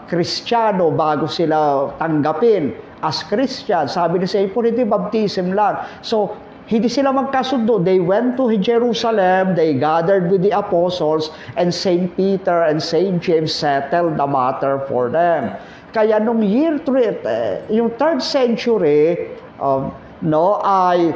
Kristiyano 0.08 0.88
bago 0.88 1.28
sila 1.28 1.92
tanggapin 2.00 2.72
as 3.04 3.20
Christian. 3.28 3.90
Sabi 3.90 4.22
ni 4.22 4.26
Saint 4.30 4.48
Paul, 4.54 4.72
hindi 4.72 4.86
baptism 4.86 5.52
lang. 5.52 5.84
So, 6.00 6.32
hindi 6.70 6.88
sila 6.88 7.12
magkasundo. 7.12 7.82
They 7.84 8.00
went 8.00 8.38
to 8.38 8.48
Jerusalem, 8.56 9.52
they 9.58 9.76
gathered 9.76 10.30
with 10.30 10.40
the 10.40 10.54
apostles, 10.54 11.28
and 11.58 11.74
Saint 11.74 12.14
Peter 12.16 12.64
and 12.64 12.80
Saint 12.80 13.20
James 13.20 13.52
settled 13.52 14.16
the 14.16 14.24
matter 14.24 14.80
for 14.88 15.10
them. 15.10 15.52
Kaya 15.92 16.16
nung 16.16 16.40
year 16.40 16.80
3, 16.80 17.68
yung 17.68 17.92
third 18.00 18.24
century, 18.24 19.28
um, 19.60 19.92
no, 20.22 20.62
ay 20.62 21.12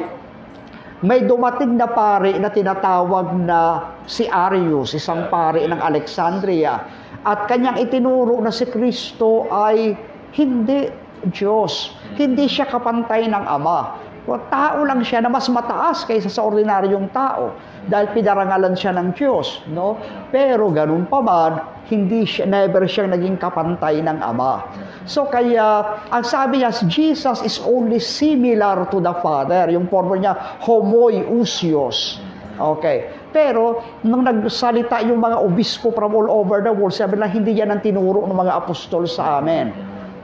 may 1.05 1.23
dumating 1.23 1.77
na 1.77 1.85
pari 1.85 2.35
na 2.41 2.49
tinatawag 2.49 3.37
na 3.45 3.93
si 4.09 4.25
Arius, 4.25 4.97
isang 4.97 5.29
pari 5.29 5.63
ng 5.69 5.77
Alexandria. 5.77 6.81
At 7.21 7.45
kanyang 7.45 7.77
itinuro 7.77 8.39
na 8.41 8.49
si 8.49 8.65
Kristo 8.65 9.45
ay 9.51 9.93
hindi 10.33 10.89
Diyos. 11.29 11.93
Hindi 12.17 12.45
siya 12.45 12.69
kapantay 12.69 13.25
ng 13.29 13.45
Ama. 13.45 14.05
Tao 14.27 14.83
lang 14.83 15.07
siya 15.07 15.23
na 15.23 15.31
mas 15.31 15.47
mataas 15.47 16.03
kaysa 16.03 16.27
sa 16.27 16.43
ordinaryong 16.43 17.07
tao 17.15 17.55
dahil 17.87 18.11
pinarangalan 18.11 18.75
siya 18.75 18.91
ng 18.99 19.15
Diyos, 19.15 19.63
no? 19.71 19.95
Pero 20.35 20.67
ganun 20.67 21.07
pa 21.07 21.23
man, 21.23 21.63
hindi 21.87 22.27
siya 22.27 22.43
never 22.43 22.83
siyang 22.83 23.15
naging 23.15 23.39
kapantay 23.39 24.03
ng 24.03 24.19
Ama. 24.19 24.67
So 25.07 25.25
kaya 25.31 26.03
ang 26.11 26.23
sabi 26.27 26.61
niya, 26.61 26.75
Jesus 26.91 27.39
is 27.41 27.57
only 27.63 28.03
similar 28.03 28.85
to 28.91 28.99
the 28.99 29.15
Father. 29.23 29.71
Yung 29.71 29.87
form 29.87 30.19
niya, 30.19 30.35
homoiousios. 30.59 32.19
Okay. 32.59 33.07
Pero, 33.31 33.85
nung 34.01 34.25
nagsalita 34.25 35.05
yung 35.05 35.21
mga 35.21 35.37
obispo 35.45 35.93
from 35.93 36.17
all 36.17 36.27
over 36.27 36.59
the 36.59 36.73
world, 36.73 36.95
sabi 36.95 37.15
lang, 37.19 37.29
hindi 37.29 37.53
yan 37.53 37.69
ang 37.69 37.85
tinuro 37.85 38.25
ng 38.25 38.33
mga 38.33 38.65
apostol 38.65 39.05
sa 39.05 39.37
amin. 39.37 39.69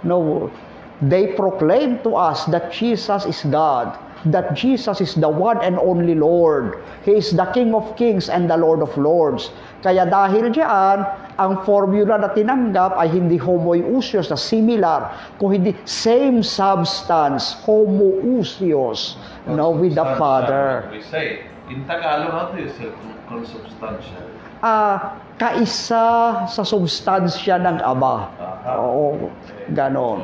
No, 0.02 0.50
they 1.00 1.32
proclaim 1.38 2.02
to 2.02 2.18
us 2.18 2.44
that 2.50 2.74
Jesus 2.74 3.24
is 3.30 3.40
God, 3.48 3.94
that 4.32 4.56
Jesus 4.56 5.02
is 5.02 5.16
the 5.16 5.28
one 5.28 5.60
and 5.64 5.76
only 5.80 6.16
Lord. 6.16 6.80
He 7.04 7.20
is 7.20 7.32
the 7.36 7.46
King 7.52 7.76
of 7.76 7.96
Kings 7.96 8.30
and 8.30 8.50
the 8.50 8.56
Lord 8.56 8.80
of 8.80 8.96
Lords. 8.96 9.52
Kaya 9.84 10.08
dahil 10.08 10.56
diyan, 10.56 10.98
ang 11.36 11.54
formula 11.68 12.16
na 12.16 12.32
tinanggap 12.32 12.96
ay 12.96 13.12
hindi 13.12 13.36
homoiousios 13.36 14.32
na 14.32 14.40
similar, 14.40 15.12
kung 15.42 15.52
hindi 15.52 15.76
same 15.84 16.40
substance, 16.40 17.60
homoousios, 17.68 19.20
no, 19.50 19.76
with 19.76 20.00
the 20.00 20.08
Father. 20.16 20.88
We 20.88 21.04
say, 21.04 21.44
in 21.68 21.84
Tagalog, 21.84 22.32
how 22.32 22.46
do 22.56 22.64
you 22.64 22.72
say 22.72 22.88
consubstantial? 23.28 24.24
Ah, 24.64 25.20
kaisa 25.36 26.48
sa 26.48 26.64
substansya 26.64 27.60
ng 27.60 27.84
Ama. 27.84 28.32
Aha. 28.40 28.80
Oo, 28.80 29.28
ganon. 29.76 30.24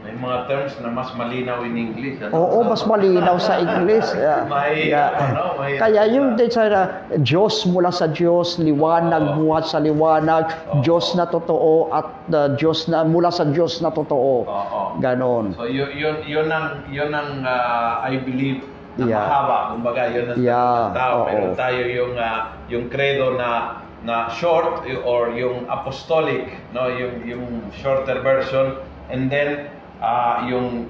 May 0.00 0.16
mga 0.16 0.48
terms 0.48 0.72
na 0.80 0.88
mas 0.88 1.12
malinaw 1.12 1.60
in 1.60 1.76
English. 1.76 2.16
ano? 2.24 2.32
Oo, 2.32 2.64
mas 2.64 2.80
malinaw 2.82 3.36
sa 3.36 3.60
English. 3.60 4.08
Yeah. 4.16 4.48
May, 4.48 4.88
Yeah. 4.88 5.12
ano, 5.12 5.60
may- 5.60 5.76
Kaya 5.76 6.08
yung 6.08 6.34
din 6.34 6.48
sa 6.48 6.64
uh, 6.64 6.88
Diyos 7.20 7.68
mula 7.68 7.92
sa 7.92 8.08
Diyos, 8.08 8.56
liwanag 8.56 9.36
Oo. 9.36 9.44
buhat 9.44 9.68
sa 9.68 9.76
liwanag, 9.76 10.48
Oo. 10.72 10.80
Diyos 10.80 11.12
na 11.14 11.28
totoo 11.28 11.92
at 11.92 12.08
uh, 12.32 12.48
Diyos 12.56 12.88
na 12.88 13.04
mula 13.04 13.28
sa 13.28 13.44
Diyos 13.44 13.76
na 13.78 13.92
totoo. 13.92 14.48
Oo. 14.48 14.80
Ganon. 14.98 15.52
So 15.52 15.68
yun 15.68 15.92
yun 15.92 16.24
yun 16.24 16.48
ang 16.48 16.80
yun 16.88 17.12
ang 17.12 17.44
ah, 17.44 18.00
I 18.02 18.16
believe 18.18 18.64
na 18.96 19.04
Yeah. 19.04 19.20
mahaba 19.20 19.58
kumbaga 19.70 20.02
yun 20.08 20.26
ang 20.28 20.38
Yeah, 20.40 20.80
tao 20.92 21.16
oo. 21.22 21.28
pero 21.28 21.44
tayo 21.54 21.82
yung 21.84 22.16
ah, 22.16 22.56
yung 22.66 22.88
credo 22.88 23.36
na 23.36 23.80
na 24.00 24.32
short 24.32 24.80
or 25.04 25.28
yung 25.30 25.68
apostolic 25.68 26.48
no 26.72 26.88
yung 26.88 27.20
yung 27.22 27.44
shorter 27.70 28.18
version 28.20 28.80
and 29.12 29.28
then 29.28 29.68
ah, 30.00 30.44
yung 30.44 30.88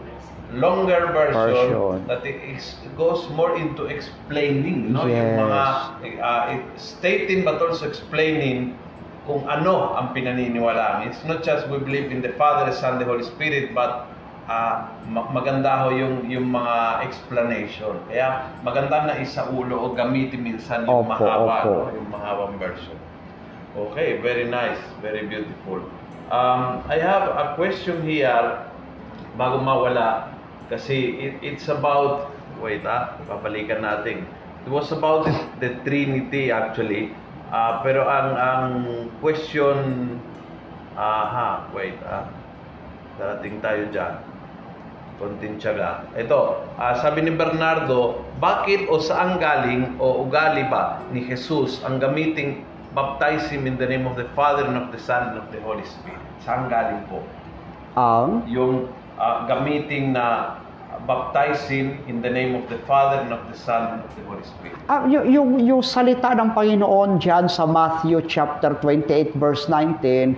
longer 0.51 1.15
version, 1.15 1.71
Version. 1.71 2.07
that 2.11 2.27
it 2.27 2.43
is, 2.43 2.75
goes 2.99 3.31
more 3.31 3.55
into 3.55 3.87
explaining 3.87 4.91
no 4.91 5.07
yung 5.07 5.15
Yes. 5.31 5.39
mga 5.39 5.61
ah, 6.19 6.43
it- 6.51 6.67
stating 6.75 7.47
but 7.47 7.63
also 7.63 7.87
explaining 7.87 8.75
kung 9.31 9.47
ano 9.47 9.95
ang 9.95 10.11
pinaniniwalaan. 10.11 11.07
It's 11.07 11.23
not 11.23 11.47
just 11.47 11.71
we 11.71 11.79
believe 11.79 12.11
in 12.11 12.19
the 12.19 12.35
Father, 12.35 12.67
the 12.67 12.75
Son, 12.75 12.99
the 12.99 13.07
Holy 13.07 13.23
Spirit, 13.23 13.71
but 13.71 14.11
ah, 14.51 14.91
ma- 15.07 15.31
maganda 15.31 15.87
ho 15.87 15.95
yung, 15.95 16.27
yung 16.27 16.51
mga 16.51 17.07
explanation. 17.07 17.95
Kaya 18.11 18.51
maganda 18.67 19.07
na 19.07 19.15
isaulo 19.23 19.79
o 19.79 19.95
gamitin 19.95 20.43
minsan 20.43 20.83
yung 20.83 21.07
Opo, 21.07 21.15
mahaba, 21.15 21.57
opo. 21.63 21.71
no? 21.71 21.95
yung 21.95 22.09
mahabang 22.11 22.59
version. 22.59 22.99
Okay, 23.71 24.19
very 24.19 24.51
nice, 24.51 24.83
very 24.99 25.31
beautiful. 25.31 25.79
Um, 26.35 26.83
I 26.91 26.99
have 26.99 27.31
a 27.31 27.55
question 27.55 28.03
here 28.03 28.67
bago 29.35 29.63
mawala 29.63 30.35
kasi 30.73 31.19
it, 31.19 31.35
it's 31.43 31.67
about 31.71 32.31
wait 32.63 32.83
ah 32.87 33.19
babalikan 33.27 33.83
natin 33.83 34.27
it 34.67 34.71
was 34.71 34.91
about 34.95 35.27
the, 35.27 35.35
the 35.63 35.71
Trinity 35.83 36.51
actually 36.51 37.15
Ah, 37.51 37.83
pero 37.83 38.07
ang 38.07 38.39
ang 38.39 38.67
question 39.19 40.15
aha 40.95 41.67
wait 41.75 41.99
ah 42.07 42.31
darating 43.19 43.59
tayo 43.59 43.91
diyan 43.91 44.15
konting 45.19 45.61
tiyaga. 45.61 46.07
Ito, 46.17 46.65
ah, 46.81 46.97
sabi 46.97 47.27
ni 47.27 47.37
Bernardo, 47.37 48.25
bakit 48.41 48.89
o 48.89 48.97
saan 48.97 49.37
galing 49.37 50.01
o 50.01 50.25
ugali 50.25 50.65
ba 50.73 51.05
ni 51.13 51.21
Jesus 51.29 51.83
ang 51.85 52.01
gamiting 52.01 52.65
baptize 52.97 53.51
him 53.53 53.69
in 53.69 53.77
the 53.77 53.85
name 53.85 54.09
of 54.09 54.17
the 54.17 54.25
Father 54.33 54.65
and 54.65 54.81
of 54.81 54.89
the 54.95 55.03
Son 55.03 55.35
and 55.35 55.45
of 55.45 55.51
the 55.53 55.61
Holy 55.61 55.85
Spirit? 55.85 56.23
Saan 56.41 56.73
galing 56.73 57.05
po? 57.11 57.21
Ang 58.01 58.47
yung 58.49 58.89
ah, 59.21 59.45
gamiting 59.45 60.17
na 60.17 60.57
baptize 61.07 61.65
him 61.69 61.97
in 62.09 62.21
the 62.21 62.29
name 62.29 62.55
of 62.55 62.69
the 62.69 62.79
Father 62.85 63.21
and 63.25 63.33
of 63.33 63.41
the 63.49 63.57
Son 63.57 63.97
and 63.97 64.01
of 64.05 64.13
the 64.17 64.25
Holy 64.29 64.45
Spirit. 64.45 64.77
Ah, 64.89 65.05
yung, 65.09 65.25
yung, 65.29 65.49
yung 65.61 65.83
salita 65.85 66.33
ng 66.37 66.53
Panginoon 66.53 67.21
dyan 67.21 67.49
sa 67.49 67.65
Matthew 67.65 68.21
chapter 68.29 68.77
28 68.83 69.37
verse 69.37 69.69
19 69.69 70.37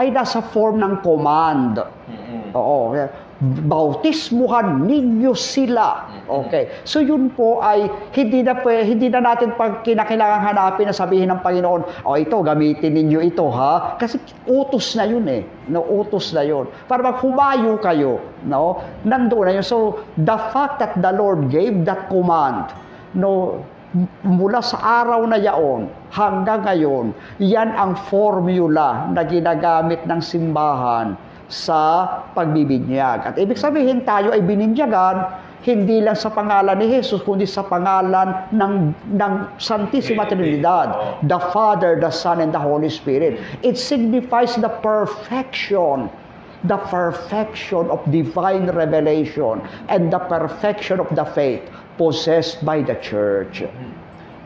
ay 0.00 0.08
nasa 0.08 0.40
form 0.40 0.80
ng 0.80 1.04
command. 1.04 1.84
Mm-mm. 2.08 2.56
Oo. 2.56 2.96
Bautismuhan 3.42 4.86
ninyo 4.86 5.34
sila. 5.34 6.06
Okay. 6.30 6.86
So 6.86 7.02
yun 7.02 7.34
po 7.34 7.58
ay 7.58 7.90
hindi 8.14 8.38
na 8.46 8.54
pwe- 8.54 8.86
hindi 8.86 9.10
na 9.10 9.18
natin 9.18 9.58
pag 9.58 9.82
kinakailangan 9.82 10.46
hanapin 10.46 10.86
na 10.86 10.94
sabihin 10.94 11.26
ng 11.26 11.42
Panginoon, 11.42 12.06
"O 12.06 12.14
ito 12.14 12.38
gamitin 12.38 12.94
ninyo 12.94 13.18
ito 13.18 13.50
ha." 13.50 13.98
Kasi 13.98 14.22
utos 14.46 14.94
na 14.94 15.10
yun 15.10 15.26
eh. 15.26 15.42
No, 15.66 15.82
utos 15.82 16.30
na 16.30 16.46
yun. 16.46 16.70
Para 16.86 17.02
mag 17.02 17.18
humayo 17.18 17.82
kayo, 17.82 18.22
no? 18.46 18.78
Nandoon 19.02 19.50
na 19.50 19.52
yun. 19.58 19.66
So 19.66 20.06
the 20.14 20.38
fact 20.54 20.78
that 20.78 21.02
the 21.02 21.10
Lord 21.10 21.50
gave 21.50 21.82
that 21.82 22.06
command, 22.06 22.70
no, 23.18 23.58
mula 24.22 24.62
sa 24.62 25.02
araw 25.02 25.26
na 25.26 25.42
yaon 25.42 25.90
hanggang 26.14 26.62
ngayon, 26.62 27.10
yan 27.42 27.74
ang 27.74 27.98
formula 28.06 29.10
na 29.10 29.26
ginagamit 29.26 30.06
ng 30.06 30.20
simbahan 30.22 31.31
sa 31.52 32.08
pagbibinyag. 32.32 33.28
At 33.28 33.36
ibig 33.36 33.60
sabihin 33.60 34.08
tayo 34.08 34.32
ay 34.32 34.40
bininyagan 34.40 35.44
hindi 35.62 36.02
lang 36.02 36.18
sa 36.18 36.34
pangalan 36.34 36.74
ni 36.74 36.90
Jesus, 36.90 37.22
kundi 37.22 37.46
sa 37.46 37.62
pangalan 37.62 38.50
ng, 38.50 38.74
ng 39.14 39.32
Santissima 39.62 40.26
Trinidad, 40.26 41.22
the 41.22 41.38
Father, 41.54 42.02
the 42.02 42.10
Son, 42.10 42.42
and 42.42 42.50
the 42.50 42.58
Holy 42.58 42.90
Spirit. 42.90 43.38
It 43.62 43.78
signifies 43.78 44.58
the 44.58 44.72
perfection 44.82 46.10
the 46.62 46.78
perfection 46.78 47.90
of 47.90 47.98
divine 48.14 48.70
revelation 48.70 49.58
and 49.90 50.14
the 50.14 50.18
perfection 50.30 51.02
of 51.02 51.10
the 51.10 51.26
faith 51.34 51.66
possessed 51.98 52.62
by 52.62 52.78
the 52.82 52.94
church. 53.02 53.66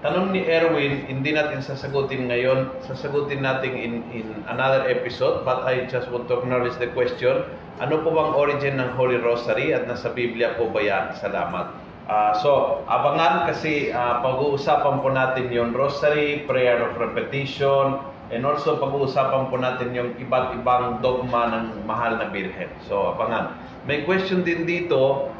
Tanong 0.06 0.30
ni 0.30 0.46
Erwin, 0.46 1.02
hindi 1.10 1.34
natin 1.34 1.66
sasagutin 1.66 2.30
ngayon. 2.30 2.70
Sasagutin 2.86 3.42
natin 3.42 3.74
in, 3.74 4.06
in 4.14 4.38
another 4.46 4.86
episode, 4.86 5.42
but 5.42 5.66
I 5.66 5.82
just 5.90 6.06
want 6.14 6.30
to 6.30 6.38
acknowledge 6.38 6.78
the 6.78 6.94
question. 6.94 7.42
Ano 7.82 8.06
po 8.06 8.14
bang 8.14 8.30
origin 8.38 8.78
ng 8.78 8.94
Holy 8.94 9.18
Rosary 9.18 9.74
at 9.74 9.90
nasa 9.90 10.14
Biblia 10.14 10.54
po 10.54 10.70
ba 10.70 10.78
yan? 10.78 11.10
Salamat. 11.18 11.74
Ah, 12.06 12.38
so, 12.38 12.86
abangan 12.86 13.50
kasi 13.50 13.90
ah, 13.90 14.22
pag-uusapan 14.22 15.02
po 15.02 15.10
natin 15.10 15.50
yung 15.50 15.74
Rosary, 15.74 16.46
Prayer 16.46 16.86
of 16.86 16.94
Repetition, 17.02 17.98
and 18.30 18.46
also 18.46 18.78
pag-uusapan 18.78 19.50
po 19.50 19.58
natin 19.58 19.90
yung 19.90 20.14
iba't 20.22 20.54
ibang 20.54 21.02
dogma 21.02 21.50
ng 21.50 21.82
mahal 21.82 22.14
na 22.14 22.30
Birhen. 22.30 22.70
So, 22.86 23.10
abangan. 23.18 23.58
May 23.90 24.06
question 24.06 24.46
din 24.46 24.70
dito 24.70 25.34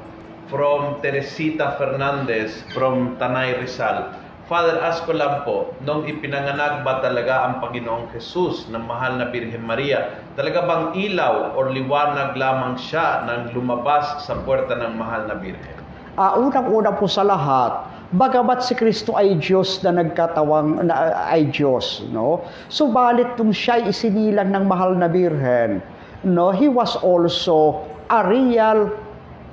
from 0.50 0.98
Teresita 1.06 1.78
Fernandez 1.78 2.66
from 2.74 3.14
Tanay 3.22 3.62
Rizal. 3.62 4.25
Father, 4.46 4.78
lang 4.78 5.42
po, 5.42 5.74
nung 5.82 6.06
ipinanganak 6.06 6.86
ba 6.86 7.02
talaga 7.02 7.50
ang 7.50 7.58
Panginoong 7.58 8.14
Jesus 8.14 8.70
ng 8.70 8.78
mahal 8.78 9.18
na 9.18 9.26
Birhen 9.26 9.66
Maria, 9.66 10.22
talaga 10.38 10.62
bang 10.62 10.94
ilaw 10.94 11.58
o 11.58 11.66
liwanag 11.66 12.38
lamang 12.38 12.78
siya 12.78 13.26
nang 13.26 13.50
lumabas 13.50 14.22
sa 14.22 14.38
puerta 14.46 14.78
ng 14.78 14.94
mahal 14.94 15.26
na 15.26 15.34
Birhen? 15.34 15.82
Ah, 16.14 16.38
unang-una 16.38 16.94
po 16.94 17.10
sa 17.10 17.26
lahat, 17.26 17.90
bagamat 18.14 18.62
si 18.62 18.78
Kristo 18.78 19.18
ay 19.18 19.34
Diyos 19.42 19.82
na 19.82 19.98
nagkatawang 19.98 20.78
na, 20.86 21.26
ay 21.26 21.50
Diyos, 21.50 22.06
no? 22.14 22.46
Subalit 22.70 23.34
nung 23.42 23.50
siya 23.50 23.82
ay 23.82 23.90
isinilang 23.90 24.54
ng 24.54 24.64
mahal 24.70 24.94
na 24.94 25.10
birhen, 25.10 25.82
no, 26.22 26.54
he 26.54 26.70
was 26.70 26.94
also 27.02 27.82
a 28.14 28.22
real 28.22 28.94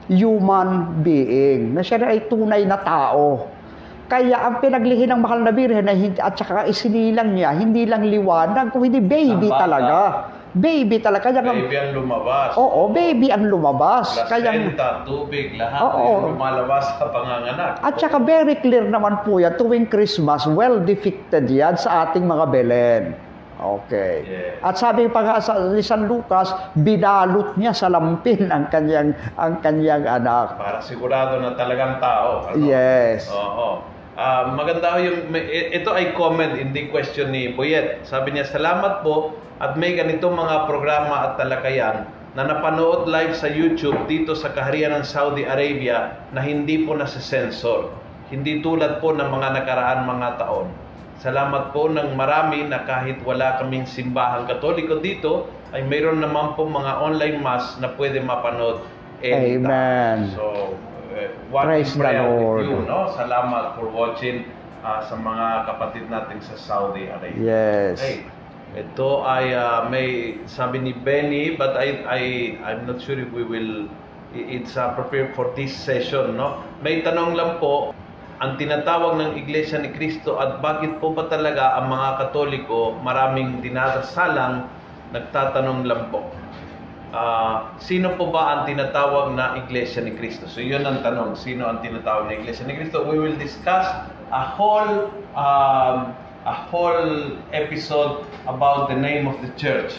human 0.06 1.02
being. 1.02 1.74
Na 1.74 1.82
siya 1.82 1.98
ay 2.06 2.30
tunay 2.30 2.62
na 2.62 2.78
tao. 2.78 3.53
Kaya 4.14 4.46
ang 4.46 4.62
pinaglihi 4.62 5.10
ng 5.10 5.26
mahal 5.26 5.42
na 5.42 5.50
birhen 5.50 5.90
hindi, 5.90 6.22
at 6.22 6.38
saka 6.38 6.70
isinilang 6.70 7.34
niya, 7.34 7.50
hindi 7.50 7.90
lang 7.90 8.06
liwanag, 8.06 8.70
kung 8.70 8.86
hindi 8.86 9.02
baby 9.02 9.50
Ang 9.50 9.50
bata. 9.50 9.62
talaga. 9.66 9.98
Baby 10.54 11.02
talaga. 11.02 11.34
Kaya 11.34 11.42
nga- 11.42 11.50
Baby 11.50 11.78
ang 11.82 11.92
lumabas. 11.98 12.54
Oo, 12.54 12.94
baby 12.94 13.34
ang 13.34 13.50
lumabas. 13.50 14.14
Kaya 14.30 14.54
Placenta, 14.54 15.02
tubig, 15.02 15.58
lahat 15.58 15.82
Oo. 15.82 15.98
yung 15.98 16.38
lumalabas 16.38 16.94
sa 16.94 17.10
panganganak. 17.10 17.82
At 17.82 17.98
saka 17.98 18.22
very 18.22 18.54
clear 18.62 18.86
naman 18.86 19.26
po 19.26 19.42
yan, 19.42 19.58
tuwing 19.58 19.90
Christmas, 19.90 20.46
well 20.46 20.78
depicted 20.78 21.50
yan 21.50 21.74
sa 21.74 22.06
ating 22.06 22.22
mga 22.22 22.46
Belen. 22.54 23.04
Okay. 23.58 24.28
Yes. 24.28 24.60
At 24.62 24.76
sabi 24.76 25.08
pa 25.08 25.24
nga 25.24 25.42
sa 25.42 25.58
ni 25.72 25.82
San 25.82 26.06
Lucas, 26.06 26.54
binalot 26.76 27.56
niya 27.56 27.72
sa 27.72 27.88
lampin 27.88 28.46
ang 28.54 28.70
kanyang 28.70 29.18
ang 29.34 29.58
kanyang 29.58 30.06
anak. 30.06 30.54
Para 30.54 30.84
sigurado 30.84 31.42
na 31.42 31.58
talagang 31.58 31.98
tao. 31.98 32.46
ano? 32.46 32.62
Yes. 32.62 33.26
Oo. 33.32 33.93
Ah, 34.14 34.46
maganda 34.54 34.94
ho 34.94 35.02
yung 35.02 35.34
ito 35.50 35.90
ay 35.90 36.14
comment 36.14 36.54
hindi 36.54 36.86
question 36.94 37.34
ni 37.34 37.50
Boyet. 37.50 38.06
Sabi 38.06 38.38
niya, 38.38 38.46
"Salamat 38.46 39.02
po 39.02 39.34
at 39.58 39.74
may 39.74 39.98
ganitong 39.98 40.38
mga 40.38 40.70
programa 40.70 41.30
at 41.30 41.42
talakayan 41.42 42.06
na 42.34 42.44
napanood 42.46 43.06
live 43.10 43.34
sa 43.38 43.46
YouTube 43.46 44.10
dito 44.10 44.34
sa 44.34 44.54
kaharian 44.54 44.94
ng 44.98 45.06
Saudi 45.06 45.46
Arabia 45.46 46.26
na 46.34 46.42
hindi 46.42 46.82
po 46.82 46.98
nasa-sensor. 46.98 47.94
Hindi 48.34 48.62
tulad 48.66 48.98
po 48.98 49.14
ng 49.14 49.30
mga 49.30 49.50
nakaraan 49.62 50.10
mga 50.10 50.30
taon. 50.42 50.74
Salamat 51.22 51.70
po 51.72 51.90
ng 51.94 52.18
marami 52.18 52.66
na 52.66 52.84
kahit 52.90 53.22
wala 53.22 53.62
kaming 53.62 53.86
simbahang 53.86 54.50
katoliko 54.50 54.98
dito, 54.98 55.46
ay 55.74 55.86
mayroon 55.86 56.22
naman 56.22 56.58
po 56.58 56.66
mga 56.66 57.02
online 57.02 57.38
mass 57.42 57.78
na 57.78 57.94
pwede 57.98 58.18
mapanood 58.22 58.82
anytime. 59.22 59.70
Amen. 59.70 60.18
So, 60.34 60.74
uh, 60.74 60.93
what 61.50 61.66
Praise 61.70 61.94
the 61.94 62.04
Lord. 62.04 62.66
you, 62.66 62.78
no? 62.86 63.14
Salamat 63.14 63.78
for 63.78 63.88
watching 63.90 64.50
ah, 64.84 65.06
sa 65.06 65.16
mga 65.16 65.70
kapatid 65.70 66.06
natin 66.10 66.38
sa 66.44 66.56
Saudi 66.58 67.08
Arabia. 67.08 67.40
Yes. 67.40 68.02
Okay. 68.02 68.26
Ito 68.74 69.22
ay 69.22 69.54
ah, 69.54 69.86
may 69.88 70.42
sabi 70.50 70.82
ni 70.82 70.94
Benny 70.98 71.54
but 71.54 71.78
I 71.78 72.02
I 72.10 72.22
I'm 72.66 72.90
not 72.90 73.00
sure 73.00 73.18
if 73.18 73.30
we 73.32 73.46
will 73.46 73.88
it's 74.34 74.74
uh, 74.74 74.98
prepared 74.98 75.38
for 75.38 75.54
this 75.54 75.72
session 75.72 76.34
no. 76.36 76.66
May 76.82 77.06
tanong 77.06 77.38
lang 77.38 77.62
po 77.62 77.94
ang 78.42 78.58
tinatawag 78.58 79.22
ng 79.22 79.32
Iglesia 79.40 79.78
ni 79.80 79.94
Cristo 79.94 80.42
at 80.42 80.60
bakit 80.60 80.98
po 80.98 81.14
ba 81.14 81.30
talaga 81.30 81.80
ang 81.80 81.94
mga 81.94 82.10
Katoliko 82.28 82.98
maraming 83.00 83.62
dinadasalang 83.62 84.68
nagtatanong 85.14 85.86
lang 85.86 86.10
po. 86.10 86.26
Ah, 87.14 87.78
sino 87.78 88.18
po 88.18 88.34
ba 88.34 88.58
ang 88.58 88.62
tinatawag 88.66 89.38
na 89.38 89.54
Iglesia 89.62 90.02
ni 90.02 90.18
Cristo? 90.18 90.50
So 90.50 90.66
yun 90.66 90.82
ang 90.82 91.06
tanong, 91.06 91.38
sino 91.38 91.70
ang 91.70 91.86
tinatawag 91.86 92.26
na 92.26 92.42
Iglesia 92.42 92.66
ni 92.66 92.74
Cristo? 92.74 93.06
We 93.06 93.22
will 93.22 93.38
discuss 93.38 93.86
a 94.34 94.42
whole 94.42 95.14
um, 95.38 96.18
a 96.50 96.56
whole 96.74 97.38
episode 97.54 98.26
about 98.50 98.90
the 98.90 98.98
name 98.98 99.30
of 99.30 99.38
the 99.46 99.54
church. 99.62 99.94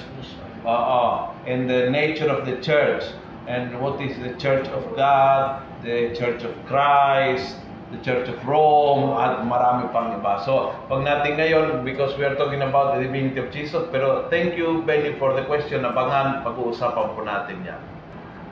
Uh, 0.67 1.31
and 1.47 1.71
the 1.71 1.87
nature 1.87 2.27
of 2.27 2.51
the 2.51 2.59
church 2.59 3.05
and 3.47 3.79
what 3.81 4.01
is 4.01 4.17
the 4.19 4.33
church 4.41 4.67
of 4.75 4.97
God, 4.97 5.63
the 5.85 6.17
church 6.19 6.43
of 6.43 6.51
Christ, 6.67 7.57
the 7.95 8.01
Church 8.03 8.27
of 8.27 8.43
Rome, 8.43 9.15
at 9.15 9.47
marami 9.47 9.87
pang 9.95 10.19
iba. 10.19 10.43
So, 10.43 10.75
pag 10.91 11.07
natin 11.07 11.39
ngayon, 11.39 11.87
because 11.87 12.19
we 12.19 12.27
are 12.27 12.35
talking 12.35 12.67
about 12.67 12.99
the 12.99 13.07
divinity 13.07 13.39
of 13.39 13.55
Jesus, 13.55 13.87
pero 13.95 14.27
thank 14.29 14.59
you, 14.59 14.83
Benny, 14.83 15.15
for 15.23 15.33
the 15.39 15.47
question. 15.47 15.87
Abangan, 15.87 16.43
pag-uusapan 16.43 17.07
po 17.15 17.23
natin 17.23 17.63
yan. 17.63 17.81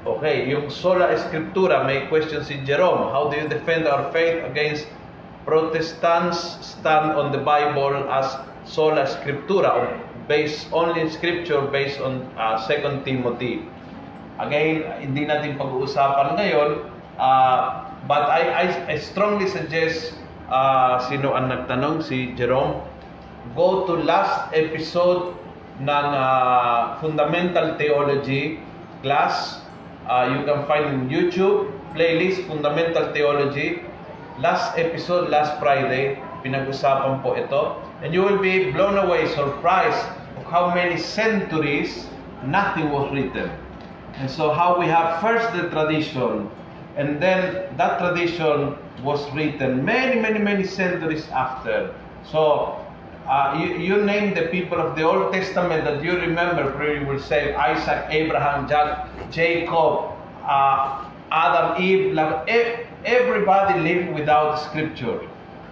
Okay, 0.02 0.50
yung 0.50 0.66
sola 0.66 1.10
escritura, 1.10 1.86
may 1.86 2.06
question 2.10 2.42
si 2.42 2.62
Jerome. 2.66 3.10
How 3.10 3.30
do 3.30 3.38
you 3.38 3.46
defend 3.46 3.86
our 3.86 4.10
faith 4.10 4.42
against 4.42 4.86
Protestants 5.42 6.38
stand 6.62 7.18
on 7.18 7.34
the 7.34 7.42
Bible 7.42 8.06
as 8.06 8.30
sola 8.62 9.10
scriptura, 9.10 9.74
or 9.74 9.86
based 10.30 10.70
only 10.70 11.02
in 11.02 11.10
scripture, 11.10 11.66
based 11.66 11.98
on 11.98 12.22
uh, 12.38 12.62
2 12.62 13.02
Timothy. 13.02 13.66
Again, 14.38 14.86
hindi 15.02 15.26
natin 15.26 15.58
pag-uusapan 15.58 16.38
ngayon, 16.38 16.86
uh, 17.18 17.90
but 18.06 18.26
I, 18.30 18.66
I, 18.66 18.66
I 18.92 18.96
strongly 18.98 19.46
suggest, 19.46 20.14
uh, 20.50 20.98
sino 21.06 21.34
ang 21.34 21.50
nagtanong, 21.50 22.02
si 22.02 22.34
Jerome, 22.34 22.82
go 23.54 23.86
to 23.86 23.98
last 24.02 24.50
episode 24.54 25.34
ng 25.82 26.06
uh, 26.14 26.98
Fundamental 27.02 27.78
Theology 27.78 28.58
class. 29.02 29.62
Uh, 30.06 30.34
you 30.34 30.42
can 30.46 30.66
find 30.66 30.86
in 30.90 31.00
YouTube, 31.10 31.70
playlist 31.94 32.46
Fundamental 32.46 33.14
Theology. 33.14 33.82
Last 34.42 34.74
episode, 34.78 35.30
last 35.30 35.60
Friday, 35.62 36.18
pinag-usapan 36.42 37.22
po 37.22 37.38
ito. 37.38 37.78
And 38.02 38.10
you 38.10 38.26
will 38.26 38.42
be 38.42 38.74
blown 38.74 38.98
away, 38.98 39.30
surprised 39.30 40.02
of 40.34 40.42
how 40.50 40.74
many 40.74 40.98
centuries 40.98 42.10
nothing 42.42 42.90
was 42.90 43.06
written. 43.14 43.50
And 44.18 44.26
so 44.26 44.50
how 44.50 44.76
we 44.78 44.90
have 44.90 45.22
first 45.22 45.54
the 45.54 45.70
tradition, 45.70 46.50
and 46.96 47.20
then 47.22 47.74
that 47.76 47.98
tradition 47.98 48.76
was 49.02 49.30
written 49.32 49.84
many, 49.84 50.20
many, 50.20 50.38
many 50.38 50.64
centuries 50.64 51.28
after. 51.30 51.94
So 52.24 52.84
uh, 53.26 53.58
you, 53.60 53.76
you 53.78 54.04
name 54.04 54.34
the 54.34 54.48
people 54.48 54.78
of 54.78 54.96
the 54.96 55.02
Old 55.02 55.32
Testament 55.32 55.84
that 55.84 56.02
you 56.02 56.16
remember, 56.16 56.70
probably 56.72 57.04
will 57.04 57.20
say 57.20 57.54
Isaac, 57.54 58.06
Abraham, 58.10 58.68
Jacob, 59.30 60.12
uh, 60.44 61.08
Adam, 61.30 61.82
Eve, 61.82 62.12
like, 62.12 62.48
everybody 63.04 63.80
lived 63.80 64.12
without 64.14 64.56
scripture. 64.56 65.20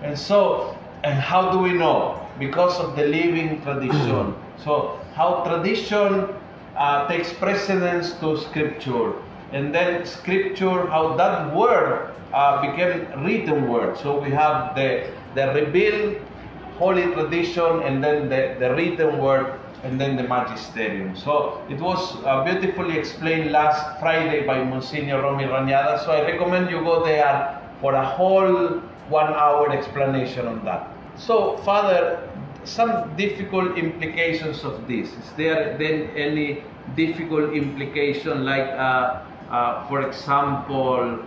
And 0.02 0.18
so, 0.18 0.76
and 1.04 1.18
how 1.18 1.50
do 1.52 1.58
we 1.58 1.72
know? 1.72 2.26
Because 2.38 2.78
of 2.80 2.96
the 2.96 3.04
living 3.06 3.60
tradition. 3.62 4.34
So, 4.56 4.98
how 5.14 5.44
tradition 5.44 6.28
uh, 6.76 7.06
takes 7.08 7.32
precedence 7.32 8.12
to 8.20 8.38
scripture. 8.38 9.12
And 9.52 9.74
then 9.74 10.06
scripture, 10.06 10.86
how 10.86 11.16
that 11.16 11.54
word 11.54 12.14
uh, 12.32 12.62
became 12.62 13.24
written 13.24 13.68
word. 13.68 13.98
So 13.98 14.20
we 14.20 14.30
have 14.30 14.74
the, 14.74 15.10
the 15.34 15.52
revealed 15.54 16.22
holy 16.78 17.02
tradition 17.12 17.82
and 17.82 18.02
then 18.02 18.28
the, 18.28 18.56
the 18.58 18.74
written 18.74 19.18
word 19.18 19.58
and 19.82 20.00
then 20.00 20.16
the 20.16 20.22
magisterium. 20.22 21.16
So 21.16 21.64
it 21.68 21.80
was 21.80 22.16
uh, 22.24 22.44
beautifully 22.44 22.98
explained 22.98 23.50
last 23.50 23.98
Friday 23.98 24.46
by 24.46 24.62
Monsignor 24.62 25.22
Romy 25.22 25.44
Raniada. 25.44 26.04
So 26.04 26.12
I 26.12 26.22
recommend 26.22 26.70
you 26.70 26.80
go 26.80 27.04
there 27.04 27.60
for 27.80 27.94
a 27.94 28.04
whole 28.04 28.80
one 29.08 29.32
hour 29.32 29.72
explanation 29.72 30.46
on 30.46 30.64
that. 30.64 30.88
So, 31.16 31.56
Father, 31.58 32.28
some 32.64 33.16
difficult 33.16 33.76
implications 33.76 34.64
of 34.64 34.86
this. 34.86 35.08
Is 35.08 35.32
there 35.36 35.76
then 35.78 36.10
any 36.16 36.62
difficult 36.96 37.54
implication 37.54 38.44
like, 38.44 38.68
uh, 38.68 39.22
uh, 39.50 39.84
for 39.90 40.06
example, 40.06 41.18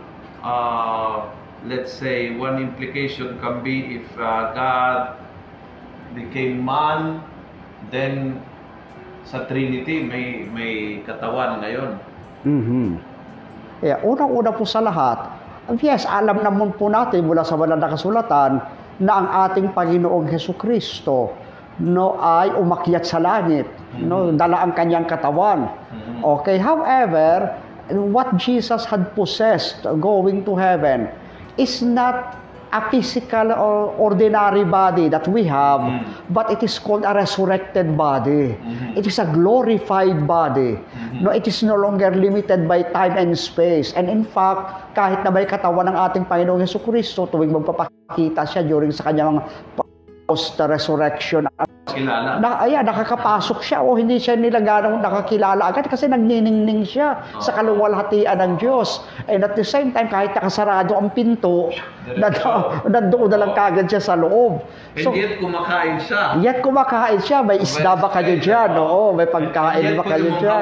uh, 0.41 1.27
let's 1.67 1.91
say 1.91 2.35
one 2.35 2.59
implication 2.59 3.39
can 3.39 3.63
be 3.63 3.99
if 4.01 4.07
uh, 4.17 4.51
God 4.55 5.19
became 6.15 6.63
man, 6.63 7.21
then 7.91 8.39
sa 9.23 9.47
Trinity 9.47 10.03
may 10.03 10.47
may 10.51 11.03
katawan 11.07 11.63
ngayon. 11.63 11.91
Mhm. 12.43 12.87
Yeah, 13.83 13.99
unang-una 14.03 14.55
po 14.55 14.63
sa 14.63 14.79
lahat, 14.79 15.19
yes, 15.83 16.07
alam 16.07 16.39
naman 16.39 16.71
po 16.79 16.87
natin 16.87 17.27
mula 17.27 17.43
sa 17.43 17.59
banal 17.59 17.79
na 17.79 17.91
kasulatan 17.91 18.63
na 19.03 19.11
ang 19.11 19.27
ating 19.47 19.75
Panginoong 19.75 20.27
Heso 20.31 20.55
Kristo 20.55 21.35
no 21.81 22.21
ay 22.21 22.53
umakyat 22.53 23.01
sa 23.01 23.17
langit, 23.17 23.65
no 23.97 24.29
dala 24.29 24.61
ang 24.61 24.77
kanyang 24.77 25.09
katawan. 25.09 25.65
Mhm. 25.89 26.21
Okay, 26.21 26.61
however, 26.61 27.49
what 27.91 28.37
Jesus 28.39 28.85
had 28.87 29.11
possessed 29.15 29.83
going 29.99 30.45
to 30.47 30.55
heaven 30.55 31.11
is 31.59 31.83
not 31.83 32.39
a 32.73 32.81
physical 32.89 33.53
or 33.53 33.93
ordinary 34.01 34.65
body 34.65 35.05
that 35.05 35.29
we 35.29 35.45
have, 35.45 35.77
Mm. 35.85 36.01
but 36.33 36.49
it 36.49 36.65
is 36.65 36.81
called 36.81 37.05
a 37.05 37.13
resurrected 37.13 37.93
body. 37.93 38.57
Mhm. 38.57 38.97
It 38.97 39.05
is 39.05 39.21
a 39.21 39.29
glorified 39.29 40.25
body. 40.25 40.81
Mhm. 40.81 41.21
No, 41.21 41.29
it 41.29 41.45
is 41.45 41.61
no 41.61 41.77
longer 41.77 42.09
limited 42.09 42.65
by 42.65 42.81
time 42.89 43.13
and 43.13 43.37
space. 43.37 43.93
And 43.93 44.09
in 44.09 44.25
fact, 44.25 44.97
kahit 44.97 45.21
na 45.21 45.29
may 45.29 45.45
katawan 45.45 45.85
ng 45.85 45.97
ating 46.01 46.25
Panginoong 46.25 46.65
Heso 46.65 46.81
Kristo, 46.81 47.29
tuwing 47.29 47.53
magpapakita 47.53 48.41
siya 48.49 48.65
during 48.65 48.89
sa 48.89 49.05
kanyang 49.13 49.45
post-resurrection, 50.33 51.45
Kilala. 51.93 52.41
na, 52.41 52.57
ayan, 52.65 52.89
nakakapasok 52.89 53.61
siya 53.61 53.85
o 53.85 53.93
hindi 53.93 54.17
siya 54.17 54.33
nila 54.33 54.57
ganong 54.65 54.97
nakakilala 54.97 55.69
agad 55.69 55.85
kasi 55.85 56.09
nagniningning 56.09 56.81
siya 56.81 57.21
sa 57.37 57.53
Oo. 57.53 57.57
kaluwalhatian 57.61 58.41
ng 58.41 58.53
Diyos. 58.57 59.05
And 59.29 59.45
at 59.45 59.53
the 59.53 59.61
same 59.61 59.93
time, 59.93 60.09
kahit 60.09 60.33
nakasarado 60.33 60.97
ang 60.97 61.13
pinto, 61.13 61.69
nando- 62.17 62.81
nandoon 62.89 63.29
na 63.29 63.37
lang 63.45 63.51
kagad 63.53 63.93
siya 63.93 64.01
sa 64.01 64.17
loob. 64.17 64.65
And 64.97 65.13
yet 65.13 65.37
kumakain 65.37 66.01
siya. 66.01 66.21
Yet 66.41 66.57
kumakain 66.65 67.21
siya, 67.21 67.45
may 67.45 67.61
isda 67.61 67.93
ba 67.93 68.09
kayo 68.09 68.41
dyan? 68.41 68.73
Oo, 68.73 69.13
may 69.13 69.29
pagkain 69.29 69.93
ba 69.93 70.03
kayo 70.09 70.33
dyan? 70.41 70.61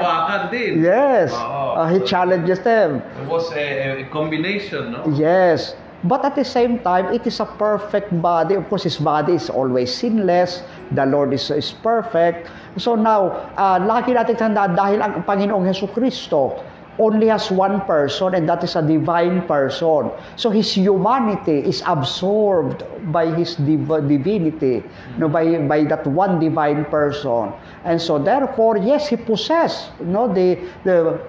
din. 0.51 0.83
Yes, 0.83 1.31
Oo. 1.31 1.79
Uh, 1.79 1.87
he 1.87 2.03
challenges 2.03 2.59
them. 2.67 2.99
It 3.23 3.27
was 3.31 3.47
a, 3.55 4.03
a 4.03 4.05
combination, 4.11 4.91
no? 4.91 5.07
Yes. 5.15 5.79
But 6.03 6.25
at 6.25 6.33
the 6.33 6.45
same 6.45 6.79
time, 6.81 7.13
it 7.13 7.27
is 7.27 7.39
a 7.39 7.45
perfect 7.45 8.09
body. 8.21 8.55
Of 8.55 8.69
course, 8.69 8.83
His 8.83 8.97
body 8.97 9.37
is 9.37 9.49
always 9.49 9.93
sinless. 9.93 10.63
The 10.91 11.05
Lord 11.05 11.33
is, 11.33 11.51
is 11.51 11.71
perfect. 11.71 12.49
So 12.77 12.95
now, 12.95 13.53
uh, 13.53 13.77
lagi 13.77 14.17
natin 14.17 14.33
tandaan 14.33 14.73
dahil 14.73 14.99
ang 15.05 15.21
Panginoong 15.21 15.61
Heso 15.69 15.85
Kristo 15.85 16.57
only 16.99 17.27
has 17.27 17.49
one 17.51 17.81
person 17.81 18.35
and 18.35 18.47
that 18.49 18.63
is 18.63 18.75
a 18.75 18.81
divine 18.81 19.41
person. 19.47 20.11
So 20.35 20.49
his 20.49 20.73
humanity 20.73 21.63
is 21.63 21.81
absorbed 21.85 22.83
by 23.11 23.31
his 23.33 23.55
div- 23.55 24.07
divinity, 24.07 24.83
no, 25.17 25.29
by, 25.29 25.57
by 25.65 25.83
that 25.85 26.05
one 26.05 26.39
divine 26.39 26.85
person. 26.85 27.53
And 27.85 28.01
so 28.01 28.19
therefore, 28.19 28.77
yes, 28.77 29.07
he 29.07 29.15
possessed 29.15 29.91
no, 30.01 30.27
the, 30.31 30.59
the 30.83 31.19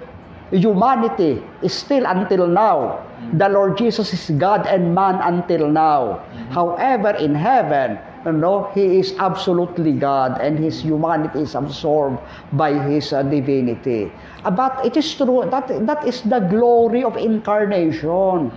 humanity 0.50 1.42
is 1.62 1.72
still 1.72 2.04
until 2.06 2.46
now. 2.46 3.06
The 3.32 3.48
Lord 3.48 3.78
Jesus 3.78 4.12
is 4.12 4.28
God 4.36 4.66
and 4.66 4.94
man 4.94 5.16
until 5.22 5.70
now. 5.70 6.20
However, 6.50 7.16
in 7.16 7.34
heaven, 7.34 7.98
you 8.26 8.32
know, 8.32 8.68
He 8.74 8.98
is 8.98 9.14
absolutely 9.18 9.92
God 9.92 10.40
and 10.40 10.58
His 10.58 10.80
humanity 10.80 11.40
is 11.40 11.54
absorbed 11.54 12.18
by 12.52 12.74
His 12.74 13.12
uh, 13.12 13.22
divinity. 13.22 14.12
Uh, 14.44 14.50
but 14.50 14.84
it 14.84 14.96
is 14.96 15.08
true 15.14 15.48
that 15.50 15.68
that 15.86 16.04
is 16.06 16.22
the 16.22 16.40
glory 16.50 17.04
of 17.04 17.16
incarnation. 17.16 18.52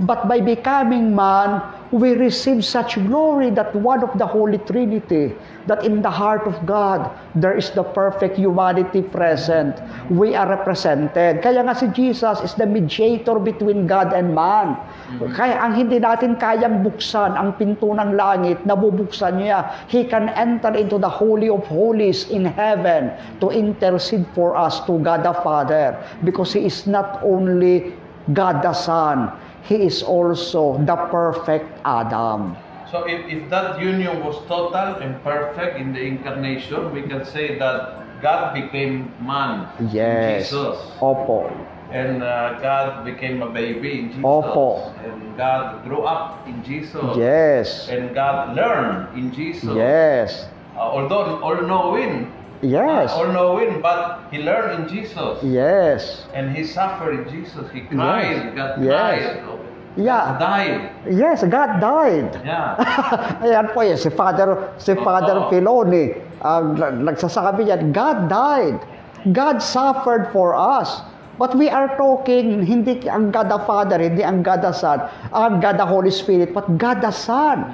But 0.00 0.28
by 0.28 0.40
becoming 0.40 1.14
man, 1.14 1.60
we 1.90 2.14
receive 2.14 2.64
such 2.64 2.94
glory 3.10 3.50
that 3.50 3.74
one 3.74 4.02
of 4.02 4.14
the 4.18 4.26
Holy 4.26 4.58
Trinity, 4.58 5.34
that 5.66 5.84
in 5.84 6.02
the 6.02 6.10
heart 6.10 6.46
of 6.46 6.54
God, 6.64 7.10
there 7.34 7.54
is 7.56 7.70
the 7.70 7.82
perfect 7.82 8.38
humanity 8.38 9.02
present. 9.02 9.74
We 10.10 10.34
are 10.38 10.46
represented. 10.46 11.42
Kaya 11.42 11.66
nga 11.66 11.74
si 11.74 11.90
Jesus 11.90 12.38
is 12.46 12.54
the 12.54 12.66
mediator 12.66 13.42
between 13.42 13.90
God 13.90 14.14
and 14.14 14.30
man. 14.34 14.78
Kaya 15.34 15.58
ang 15.58 15.74
hindi 15.74 15.98
natin 15.98 16.38
kayang 16.38 16.86
buksan 16.86 17.34
ang 17.34 17.58
pinto 17.58 17.90
ng 17.90 18.14
langit, 18.14 18.62
nabubuksan 18.62 19.42
niya. 19.42 19.74
He 19.90 20.06
can 20.06 20.30
enter 20.38 20.70
into 20.78 20.94
the 20.94 21.10
Holy 21.10 21.50
of 21.50 21.66
Holies 21.66 22.30
in 22.30 22.46
heaven 22.46 23.10
to 23.42 23.50
intercede 23.50 24.26
for 24.30 24.54
us 24.54 24.78
to 24.86 25.02
God 25.02 25.26
the 25.26 25.34
Father 25.42 25.98
because 26.22 26.54
He 26.54 26.70
is 26.70 26.86
not 26.86 27.18
only 27.26 27.98
God 28.30 28.62
the 28.62 28.70
Son, 28.70 29.34
He 29.70 29.86
is 29.86 30.02
also 30.02 30.82
the 30.82 30.96
perfect 31.14 31.70
Adam. 31.86 32.56
So 32.90 33.06
if, 33.06 33.22
if 33.30 33.48
that 33.50 33.78
union 33.78 34.18
was 34.26 34.34
total 34.50 34.98
and 34.98 35.14
perfect 35.22 35.78
in 35.78 35.92
the 35.94 36.02
incarnation, 36.02 36.90
we 36.90 37.02
can 37.06 37.24
say 37.24 37.54
that 37.62 38.02
God 38.20 38.52
became 38.52 39.14
man 39.22 39.70
in 39.78 39.90
Yes. 39.94 40.50
Jesus. 40.50 40.74
Opo. 40.98 41.46
And 41.94 42.22
uh, 42.22 42.58
God 42.58 43.04
became 43.04 43.42
a 43.42 43.50
baby 43.50 44.00
in 44.00 44.06
Jesus. 44.08 44.24
Opo. 44.26 44.90
And 45.06 45.36
God 45.36 45.84
grew 45.86 46.02
up 46.02 46.42
in 46.48 46.64
Jesus. 46.66 47.16
Yes. 47.16 47.86
And 47.88 48.12
God 48.12 48.56
learned 48.56 49.16
in 49.16 49.30
Jesus. 49.32 49.70
Yes. 49.70 50.50
Uh, 50.74 50.80
although 50.80 51.38
all-knowing, 51.46 52.26
Yes. 52.62 53.10
uh, 53.12 53.22
all-knowing, 53.22 53.80
but 53.80 54.26
he 54.32 54.42
learned 54.42 54.82
in 54.82 54.88
Jesus. 54.90 55.38
Yes. 55.46 56.26
And 56.34 56.50
he 56.56 56.66
suffered 56.66 57.14
in 57.22 57.30
Jesus. 57.30 57.70
He 57.70 57.82
cried. 57.82 58.54
God 58.58 58.82
Yes. 58.82 59.38
cried. 59.38 59.59
Yeah. 59.98 60.38
Died. 60.38 60.90
Yes, 61.10 61.42
God 61.42 61.82
died. 61.82 62.30
Yeah. 62.46 62.78
Ayan 63.46 63.74
po 63.74 63.82
yan, 63.82 63.98
si 63.98 64.10
Father, 64.10 64.70
si 64.78 64.94
Father 64.94 65.34
Oo. 65.34 65.50
Filoni, 65.50 66.14
ang 66.46 66.78
nagsasabi 66.78 67.66
yan, 67.66 67.90
God 67.90 68.30
died. 68.30 68.78
God 69.34 69.58
suffered 69.58 70.30
for 70.30 70.54
us. 70.54 71.02
But 71.40 71.56
we 71.56 71.72
are 71.72 71.88
talking, 71.96 72.60
hindi 72.68 73.00
ang 73.08 73.32
God 73.32 73.48
the 73.48 73.56
Father, 73.64 73.96
hindi 73.96 74.20
ang 74.20 74.44
God 74.44 74.60
the 74.60 74.76
Son, 74.76 75.00
ang 75.32 75.64
God 75.64 75.80
the 75.80 75.88
Holy 75.88 76.12
Spirit, 76.12 76.52
but 76.52 76.68
God 76.76 77.00
the 77.00 77.10
Son. 77.10 77.64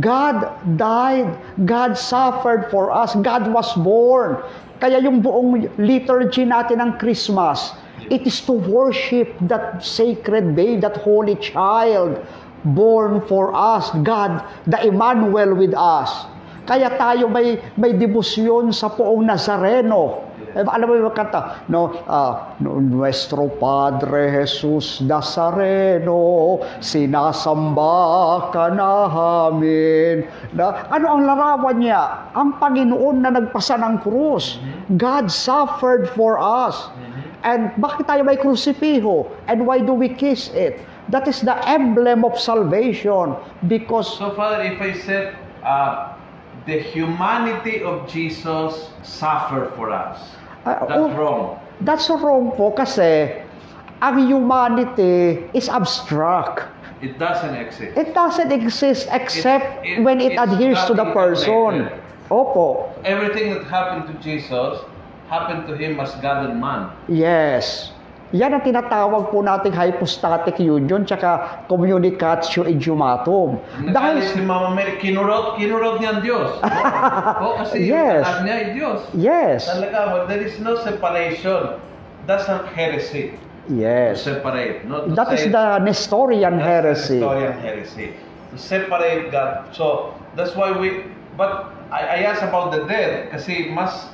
God 0.00 0.48
died. 0.80 1.28
God 1.68 2.00
suffered 2.00 2.72
for 2.72 2.88
us. 2.88 3.12
God 3.20 3.52
was 3.52 3.68
born. 3.76 4.40
Kaya 4.80 5.04
yung 5.04 5.20
buong 5.20 5.68
liturgy 5.76 6.48
natin 6.48 6.80
ng 6.80 6.96
Christmas, 6.96 7.76
it 8.10 8.26
is 8.26 8.42
to 8.44 8.52
worship 8.52 9.32
that 9.46 9.80
sacred 9.82 10.54
babe, 10.54 10.82
that 10.82 10.98
holy 10.98 11.38
child 11.38 12.18
born 12.64 13.24
for 13.24 13.54
us, 13.54 13.88
God, 14.02 14.44
the 14.66 14.76
Emmanuel 14.84 15.54
with 15.56 15.72
us. 15.72 16.26
Kaya 16.68 16.92
tayo 17.00 17.26
may 17.26 17.56
may 17.80 17.96
debosyon 17.96 18.70
sa 18.70 18.92
poong 18.92 19.24
Nazareno. 19.24 20.30
Eh, 20.50 20.66
alam 20.66 20.86
mo 20.90 20.98
yung 20.98 21.14
kanta, 21.14 21.62
no, 21.70 21.94
no, 22.58 22.70
Nuestro 22.82 23.46
Padre 23.54 24.42
Jesus 24.42 24.98
Nazareno, 24.98 26.58
sinasamba 26.82 28.50
ka 28.50 28.66
namin. 28.74 30.26
Na, 30.50 30.90
ano 30.90 31.06
ang 31.06 31.22
larawan 31.22 31.78
niya? 31.78 32.34
Ang 32.34 32.58
Panginoon 32.58 33.16
na 33.22 33.30
nagpasa 33.30 33.78
ng 33.78 34.02
krus. 34.02 34.58
God 34.98 35.30
suffered 35.30 36.10
for 36.18 36.34
us. 36.42 36.90
And 37.42 37.72
bakit 37.80 38.04
tayo 38.06 38.24
may 38.24 38.36
krusipiho? 38.36 39.28
And 39.48 39.64
why 39.66 39.80
do 39.80 39.92
we 39.96 40.08
kiss 40.12 40.52
it? 40.52 40.80
That 41.08 41.26
is 41.26 41.40
the 41.40 41.56
emblem 41.66 42.22
of 42.24 42.38
salvation 42.38 43.34
because 43.66 44.06
So, 44.18 44.30
Father, 44.36 44.62
if 44.62 44.78
I 44.78 44.92
said 44.92 45.34
uh, 45.64 46.14
the 46.66 46.78
humanity 46.78 47.82
of 47.82 48.06
Jesus 48.06 48.92
suffered 49.02 49.72
for 49.74 49.90
us, 49.90 50.20
Ah, 50.68 50.84
that's 50.84 50.92
oh. 51.00 51.08
wrong. 51.16 51.42
that's 51.80 52.06
wrong 52.12 52.52
po 52.52 52.68
kasi 52.76 53.32
ang 54.04 54.20
humanity 54.28 55.40
is 55.56 55.72
abstract. 55.72 56.68
It 57.00 57.16
doesn't 57.16 57.56
exist. 57.56 57.96
It 57.96 58.12
doesn't 58.12 58.52
exist 58.52 59.08
except 59.08 59.80
It- 59.80 59.98
it- 59.98 60.04
when 60.04 60.20
it 60.20 60.36
adheres 60.36 60.84
to 60.84 60.92
the 60.92 61.08
person. 61.16 61.88
connected. 61.88 61.96
Opo. 62.30 62.86
Everything 63.02 63.56
that 63.56 63.64
happened 63.66 64.06
to 64.06 64.14
Jesus 64.22 64.84
happened 65.30 65.70
to 65.70 65.78
him 65.78 66.02
as 66.02 66.10
God 66.18 66.50
and 66.50 66.58
man. 66.60 66.90
Yes. 67.06 67.94
Yan 68.30 68.54
ang 68.54 68.62
tinatawag 68.62 69.34
po 69.34 69.42
nating 69.42 69.74
hypostatic 69.74 70.62
union 70.62 71.02
tsaka 71.02 71.66
communicatio 71.66 72.62
idiomatum. 72.62 73.58
Dahil 73.90 74.22
si 74.22 74.38
Mama 74.38 74.70
Mary, 74.70 75.02
kinurot, 75.02 75.58
kinurot 75.58 75.98
niya 75.98 76.18
ang 76.18 76.20
Diyos. 76.22 76.50
Oo, 77.42 77.58
kasi 77.58 77.90
Yes. 77.90 78.22
yung 78.22 78.26
anak 78.26 78.38
niya 78.46 78.54
ay 78.54 78.66
Diyos. 78.74 79.00
yes, 79.18 79.66
Talaga, 79.66 79.98
well, 80.14 80.24
there 80.30 80.42
is 80.42 80.54
no 80.62 80.78
separation. 80.78 81.74
That's 82.30 82.46
not 82.46 82.70
heresy. 82.70 83.34
To 83.66 83.74
yes. 83.74 84.22
separate. 84.22 84.86
No? 84.86 85.10
To 85.10 85.14
That 85.18 85.34
is 85.34 85.46
say- 85.46 85.50
the 85.50 85.82
Nestorian 85.82 86.54
heresy. 86.62 87.18
the 87.18 87.26
Nestorian 87.26 87.58
heresy. 87.58 88.06
To 88.50 88.56
separate 88.58 89.34
God. 89.34 89.74
So, 89.74 90.14
that's 90.38 90.54
why 90.54 90.70
we, 90.70 91.02
but 91.34 91.74
I, 91.90 92.22
I 92.22 92.30
asked 92.30 92.46
about 92.46 92.70
the 92.70 92.86
dead 92.86 93.34
kasi 93.34 93.74
mas, 93.74 94.06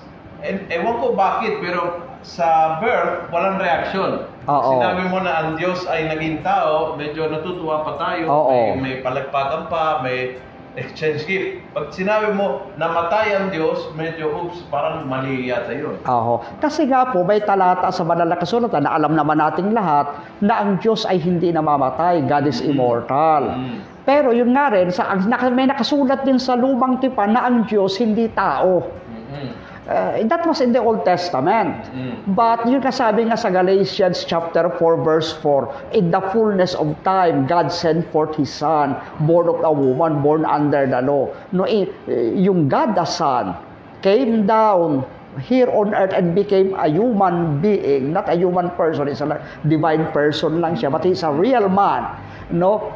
e, 0.47 0.51
ewan 0.71 1.03
ko 1.03 1.13
bakit, 1.13 1.59
pero 1.59 2.01
sa 2.23 2.79
birth, 2.79 3.31
walang 3.31 3.59
reaction. 3.59 4.27
Oo. 4.47 4.71
Sinabi 4.79 5.11
mo 5.11 5.19
na 5.23 5.43
ang 5.43 5.49
Diyos 5.59 5.83
ay 5.87 6.07
naging 6.07 6.43
tao, 6.43 6.95
medyo 6.95 7.27
natutuwa 7.27 7.83
pa 7.83 7.99
tayo, 7.99 8.27
Oo. 8.27 8.79
may, 8.79 8.79
may 8.79 8.95
palagpagan 9.03 9.67
pa, 9.67 10.03
may 10.03 10.39
exchange 10.77 11.25
gift. 11.25 11.65
Pag 11.73 11.89
sinabi 11.91 12.37
mo, 12.37 12.69
namatay 12.77 13.33
ang 13.33 13.49
Diyos, 13.49 13.89
medyo, 13.97 14.29
oops, 14.29 14.61
parang 14.69 15.09
mali 15.09 15.49
yata 15.49 15.73
yun. 15.73 15.97
Aho. 16.05 16.45
Kasi 16.61 16.85
nga 16.85 17.09
po, 17.11 17.25
may 17.25 17.41
talata 17.41 17.89
sa 17.89 18.05
banal 18.05 18.29
na 18.29 18.37
kasulatan 18.37 18.85
na 18.85 18.93
alam 18.93 19.17
naman 19.17 19.41
nating 19.41 19.73
lahat 19.73 20.13
na 20.45 20.61
ang 20.61 20.77
Diyos 20.77 21.09
ay 21.09 21.17
hindi 21.17 21.49
namamatay. 21.49 22.29
God 22.29 22.45
is 22.45 22.61
immortal. 22.61 23.57
Mm. 23.57 23.81
Pero 24.05 24.31
yun 24.31 24.53
nga 24.55 24.71
rin, 24.71 24.93
sa, 24.93 25.11
ang- 25.11 25.27
naka- 25.27 25.51
may 25.51 25.67
nakasulat 25.67 26.23
din 26.23 26.39
sa 26.39 26.55
lumang 26.55 27.01
tipan 27.01 27.35
na 27.35 27.49
ang 27.49 27.65
Diyos 27.67 27.97
hindi 27.99 28.29
tao. 28.31 28.85
Mhm. 29.11 29.66
Uh, 29.87 30.19
that 30.27 30.43
was 30.43 30.61
in 30.61 30.75
the 30.75 30.83
Old 30.83 31.07
Testament. 31.07 31.87
Mm. 31.95 32.35
But 32.35 32.67
yung 32.67 32.83
kasabi 32.83 33.31
nga 33.31 33.39
sa 33.39 33.55
Galatians 33.55 34.27
chapter 34.27 34.67
4 34.67 35.07
verse 35.07 35.31
4, 35.39 35.95
in 35.95 36.11
the 36.11 36.19
fullness 36.35 36.75
of 36.75 36.91
time, 37.07 37.47
God 37.47 37.71
sent 37.71 38.03
forth 38.11 38.35
His 38.35 38.51
Son, 38.51 38.99
born 39.23 39.47
of 39.47 39.63
a 39.63 39.71
woman, 39.71 40.27
born 40.27 40.43
under 40.43 40.91
the 40.91 40.99
law. 41.07 41.31
No, 41.55 41.71
eh, 41.71 41.87
yung 42.35 42.67
God 42.67 42.99
the 42.99 43.07
Son 43.07 43.55
came 44.03 44.43
down 44.43 45.07
here 45.39 45.71
on 45.71 45.95
earth 45.95 46.11
and 46.11 46.35
became 46.35 46.75
a 46.75 46.91
human 46.91 47.63
being, 47.63 48.11
not 48.11 48.27
a 48.27 48.35
human 48.35 48.75
person, 48.75 49.07
it's 49.07 49.23
a 49.23 49.39
divine 49.69 50.11
person 50.11 50.59
lang 50.59 50.75
siya, 50.75 50.91
but 50.91 51.05
he's 51.05 51.23
a 51.23 51.31
real 51.31 51.69
man. 51.69 52.11
No? 52.51 52.91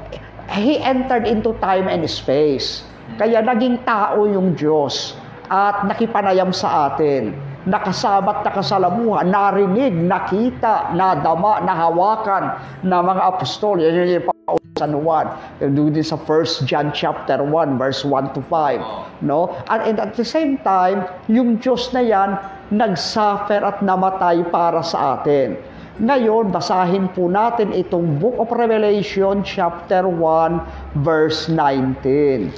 He 0.50 0.82
entered 0.82 1.28
into 1.28 1.54
time 1.62 1.86
and 1.86 2.02
space. 2.10 2.82
Kaya 3.14 3.42
naging 3.46 3.84
tao 3.86 4.26
yung 4.26 4.58
Diyos 4.58 5.19
at 5.50 5.82
nakipanayam 5.82 6.54
sa 6.54 6.94
atin. 6.94 7.34
Nakasabat, 7.66 8.46
nakasalamuha, 8.46 9.26
narinig, 9.26 9.92
nakita, 9.92 10.94
nadama, 10.96 11.60
nahawakan 11.60 12.56
na 12.86 13.04
mga 13.04 13.22
apostol. 13.36 13.76
Yan 13.82 14.00
yung 14.00 14.24
ipapaulit 14.24 14.72
sa 14.80 14.88
Juan. 14.88 15.26
Doon 15.60 15.92
din 15.92 16.06
sa 16.06 16.16
1 16.16 16.64
John 16.64 16.88
chapter 16.96 17.42
1 17.44 17.76
verse 17.76 18.00
1 18.06 18.32
to 18.32 18.40
5. 18.48 19.20
No? 19.26 19.52
And, 19.68 19.92
and 19.92 19.96
at 20.00 20.16
the 20.16 20.24
same 20.24 20.56
time, 20.64 21.04
yung 21.28 21.60
Diyos 21.60 21.92
na 21.92 22.00
yan 22.00 22.40
nagsuffer 22.72 23.60
at 23.60 23.84
namatay 23.84 24.46
para 24.48 24.80
sa 24.80 25.20
atin. 25.20 25.58
Ngayon, 26.00 26.48
basahin 26.48 27.12
po 27.12 27.28
natin 27.28 27.76
itong 27.76 28.16
Book 28.16 28.40
of 28.40 28.48
Revelation 28.56 29.44
chapter 29.44 30.08
1 30.08 31.04
verse 31.04 31.52
19. 31.52 32.48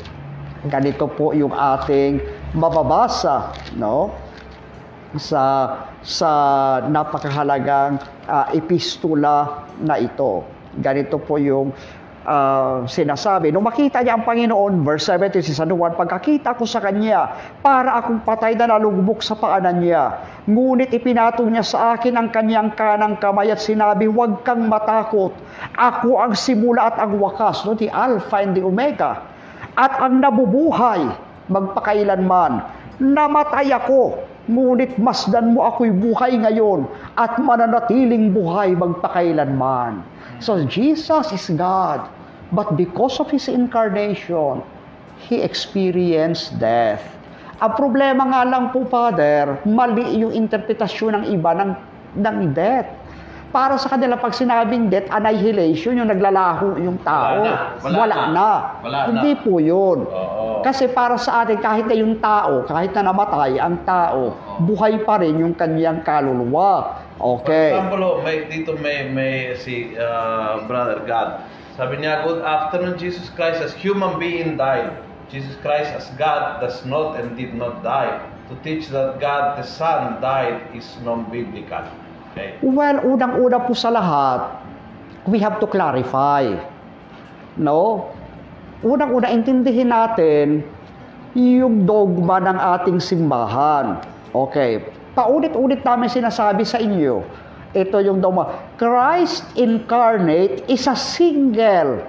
Ganito 0.70 1.11
po 1.11 1.34
yung 1.34 1.51
ating 1.51 2.22
mababasa, 2.53 3.53
no? 3.76 4.12
sa 5.20 5.44
sa 6.00 6.30
napakahalagang 6.88 8.00
ah, 8.24 8.48
epistula 8.57 9.68
na 9.80 10.00
ito. 10.00 10.44
Ganito 10.80 11.20
po 11.20 11.36
yung 11.36 11.68
ah, 12.24 12.88
sinasabi. 12.88 13.53
Nung 13.53 13.64
makita 13.64 14.00
niya 14.00 14.16
ang 14.16 14.24
Panginoon, 14.24 14.82
verse 14.82 15.12
17, 15.12 15.44
si 15.44 15.53
San 15.53 15.68
Juan, 15.68 15.92
pagkakita 15.94 16.57
ko 16.57 16.64
sa 16.64 16.80
kanya, 16.80 17.53
para 17.61 18.00
akong 18.00 18.24
patay 18.24 18.57
na 18.57 18.72
nalugmok 18.72 19.20
sa 19.20 19.36
paanan 19.36 19.84
niya. 19.84 20.24
Ngunit 20.48 20.90
ipinatong 20.96 21.53
niya 21.53 21.64
sa 21.64 21.78
akin 21.94 22.16
ang 22.16 22.28
kanyang 22.32 22.72
kanang 22.72 23.20
kamay 23.20 23.53
at 23.53 23.61
sinabi, 23.61 24.09
huwag 24.09 24.40
kang 24.48 24.64
matakot. 24.64 25.36
Ako 25.76 26.24
ang 26.24 26.32
simula 26.32 26.88
at 26.88 26.96
ang 26.98 27.20
wakas, 27.20 27.68
no? 27.68 27.76
the 27.76 27.92
Alpha 27.92 28.40
and 28.40 28.57
the 28.57 28.64
Omega. 28.64 29.28
At 29.76 30.00
ang 30.00 30.20
nabubuhay, 30.20 31.31
magpakailanman. 31.53 32.64
Namatay 32.98 33.70
ako, 33.76 34.16
ngunit 34.50 34.98
masdan 34.98 35.55
mo 35.55 35.68
ako'y 35.68 35.94
buhay 35.94 36.34
ngayon 36.40 36.88
at 37.14 37.38
mananatiling 37.38 38.34
buhay 38.34 38.74
magpakailanman. 38.74 40.03
So 40.42 40.59
Jesus 40.66 41.30
is 41.30 41.46
God, 41.55 42.11
but 42.50 42.74
because 42.74 43.22
of 43.22 43.30
His 43.30 43.46
incarnation, 43.46 44.64
He 45.22 45.38
experienced 45.38 46.59
death. 46.59 47.05
Ang 47.62 47.78
problema 47.78 48.26
nga 48.26 48.42
lang 48.42 48.74
po, 48.74 48.82
Father, 48.90 49.62
mali 49.62 50.18
yung 50.18 50.34
interpretasyon 50.34 51.22
ng 51.22 51.24
iba 51.30 51.55
ng, 51.55 51.70
ng 52.18 52.36
death. 52.50 52.90
Para 53.53 53.76
sa 53.76 53.92
kanila, 53.92 54.16
pag 54.16 54.32
sinabing 54.32 54.88
death, 54.88 55.12
annihilation, 55.12 56.00
yung 56.00 56.09
naglalaho 56.09 56.80
yung 56.80 56.96
tao. 57.05 57.44
Wala 57.44 57.53
na. 57.53 57.92
Wala 58.00 58.16
na. 58.32 58.50
Wala 58.80 58.98
na. 58.98 59.07
Hindi 59.12 59.32
po 59.44 59.61
yun. 59.61 60.09
Oo. 60.09 60.64
Kasi 60.64 60.88
para 60.88 61.20
sa 61.20 61.44
atin, 61.44 61.61
kahit 61.61 61.84
na 61.84 61.92
yung 61.92 62.16
tao, 62.16 62.64
kahit 62.64 62.96
na 62.96 63.12
namatay 63.12 63.61
ang 63.61 63.84
tao, 63.84 64.32
buhay 64.64 65.05
pa 65.05 65.20
rin 65.20 65.36
yung 65.36 65.53
kanyang 65.53 66.00
kaluluwa. 66.00 66.96
For 67.20 67.44
Okay. 67.44 67.76
example, 67.76 68.03
oh, 68.03 68.16
may, 68.24 68.48
dito 68.48 68.72
may, 68.80 69.07
may 69.07 69.53
si 69.55 69.94
uh, 70.00 70.64
Brother 70.64 71.05
God. 71.05 71.44
Sabi 71.76 72.00
niya, 72.00 72.24
Good 72.24 72.40
afternoon, 72.40 72.96
Jesus 72.96 73.28
Christ 73.36 73.61
as 73.61 73.76
human 73.76 74.16
being 74.16 74.57
died. 74.57 74.96
Jesus 75.28 75.55
Christ 75.61 75.92
as 75.92 76.09
God 76.16 76.64
does 76.64 76.82
not 76.88 77.20
and 77.20 77.36
did 77.36 77.53
not 77.53 77.84
die. 77.84 78.16
To 78.48 78.57
teach 78.64 78.88
that 78.90 79.20
God 79.20 79.61
the 79.61 79.64
Son 79.68 80.24
died 80.24 80.72
is 80.72 80.84
non-biblical. 81.05 81.84
Well, 82.64 83.04
unang-una 83.04 83.60
po 83.68 83.76
sa 83.76 83.92
lahat, 83.92 84.56
we 85.28 85.36
have 85.42 85.60
to 85.60 85.68
clarify. 85.68 86.48
No? 87.60 88.08
Unang-una, 88.80 89.28
intindihin 89.28 89.92
natin 89.92 90.64
yung 91.36 91.84
dogma 91.84 92.40
ng 92.40 92.58
ating 92.78 92.98
simbahan. 93.04 94.00
Okay. 94.32 94.80
Paulit-ulit 95.12 95.84
namin 95.84 96.08
sinasabi 96.08 96.64
sa 96.64 96.80
inyo, 96.80 97.20
ito 97.76 97.96
yung 98.00 98.24
dogma. 98.24 98.48
Christ 98.80 99.44
incarnate 99.60 100.64
is 100.72 100.88
a 100.88 100.96
single 100.96 102.00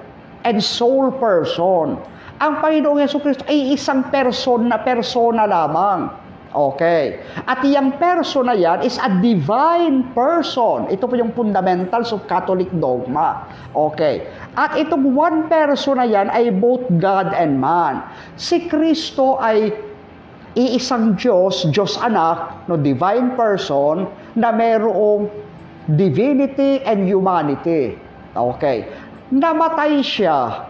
and 0.47 0.63
sole 0.63 1.11
person. 1.19 1.99
Ang 2.39 2.53
Panginoong 2.63 3.03
Yeso 3.03 3.19
Kristo 3.19 3.43
ay 3.51 3.76
isang 3.76 4.07
person 4.07 4.71
na 4.71 4.80
persona 4.80 5.43
lamang. 5.43 6.22
Okay. 6.54 7.18
At 7.49 7.66
yung 7.66 7.97
person 7.97 8.45
na 8.45 8.54
yan 8.54 8.86
is 8.86 9.01
a 9.01 9.10
divine 9.20 10.14
person. 10.14 10.86
Ito 10.86 11.10
po 11.10 11.18
yung 11.18 11.34
fundamentals 11.34 12.14
of 12.14 12.30
Catholic 12.30 12.70
dogma. 12.78 13.49
Okay. 13.74 14.30
At 14.54 14.78
itong 14.78 15.18
one 15.18 15.49
person 15.49 15.97
na 15.97 16.06
yan 16.06 16.30
ay 16.30 16.54
both 16.54 16.86
God 17.01 17.34
and 17.34 17.58
man. 17.58 18.06
Si 18.38 18.70
Kristo 18.70 19.41
ay 19.41 19.74
iisang 20.54 21.18
Diyos, 21.18 21.66
Diyos 21.74 21.97
anak, 21.97 22.70
no 22.70 22.78
divine 22.78 23.34
person 23.34 24.06
na 24.38 24.54
mayroong 24.54 25.26
divinity 25.97 26.86
and 26.86 27.10
humanity. 27.10 27.97
Okay. 28.38 28.86
Namatay 29.34 30.06
siya 30.06 30.70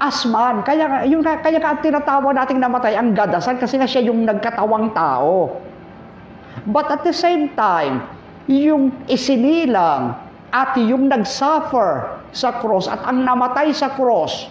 as 0.00 0.24
man. 0.28 0.60
Kaya 0.64 1.04
yung, 1.08 1.24
kaya 1.24 1.60
ang 1.60 1.80
tinatawag 1.80 2.36
nating 2.36 2.60
namatay 2.60 2.96
ang 2.96 3.16
gadasan 3.16 3.56
kasi 3.56 3.80
nga 3.80 3.88
siya 3.88 4.08
yung 4.08 4.24
nagkatawang 4.28 4.92
tao. 4.92 5.60
But 6.68 6.88
at 6.88 7.04
the 7.04 7.14
same 7.14 7.52
time, 7.54 8.04
yung 8.48 8.94
isinilang 9.10 10.16
at 10.54 10.78
yung 10.78 11.10
nagsuffer 11.10 12.22
sa 12.32 12.60
cross 12.62 12.86
at 12.88 13.02
ang 13.04 13.26
namatay 13.26 13.74
sa 13.74 13.92
cross 13.92 14.48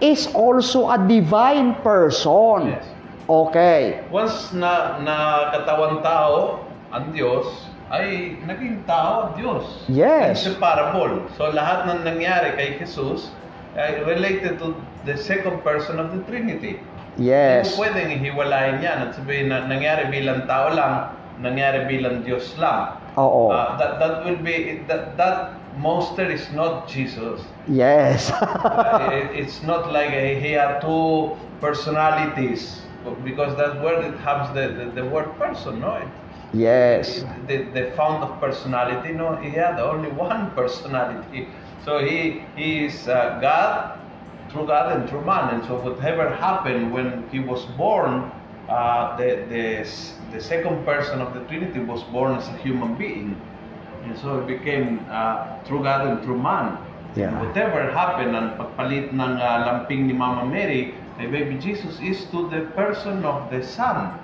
is 0.00 0.28
also 0.32 0.90
a 0.90 0.98
divine 0.98 1.76
person. 1.84 2.74
Yes. 2.74 2.86
Okay. 3.24 4.04
Once 4.12 4.52
na 4.52 5.00
nakatawang 5.00 6.04
tao, 6.04 6.60
ang 6.92 7.08
Diyos, 7.16 7.48
ay 7.88 8.36
naging 8.44 8.84
tao 8.84 9.28
ang 9.28 9.32
Diyos. 9.38 9.64
Yes. 9.88 10.44
Inseparable. 10.44 11.24
So 11.36 11.48
lahat 11.52 11.88
ng 11.88 12.04
nangyari 12.04 12.52
kay 12.56 12.68
Jesus 12.80 13.32
related 14.06 14.58
to 14.58 14.74
the 15.04 15.16
second 15.16 15.62
person 15.62 15.98
of 15.98 16.14
the 16.14 16.22
Trinity. 16.30 16.80
Yes. 17.18 17.70
Hindi 17.70 17.78
pwedeng 17.78 18.10
hiwalayin 18.22 18.78
yan 18.82 18.98
at 19.06 19.10
sabihin 19.14 19.54
na 19.54 19.66
nangyari 19.70 20.10
bilang 20.10 20.50
tao 20.50 20.74
lang, 20.74 21.14
nangyari 21.38 21.86
bilang 21.86 22.26
Diyos 22.26 22.54
lang. 22.58 22.98
Oo. 23.14 23.54
Uh, 23.54 23.78
that, 23.78 24.02
that 24.02 24.26
will 24.26 24.38
be, 24.42 24.82
that, 24.90 25.14
that 25.14 25.54
monster 25.78 26.26
is 26.26 26.50
not 26.50 26.90
Jesus. 26.90 27.38
Yes. 27.70 28.30
Uh, 28.34 29.10
it- 29.14 29.30
it's 29.46 29.62
not 29.62 29.94
like 29.94 30.10
uh, 30.10 30.34
he 30.42 30.58
had 30.58 30.82
two 30.82 31.34
personalities 31.62 32.82
because 33.22 33.54
that's 33.54 33.78
where 33.78 34.00
it 34.02 34.18
has 34.26 34.50
the, 34.54 34.74
the, 34.74 35.02
the 35.02 35.04
word 35.06 35.30
person, 35.38 35.78
no? 35.78 35.94
It, 36.02 36.08
yes. 36.52 37.22
the, 37.46 37.62
the 37.70 37.92
fount 37.94 38.22
of 38.26 38.40
personality, 38.40 39.12
no, 39.12 39.36
he 39.36 39.50
had 39.50 39.78
only 39.78 40.10
one 40.10 40.50
personality. 40.58 41.46
So 41.84 41.98
he, 41.98 42.42
he 42.56 42.86
is 42.86 43.08
uh, 43.08 43.38
God, 43.40 44.00
true 44.50 44.66
God 44.66 44.96
and 44.96 45.08
true 45.08 45.24
man. 45.24 45.54
And 45.54 45.64
so 45.64 45.76
whatever 45.76 46.34
happened 46.34 46.92
when 46.92 47.28
he 47.30 47.40
was 47.40 47.64
born, 47.76 48.32
uh, 48.68 49.16
the, 49.16 49.44
the, 49.48 49.86
the 50.32 50.40
second 50.40 50.84
person 50.84 51.20
of 51.20 51.34
the 51.34 51.40
Trinity 51.44 51.80
was 51.80 52.02
born 52.04 52.36
as 52.36 52.48
a 52.48 52.56
human 52.58 52.94
being. 52.94 53.40
And 54.04 54.18
so 54.18 54.40
he 54.40 54.56
became 54.56 55.04
uh, 55.10 55.62
true 55.64 55.82
God 55.82 56.06
and 56.06 56.24
true 56.24 56.38
man. 56.38 56.78
Yeah. 57.16 57.30
Whatever 57.44 57.92
happened, 57.92 58.34
ang 58.34 58.58
pagpalit 58.58 59.14
ng 59.14 59.20
uh, 59.20 59.58
lamping 59.68 60.10
ni 60.10 60.14
Mama 60.16 60.42
Mary, 60.48 60.98
kay 61.14 61.30
baby 61.30 61.54
Jesus 61.62 62.02
is 62.02 62.26
to 62.34 62.50
the 62.50 62.66
person 62.74 63.22
of 63.22 63.46
the 63.54 63.62
Son. 63.62 64.18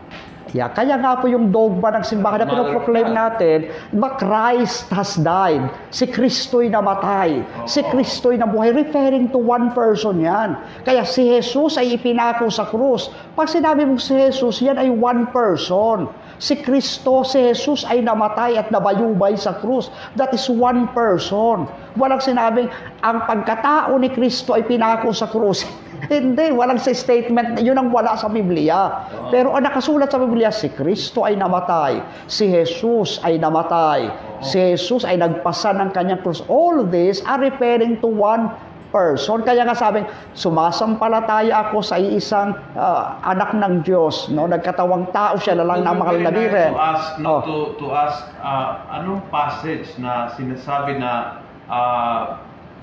Yeah, 0.51 0.67
kaya 0.75 0.99
nga 0.99 1.15
po 1.23 1.31
yung 1.31 1.55
dogma 1.55 1.95
ng 1.95 2.03
simbahan 2.03 2.43
na 2.43 2.51
pinoproclaim 2.51 3.15
natin, 3.15 3.71
ba 3.95 4.19
Christ 4.19 4.91
has 4.91 5.15
died. 5.23 5.63
Si 5.95 6.11
Kristo'y 6.11 6.67
namatay. 6.67 7.47
Si. 7.71 7.87
Kristo'y 7.87 8.35
nabuhay. 8.35 8.75
Referring 8.75 9.31
to 9.31 9.39
one 9.39 9.71
person 9.71 10.19
yan. 10.19 10.59
Kaya 10.83 11.07
si 11.07 11.27
Jesus 11.31 11.79
ay 11.79 11.95
ipinako 11.95 12.51
sa 12.51 12.67
krus. 12.67 13.15
Pag 13.39 13.47
sinabi 13.47 13.87
mong 13.87 14.03
si 14.03 14.19
Jesus, 14.19 14.59
yan 14.59 14.75
ay 14.75 14.91
one 14.91 15.31
person. 15.31 16.11
Si 16.41 16.57
Kristo, 16.57 17.21
si 17.21 17.37
Jesus 17.53 17.85
ay 17.85 18.01
namatay 18.01 18.57
at 18.57 18.73
nabayubay 18.73 19.37
sa 19.37 19.61
krus. 19.61 19.93
That 20.17 20.33
is 20.33 20.49
one 20.49 20.89
person. 20.97 21.69
Walang 22.01 22.25
sinabing, 22.25 22.73
ang 23.05 23.29
pagkatao 23.29 23.93
ni 24.01 24.09
Kristo 24.09 24.57
ay 24.57 24.65
pinako 24.65 25.13
sa 25.13 25.29
krus. 25.29 25.69
Hindi, 26.09 26.49
walang 26.49 26.81
sa 26.81 26.97
statement. 26.97 27.61
Yun 27.61 27.77
ang 27.77 27.93
wala 27.93 28.17
sa 28.17 28.33
Biblia. 28.33 29.05
Pero 29.29 29.53
ang 29.53 29.69
nakasulat 29.69 30.09
sa 30.09 30.17
Biblia, 30.17 30.49
si 30.49 30.73
Kristo 30.73 31.29
ay 31.29 31.37
namatay. 31.37 32.01
Si 32.25 32.49
Jesus 32.49 33.21
ay 33.21 33.37
namatay. 33.37 34.09
Si 34.41 34.57
Jesus 34.57 35.05
ay 35.05 35.21
nagpasa 35.21 35.77
ng 35.77 35.93
kanyang 35.93 36.25
krus. 36.25 36.41
All 36.49 36.89
this 36.89 37.21
are 37.29 37.37
referring 37.37 38.01
to 38.01 38.09
one 38.09 38.49
person. 38.91 39.43
Kaya 39.43 39.65
nga 39.65 39.75
sabing, 39.75 40.07
sumasampalataya 40.35 41.71
ako 41.71 41.81
sa 41.81 41.97
isang 41.97 42.55
ah, 42.77 43.19
anak 43.25 43.55
ng 43.57 43.87
Diyos. 43.87 44.29
No? 44.31 44.47
Nagkatawang 44.51 45.11
tao 45.15 45.39
siya 45.39 45.59
na 45.59 45.65
lang 45.67 45.87
na 45.87 45.91
It 45.91 45.99
would 45.99 46.03
mahal 46.03 46.17
be 46.19 46.25
na 46.27 46.31
very 46.31 46.47
nice 46.47 46.53
biren. 46.53 46.73
To 46.75 46.83
ask, 46.83 47.09
no, 47.19 47.31
Oh. 47.31 47.41
to, 47.47 47.55
to 47.79 47.87
ask, 47.95 48.21
uh, 48.43 48.99
anong 49.01 49.23
passage 49.31 49.89
na 49.97 50.35
sinasabi 50.35 50.99
na 50.99 51.41
uh, 51.71 52.23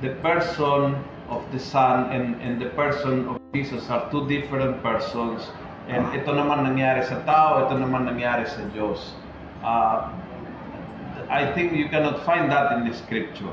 the 0.02 0.16
person 0.24 0.96
of 1.28 1.44
the 1.52 1.60
Son 1.60 2.08
and, 2.16 2.40
and 2.40 2.58
the 2.64 2.72
person 2.74 3.28
of 3.28 3.38
Jesus 3.52 3.92
are 3.92 4.08
two 4.10 4.24
different 4.32 4.80
persons. 4.80 5.52
And 5.88 6.08
ito 6.16 6.32
naman 6.32 6.68
nangyari 6.68 7.04
sa 7.04 7.20
tao, 7.24 7.68
ito 7.68 7.76
naman 7.80 8.08
nangyari 8.08 8.48
sa 8.48 8.64
Diyos. 8.76 9.16
Uh, 9.64 10.12
I 11.28 11.52
think 11.52 11.76
you 11.76 11.92
cannot 11.92 12.24
find 12.24 12.48
that 12.52 12.72
in 12.80 12.88
the 12.88 12.96
scripture. 12.96 13.52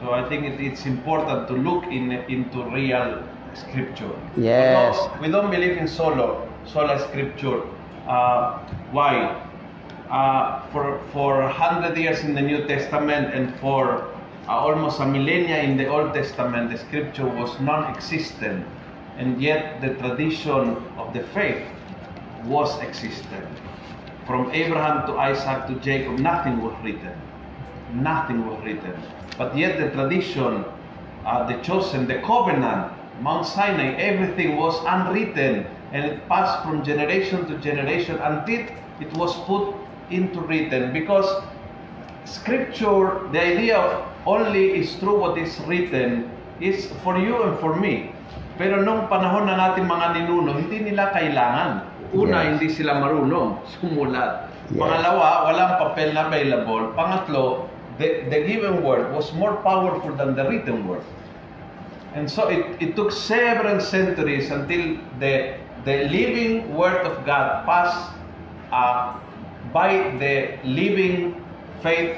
So 0.00 0.12
I 0.12 0.28
think 0.28 0.44
it, 0.46 0.60
it's 0.60 0.86
important 0.86 1.48
to 1.48 1.54
look 1.54 1.84
in 1.84 2.12
into 2.12 2.64
real 2.70 3.22
scripture. 3.54 4.10
Yes. 4.36 4.96
We 5.20 5.28
don't 5.30 5.50
believe 5.50 5.76
in 5.76 5.88
solo, 5.88 6.48
sola 6.66 6.98
scripture. 7.08 7.62
Uh, 8.06 8.58
why? 8.92 9.42
Uh, 10.10 10.66
for 10.72 11.00
for 11.12 11.42
hundred 11.48 11.96
years 11.96 12.20
in 12.24 12.34
the 12.34 12.42
New 12.42 12.66
Testament 12.66 13.34
and 13.34 13.54
for 13.60 14.08
uh, 14.48 14.66
almost 14.66 15.00
a 15.00 15.06
millennia 15.06 15.62
in 15.62 15.76
the 15.76 15.86
Old 15.86 16.14
Testament, 16.14 16.70
the 16.70 16.78
scripture 16.78 17.26
was 17.26 17.58
non-existent, 17.60 18.66
and 19.18 19.40
yet 19.40 19.80
the 19.80 19.94
tradition 19.94 20.76
of 20.98 21.12
the 21.14 21.22
faith 21.34 21.62
was 22.44 22.78
existent. 22.80 23.46
from 24.26 24.50
Abraham 24.52 25.06
to 25.08 25.18
Isaac 25.18 25.66
to 25.66 25.74
Jacob, 25.80 26.18
nothing 26.20 26.62
was 26.62 26.74
written. 26.84 27.14
Nothing 27.92 28.46
was 28.46 28.62
written. 28.64 28.94
But 29.40 29.56
yet 29.56 29.80
the 29.80 29.88
tradition, 29.96 30.68
uh, 31.24 31.48
the 31.48 31.56
chosen, 31.64 32.04
the 32.04 32.20
covenant, 32.20 32.92
Mount 33.24 33.48
Sinai, 33.48 33.96
everything 33.96 34.60
was 34.60 34.76
unwritten 34.84 35.64
and 35.96 36.04
it 36.04 36.28
passed 36.28 36.60
from 36.60 36.84
generation 36.84 37.48
to 37.48 37.56
generation 37.64 38.20
until 38.20 38.68
it 39.00 39.08
was 39.16 39.32
put 39.48 39.72
into 40.12 40.44
written 40.44 40.92
because 40.92 41.24
scripture, 42.28 43.24
the 43.32 43.40
idea 43.40 43.80
of 43.80 44.04
only 44.28 44.76
is 44.76 44.92
true 45.00 45.16
what 45.16 45.40
is 45.40 45.56
written 45.64 46.28
is 46.60 46.92
for 47.00 47.16
you 47.16 47.40
and 47.48 47.56
for 47.64 47.72
me. 47.80 48.12
Pero 48.60 48.84
nung 48.84 49.08
panahon 49.08 49.48
na 49.48 49.56
natin 49.56 49.88
mga 49.88 50.20
ninuno, 50.20 50.52
hindi 50.52 50.92
nila 50.92 51.16
kailangan. 51.16 51.88
Una, 52.12 52.44
Yes. 52.44 52.48
hindi 52.52 52.68
sila 52.68 53.00
marunong 53.00 53.56
sumulat. 53.72 54.52
Yes. 54.68 54.76
Pangalawa, 54.76 55.48
walang 55.48 55.72
papel 55.80 56.12
na 56.12 56.28
available. 56.28 56.92
Pangatlo, 56.92 57.72
the, 58.00 58.24
the 58.32 58.40
given 58.46 58.82
word 58.82 59.12
was 59.14 59.32
more 59.34 59.56
powerful 59.56 60.16
than 60.16 60.34
the 60.34 60.48
written 60.48 60.88
word. 60.88 61.04
And 62.14 62.28
so 62.28 62.48
it, 62.48 62.82
it 62.82 62.96
took 62.96 63.12
several 63.12 63.80
centuries 63.80 64.50
until 64.50 64.98
the, 65.20 65.54
the 65.84 66.08
living 66.08 66.74
word 66.74 67.06
of 67.06 67.24
God 67.24 67.64
passed 67.66 68.10
uh, 68.72 69.20
by 69.72 70.16
the 70.18 70.58
living 70.64 71.44
faith 71.82 72.16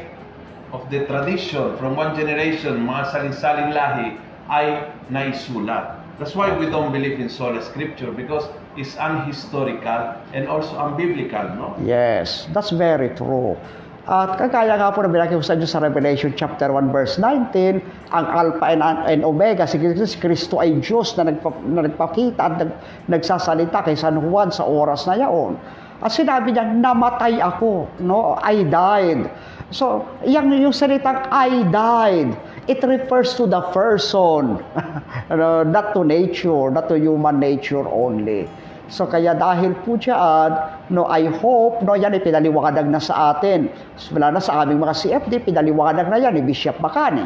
of 0.73 0.89
the 0.91 1.05
tradition 1.07 1.77
from 1.77 1.97
one 1.97 2.17
generation, 2.17 2.87
mga 2.87 3.13
saling-saling 3.13 3.75
lahi, 3.75 4.19
ay 4.49 4.89
naisulat. 5.11 5.99
That's 6.19 6.35
why 6.35 6.57
we 6.57 6.67
don't 6.67 6.93
believe 6.93 7.21
in 7.21 7.29
sola 7.29 7.63
scripture 7.63 8.13
because 8.13 8.49
it's 8.77 8.95
unhistorical 8.97 10.17
and 10.33 10.49
also 10.49 10.73
unbiblical, 10.77 11.57
no? 11.57 11.77
Yes, 11.85 12.47
that's 12.53 12.71
very 12.71 13.11
true. 13.11 13.59
At 14.03 14.35
kagaya 14.35 14.75
nga 14.75 14.91
po 14.91 15.07
na 15.07 15.15
binakiusan 15.15 15.63
nyo 15.63 15.69
sa 15.71 15.79
Revelation 15.79 16.35
chapter 16.35 16.75
1 16.75 16.91
verse 16.91 17.23
19, 17.23 17.79
ang 18.11 18.27
Alpha 18.35 18.67
and, 18.75 18.83
and 18.83 19.23
Omega, 19.23 19.63
si 19.63 19.79
Kristo 20.19 20.59
ay 20.59 20.75
Diyos 20.83 21.15
na, 21.15 21.31
nagpa, 21.31 21.55
na 21.63 21.87
nagpakita 21.87 22.43
at 22.43 22.55
nag, 22.59 22.71
nagsasalita 23.07 23.87
kay 23.87 23.95
San 23.95 24.19
Juan 24.19 24.51
sa 24.51 24.67
oras 24.67 25.07
na 25.07 25.23
yaon. 25.23 25.55
At 26.03 26.11
sinabi 26.11 26.51
niya, 26.51 26.67
namatay 26.67 27.39
ako, 27.39 27.87
no? 28.03 28.35
I 28.43 28.67
died. 28.67 29.31
So, 29.71 30.03
yung, 30.27 30.51
yung 30.51 30.75
salitang 30.75 31.23
I 31.31 31.63
died, 31.71 32.35
it 32.67 32.83
refers 32.83 33.39
to 33.39 33.47
the 33.47 33.63
person, 33.71 34.59
not 35.71 35.95
to 35.95 36.03
nature, 36.03 36.75
not 36.75 36.91
to 36.91 36.99
human 36.99 37.39
nature 37.39 37.87
only. 37.87 38.51
So 38.93 39.09
kaya 39.09 39.33
dahil 39.33 39.73
po 39.89 39.97
dyan, 39.97 40.53
no, 40.93 41.09
I 41.09 41.25
hope, 41.41 41.81
no, 41.81 41.97
yan 41.97 42.13
ay 42.13 42.21
pinaliwanag 42.21 42.93
na 42.93 43.01
sa 43.01 43.33
atin. 43.33 43.73
Wala 44.13 44.37
na 44.37 44.41
sa 44.45 44.61
aming 44.61 44.85
mga 44.85 44.93
CFD, 45.01 45.49
pinaliwanag 45.49 46.13
na 46.13 46.21
yan 46.21 46.37
ni 46.37 46.45
Bishop 46.45 46.77
Bacani. 46.77 47.25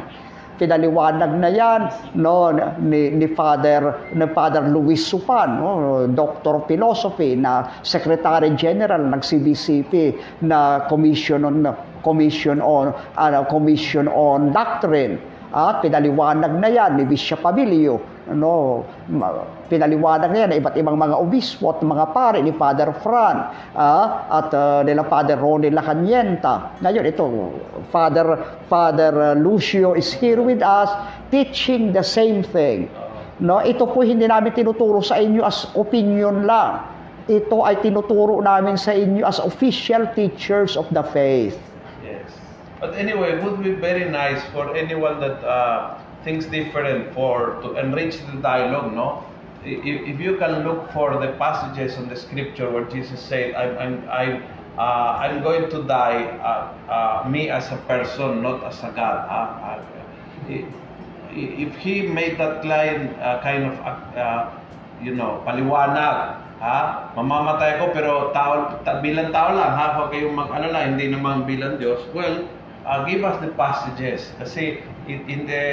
Pinaliwanag 0.62 1.43
na 1.43 1.51
yan 1.51 1.91
no, 2.14 2.55
ni, 2.79 3.11
ni 3.11 3.27
Father 3.35 4.14
ni 4.14 4.31
Father 4.31 4.62
Luis 4.71 5.03
Supan, 5.03 5.59
no, 5.59 6.07
Doctor 6.07 6.62
of 6.62 6.71
Philosophy, 6.71 7.35
na 7.35 7.67
Secretary 7.83 8.55
General 8.55 9.03
ng 9.03 9.19
CBCP, 9.19 10.14
na 10.47 10.87
Commission 10.87 11.43
on 11.43 11.67
Commission 12.07 12.62
on 12.62 12.95
ano, 13.19 13.43
Commission 13.51 14.07
on 14.07 14.55
Doctrine. 14.55 15.19
At 15.57 15.80
pinaliwanag 15.80 16.52
na 16.61 16.68
yan 16.68 17.00
ni 17.00 17.09
Bishop 17.09 17.40
Abilio. 17.40 17.96
Ano, 18.28 18.84
ma- 19.09 19.48
pinaliwanag 19.72 20.28
na 20.28 20.38
yan 20.44 20.48
ng 20.52 20.59
iba't 20.61 20.76
ibang 20.76 21.00
mga 21.00 21.16
obispo 21.16 21.72
at 21.72 21.80
mga 21.80 22.12
pare 22.12 22.44
ni 22.44 22.52
Father 22.52 22.92
Fran 23.00 23.36
ah, 23.72 24.28
at 24.28 24.52
uh, 24.52 24.84
nila 24.84 25.09
Father 25.09 25.40
Ronnie 25.40 25.72
Lacanienta. 25.72 26.76
Ngayon 26.84 27.04
ito, 27.09 27.24
Father, 27.88 28.36
Father 28.68 29.12
uh, 29.16 29.26
Lucio 29.32 29.96
is 29.96 30.12
here 30.12 30.44
with 30.44 30.61
us 30.61 30.92
teaching 31.32 31.88
the 31.96 32.04
same 32.04 32.44
thing. 32.44 32.92
No, 33.40 33.64
ito 33.64 33.88
po 33.88 34.04
hindi 34.04 34.28
namin 34.28 34.52
tinuturo 34.52 35.00
sa 35.00 35.16
inyo 35.16 35.40
as 35.40 35.72
opinion 35.72 36.44
lang. 36.44 36.84
Ito 37.32 37.64
ay 37.64 37.80
tinuturo 37.80 38.44
namin 38.44 38.76
sa 38.76 38.92
inyo 38.92 39.24
as 39.24 39.40
official 39.40 40.04
teachers 40.12 40.76
of 40.76 40.84
the 40.92 41.00
faith. 41.16 41.57
But 42.87 42.95
anyway, 43.03 43.34
it 43.34 43.43
would 43.43 43.64
be 43.64 43.74
very 43.74 44.09
nice 44.09 44.39
for 44.55 44.70
anyone 44.76 45.18
that 45.18 45.43
uh, 45.43 45.99
thinks 46.22 46.47
different 46.47 47.12
for 47.14 47.59
to 47.62 47.74
enrich 47.82 48.22
the 48.30 48.39
dialogue, 48.39 48.95
no? 48.95 49.26
If, 49.66 50.14
if 50.14 50.20
you 50.20 50.37
can 50.39 50.62
look 50.62 50.93
for 50.93 51.18
the 51.18 51.32
passages 51.34 51.99
in 51.99 52.09
the 52.09 52.14
scripture 52.14 52.70
where 52.70 52.84
Jesus 52.87 53.18
said, 53.18 53.59
"I'm 53.59 53.74
I'm 53.74 53.95
I'm, 54.07 54.32
uh, 54.78 55.18
I'm 55.18 55.43
going 55.43 55.66
to 55.74 55.82
die, 55.82 56.30
uh, 56.39 56.70
uh, 56.87 57.28
me 57.28 57.51
as 57.51 57.72
a 57.74 57.76
person, 57.91 58.39
not 58.47 58.62
as 58.62 58.78
a 58.87 58.95
God." 58.95 59.26
i- 60.47 60.62
i- 61.34 61.53
if 61.66 61.74
he 61.82 62.07
made 62.07 62.39
that 62.39 62.62
line 62.62 63.11
uh, 63.18 63.43
kind 63.43 63.66
of, 63.66 63.74
uh, 63.82 64.47
you 65.03 65.18
know, 65.18 65.43
paliwanag, 65.43 66.39
ha? 66.62 67.11
Mamamatay 67.18 67.82
ko 67.82 67.91
pero 67.91 68.30
tao, 68.30 68.78
ta, 68.87 69.03
bilang 69.03 69.34
tao 69.34 69.51
lang, 69.59 69.74
ha? 69.74 69.87
Huwag 69.99 70.14
kayong 70.14 70.39
mag-alala, 70.39 70.87
hindi 70.87 71.11
naman 71.11 71.43
bilang 71.51 71.82
Diyos. 71.82 72.07
Well, 72.14 72.47
uh, 72.87 73.05
give 73.05 73.24
us 73.24 73.43
the 73.43 73.51
passages. 73.59 74.30
Kasi 74.39 74.82
in, 75.11 75.26
in 75.28 75.41
the 75.47 75.64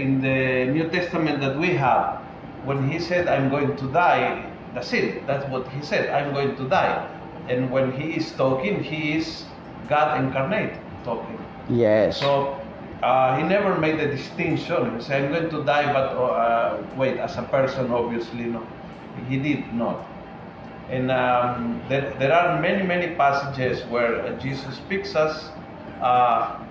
in 0.00 0.20
the 0.24 0.72
New 0.72 0.88
Testament 0.88 1.40
that 1.44 1.56
we 1.60 1.76
have, 1.76 2.24
when 2.64 2.88
he 2.88 2.98
said, 2.98 3.28
I'm 3.28 3.50
going 3.50 3.76
to 3.76 3.86
die, 3.92 4.48
that's 4.74 4.92
it. 4.92 5.26
That's 5.26 5.44
what 5.52 5.68
he 5.68 5.82
said, 5.84 6.08
I'm 6.08 6.32
going 6.32 6.56
to 6.56 6.68
die. 6.68 7.04
And 7.48 7.70
when 7.70 7.92
he 7.92 8.16
is 8.16 8.32
talking, 8.32 8.82
he 8.82 9.18
is 9.18 9.44
God 9.88 10.16
incarnate 10.22 10.72
talking. 11.04 11.38
Yes. 11.68 12.18
So 12.18 12.56
uh, 13.02 13.36
he 13.36 13.42
never 13.42 13.76
made 13.78 13.98
a 14.00 14.08
distinction. 14.08 14.96
He 14.96 15.02
said, 15.02 15.24
I'm 15.24 15.32
going 15.32 15.50
to 15.50 15.64
die, 15.64 15.92
but 15.92 16.14
uh, 16.16 16.82
wait, 16.96 17.18
as 17.18 17.36
a 17.36 17.42
person, 17.42 17.90
obviously, 17.90 18.44
no. 18.44 18.66
He 19.28 19.36
did 19.36 19.74
not. 19.74 20.06
And 20.88 21.10
um, 21.10 21.82
there, 21.88 22.14
there 22.18 22.32
are 22.32 22.60
many, 22.60 22.82
many 22.86 23.14
passages 23.14 23.84
where 23.86 24.36
Jesus 24.38 24.76
speaks 24.76 25.14
us 25.14 25.50
uh, 26.00 26.61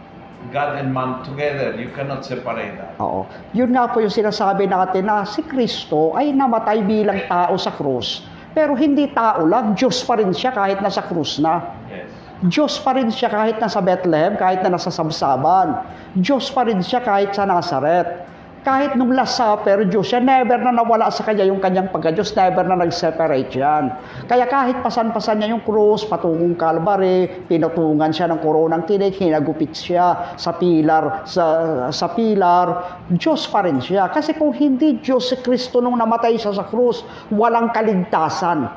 God 0.50 0.82
and 0.82 0.90
man 0.90 1.22
together. 1.22 1.78
You 1.78 1.94
cannot 1.94 2.26
separate 2.26 2.74
that. 2.82 2.98
Oo. 2.98 3.30
Yun 3.54 3.78
nga 3.78 3.86
po 3.94 4.02
yung 4.02 4.10
sinasabi 4.10 4.66
natin 4.66 5.06
na 5.06 5.22
si 5.22 5.46
Kristo 5.46 6.18
ay 6.18 6.34
namatay 6.34 6.82
bilang 6.82 7.22
tao 7.30 7.54
sa 7.62 7.70
krus. 7.70 8.26
Pero 8.52 8.74
hindi 8.74 9.08
tao 9.14 9.46
lang, 9.48 9.78
Diyos 9.78 10.02
pa 10.04 10.18
rin 10.18 10.34
siya 10.34 10.52
kahit 10.52 10.82
nasa 10.82 11.06
krus 11.06 11.40
na. 11.40 11.62
Yes. 11.88 12.10
Diyos 12.42 12.82
pa 12.82 12.98
rin 12.98 13.14
siya 13.14 13.30
kahit 13.30 13.62
nasa 13.62 13.80
Bethlehem, 13.86 14.34
kahit 14.34 14.66
na 14.66 14.74
nasa 14.74 14.90
Sabsaban. 14.90 15.78
Diyos 16.18 16.50
pa 16.50 16.66
rin 16.66 16.82
siya 16.82 17.06
kahit 17.06 17.38
sa 17.38 17.46
Nazareth. 17.46 18.31
Kahit 18.62 18.94
nung 18.94 19.10
Last 19.10 19.42
Supper, 19.42 19.90
Diyos 19.90 20.14
siya, 20.14 20.22
never 20.22 20.62
na 20.62 20.70
nawala 20.70 21.10
sa 21.10 21.26
kanya 21.26 21.50
yung 21.50 21.58
kanyang 21.58 21.90
pagka-Diyos, 21.90 22.30
never 22.38 22.62
na 22.62 22.78
nag-separate 22.78 23.50
yan. 23.58 23.90
Kaya 24.30 24.46
kahit 24.46 24.86
pasan-pasan 24.86 25.42
niya 25.42 25.58
yung 25.58 25.66
krus, 25.66 26.06
patungong 26.06 26.54
Calvary, 26.54 27.26
pinutungan 27.50 28.14
siya 28.14 28.30
ng 28.30 28.38
koronang 28.38 28.86
tinik, 28.86 29.18
hinagupit 29.18 29.74
siya 29.74 30.38
sa 30.38 30.54
pilar, 30.62 31.26
sa, 31.26 31.46
sa 31.90 32.14
pilar, 32.14 33.02
Diyos 33.10 33.50
pa 33.50 33.66
rin 33.66 33.82
siya. 33.82 34.14
Kasi 34.14 34.38
kung 34.38 34.54
hindi 34.54 35.02
Diyos 35.02 35.34
si 35.34 35.42
Kristo 35.42 35.82
nung 35.82 35.98
namatay 35.98 36.38
siya 36.38 36.54
sa 36.54 36.70
krus, 36.70 37.02
walang 37.34 37.74
kaligtasan 37.74 38.70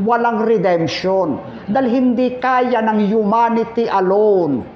walang 0.00 0.48
redemption. 0.48 1.36
Dahil 1.68 1.86
hindi 1.92 2.40
kaya 2.40 2.80
ng 2.80 3.12
humanity 3.12 3.86
alone 3.86 4.71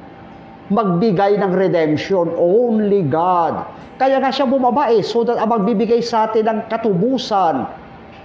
magbigay 0.70 1.38
ng 1.38 1.52
redemption. 1.54 2.30
Only 2.34 3.06
God. 3.06 3.66
Kaya 3.96 4.20
nga 4.20 4.28
siya 4.28 4.44
bumaba 4.44 4.92
eh, 4.92 5.00
so 5.00 5.24
that 5.24 5.40
ang 5.40 5.48
magbibigay 5.48 6.04
sa 6.04 6.28
atin 6.28 6.50
ng 6.50 6.60
katubusan, 6.68 7.64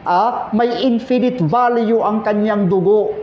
ah, 0.04 0.52
may 0.52 0.68
infinite 0.84 1.39
value 1.48 2.04
ang 2.04 2.26
kanyang 2.26 2.68
dugo. 2.68 3.16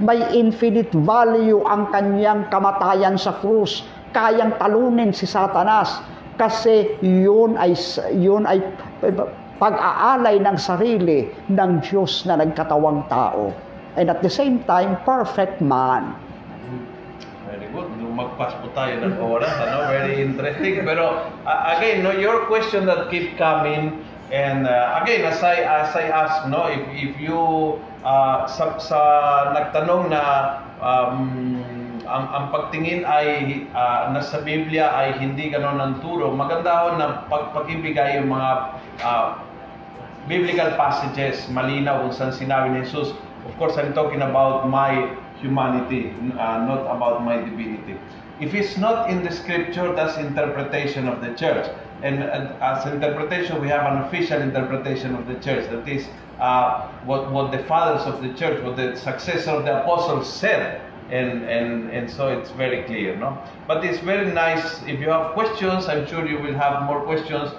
May 0.00 0.22
infinite 0.32 0.92
value 0.94 1.60
ang 1.66 1.92
kanyang 1.92 2.48
kamatayan 2.48 3.20
sa 3.20 3.36
krus. 3.42 3.84
Kayang 4.16 4.56
talunin 4.56 5.12
si 5.12 5.28
Satanas 5.28 6.00
kasi 6.40 6.96
yun 7.04 7.54
ay 7.60 7.76
yun 8.16 8.48
ay 8.48 8.64
pag-aalay 9.60 10.40
ng 10.40 10.56
sarili 10.56 11.28
ng 11.52 11.84
Diyos 11.84 12.24
na 12.24 12.40
nagkatawang 12.40 13.04
tao. 13.12 13.52
And 14.00 14.08
at 14.08 14.24
the 14.24 14.32
same 14.32 14.64
time, 14.64 14.96
perfect 15.04 15.60
man. 15.60 16.16
Lumagpas 18.20 18.52
po 18.60 18.68
tayo 18.76 19.00
ng 19.00 19.16
oras. 19.16 19.48
Ano? 19.56 19.88
Very 19.88 20.20
interesting. 20.20 20.84
Pero 20.84 21.24
uh, 21.48 21.74
again, 21.80 22.04
no, 22.04 22.12
your 22.12 22.44
question 22.52 22.84
that 22.84 23.08
keep 23.08 23.40
coming 23.40 23.96
and 24.28 24.68
uh, 24.68 25.00
again, 25.00 25.24
as 25.24 25.40
I 25.40 25.64
as 25.64 25.90
I 25.96 26.12
ask, 26.12 26.44
no, 26.52 26.68
if 26.68 26.84
if 26.92 27.16
you 27.16 27.80
uh, 28.04 28.44
sa, 28.44 28.76
sa 28.76 29.00
nagtanong 29.56 30.12
na 30.12 30.22
um, 30.84 31.16
ang, 32.04 32.24
ang 32.28 32.44
pagtingin 32.52 33.08
ay 33.08 33.26
uh, 33.72 34.12
nasa 34.12 34.44
Biblia 34.44 34.92
ay 34.92 35.16
hindi 35.16 35.48
ganon 35.48 35.80
ang 35.80 36.04
turo. 36.04 36.28
Maganda 36.28 36.84
ho 36.84 36.88
na 37.00 37.24
pagpakibigay 37.32 38.20
yung 38.20 38.28
mga 38.28 38.50
uh, 39.00 39.26
biblical 40.28 40.76
passages 40.76 41.48
malinaw 41.48 42.04
kung 42.04 42.12
saan 42.12 42.36
sinabi 42.36 42.76
ni 42.76 42.84
Jesus. 42.84 43.16
Of 43.48 43.56
course, 43.56 43.80
I'm 43.80 43.96
talking 43.96 44.20
about 44.20 44.68
my 44.68 45.16
humanity, 45.40 46.10
uh, 46.38 46.64
not 46.64 46.82
about 46.84 47.24
my 47.24 47.36
divinity. 47.36 47.96
If 48.40 48.54
it's 48.54 48.78
not 48.78 49.10
in 49.10 49.22
the 49.22 49.30
scripture, 49.30 49.92
that's 49.94 50.16
interpretation 50.16 51.08
of 51.08 51.20
the 51.20 51.34
church. 51.34 51.68
And 52.02 52.22
uh, 52.22 52.56
as 52.60 52.86
interpretation, 52.86 53.60
we 53.60 53.68
have 53.68 53.84
an 53.92 54.02
official 54.04 54.40
interpretation 54.40 55.14
of 55.14 55.26
the 55.26 55.34
church. 55.34 55.68
That 55.70 55.86
is 55.86 56.08
uh, 56.38 56.88
what, 57.04 57.30
what 57.30 57.52
the 57.52 57.62
fathers 57.64 58.06
of 58.06 58.22
the 58.22 58.32
church, 58.34 58.62
what 58.64 58.76
the 58.76 58.96
successor 58.96 59.50
of 59.50 59.64
the 59.64 59.82
apostles 59.82 60.32
said. 60.32 60.80
And, 61.10 61.44
and, 61.44 61.90
and 61.90 62.08
so 62.08 62.28
it's 62.28 62.50
very 62.52 62.84
clear, 62.84 63.16
no? 63.16 63.36
But 63.66 63.84
it's 63.84 63.98
very 63.98 64.32
nice. 64.32 64.80
If 64.86 65.00
you 65.00 65.10
have 65.10 65.32
questions, 65.32 65.88
I'm 65.88 66.06
sure 66.06 66.26
you 66.26 66.38
will 66.38 66.54
have 66.54 66.84
more 66.84 67.02
questions. 67.02 67.50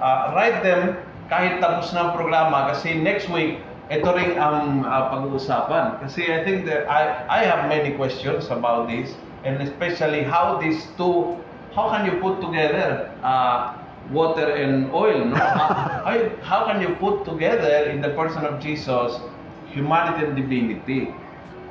Uh, 0.00 0.32
write 0.34 0.62
them 0.64 0.96
kahit 1.30 1.60
tapos 1.60 1.92
na 1.92 2.12
programa 2.16 2.72
kasi 2.72 2.96
next 2.96 3.28
week, 3.28 3.60
ito 3.92 4.08
rin 4.16 4.40
ang 4.40 4.84
uh, 4.84 5.12
pag-uusapan. 5.12 6.00
Kasi 6.00 6.32
I 6.32 6.40
think 6.44 6.64
that 6.64 6.88
I, 6.88 7.24
I 7.28 7.40
have 7.44 7.68
many 7.68 7.92
questions 7.96 8.48
about 8.48 8.88
this 8.88 9.12
and 9.44 9.60
especially 9.60 10.24
how 10.24 10.56
these 10.56 10.88
two, 10.96 11.36
how 11.76 11.92
can 11.92 12.08
you 12.08 12.16
put 12.20 12.40
together 12.40 13.12
uh, 13.20 13.76
water 14.08 14.56
and 14.56 14.88
oil? 14.92 15.24
No? 15.24 15.36
how, 15.36 16.16
how 16.40 16.60
can 16.64 16.80
you 16.80 16.96
put 16.96 17.28
together 17.28 17.90
in 17.92 18.00
the 18.00 18.10
person 18.16 18.44
of 18.48 18.60
Jesus 18.60 19.20
humanity 19.68 20.24
and 20.24 20.36
divinity? 20.36 21.12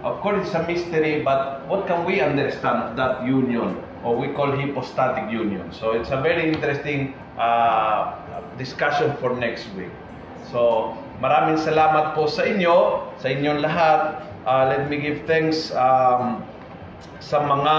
Of 0.04 0.20
course, 0.20 0.46
it's 0.46 0.54
a 0.54 0.68
mystery, 0.68 1.24
but 1.24 1.66
what 1.68 1.88
can 1.88 2.04
we 2.04 2.20
understand 2.20 2.92
of 2.92 2.98
that 2.98 3.26
union, 3.26 3.82
or 4.04 4.18
we 4.18 4.28
call 4.36 4.52
hypostatic 4.52 5.32
union? 5.32 5.72
So 5.72 5.94
it's 5.94 6.12
a 6.12 6.20
very 6.20 6.52
interesting 6.52 7.16
uh, 7.40 8.20
discussion 8.58 9.16
for 9.18 9.34
next 9.34 9.72
week. 9.80 9.90
So 10.52 10.98
maraming 11.20 11.60
salamat 11.60 12.18
po 12.18 12.26
sa 12.26 12.48
inyo, 12.48 13.10
sa 13.20 13.28
inyong 13.30 13.60
lahat. 13.62 14.24
Uh, 14.44 14.70
let 14.72 14.90
me 14.90 14.98
give 15.00 15.24
thanks 15.30 15.72
um, 15.76 16.44
sa 17.24 17.40
mga 17.44 17.76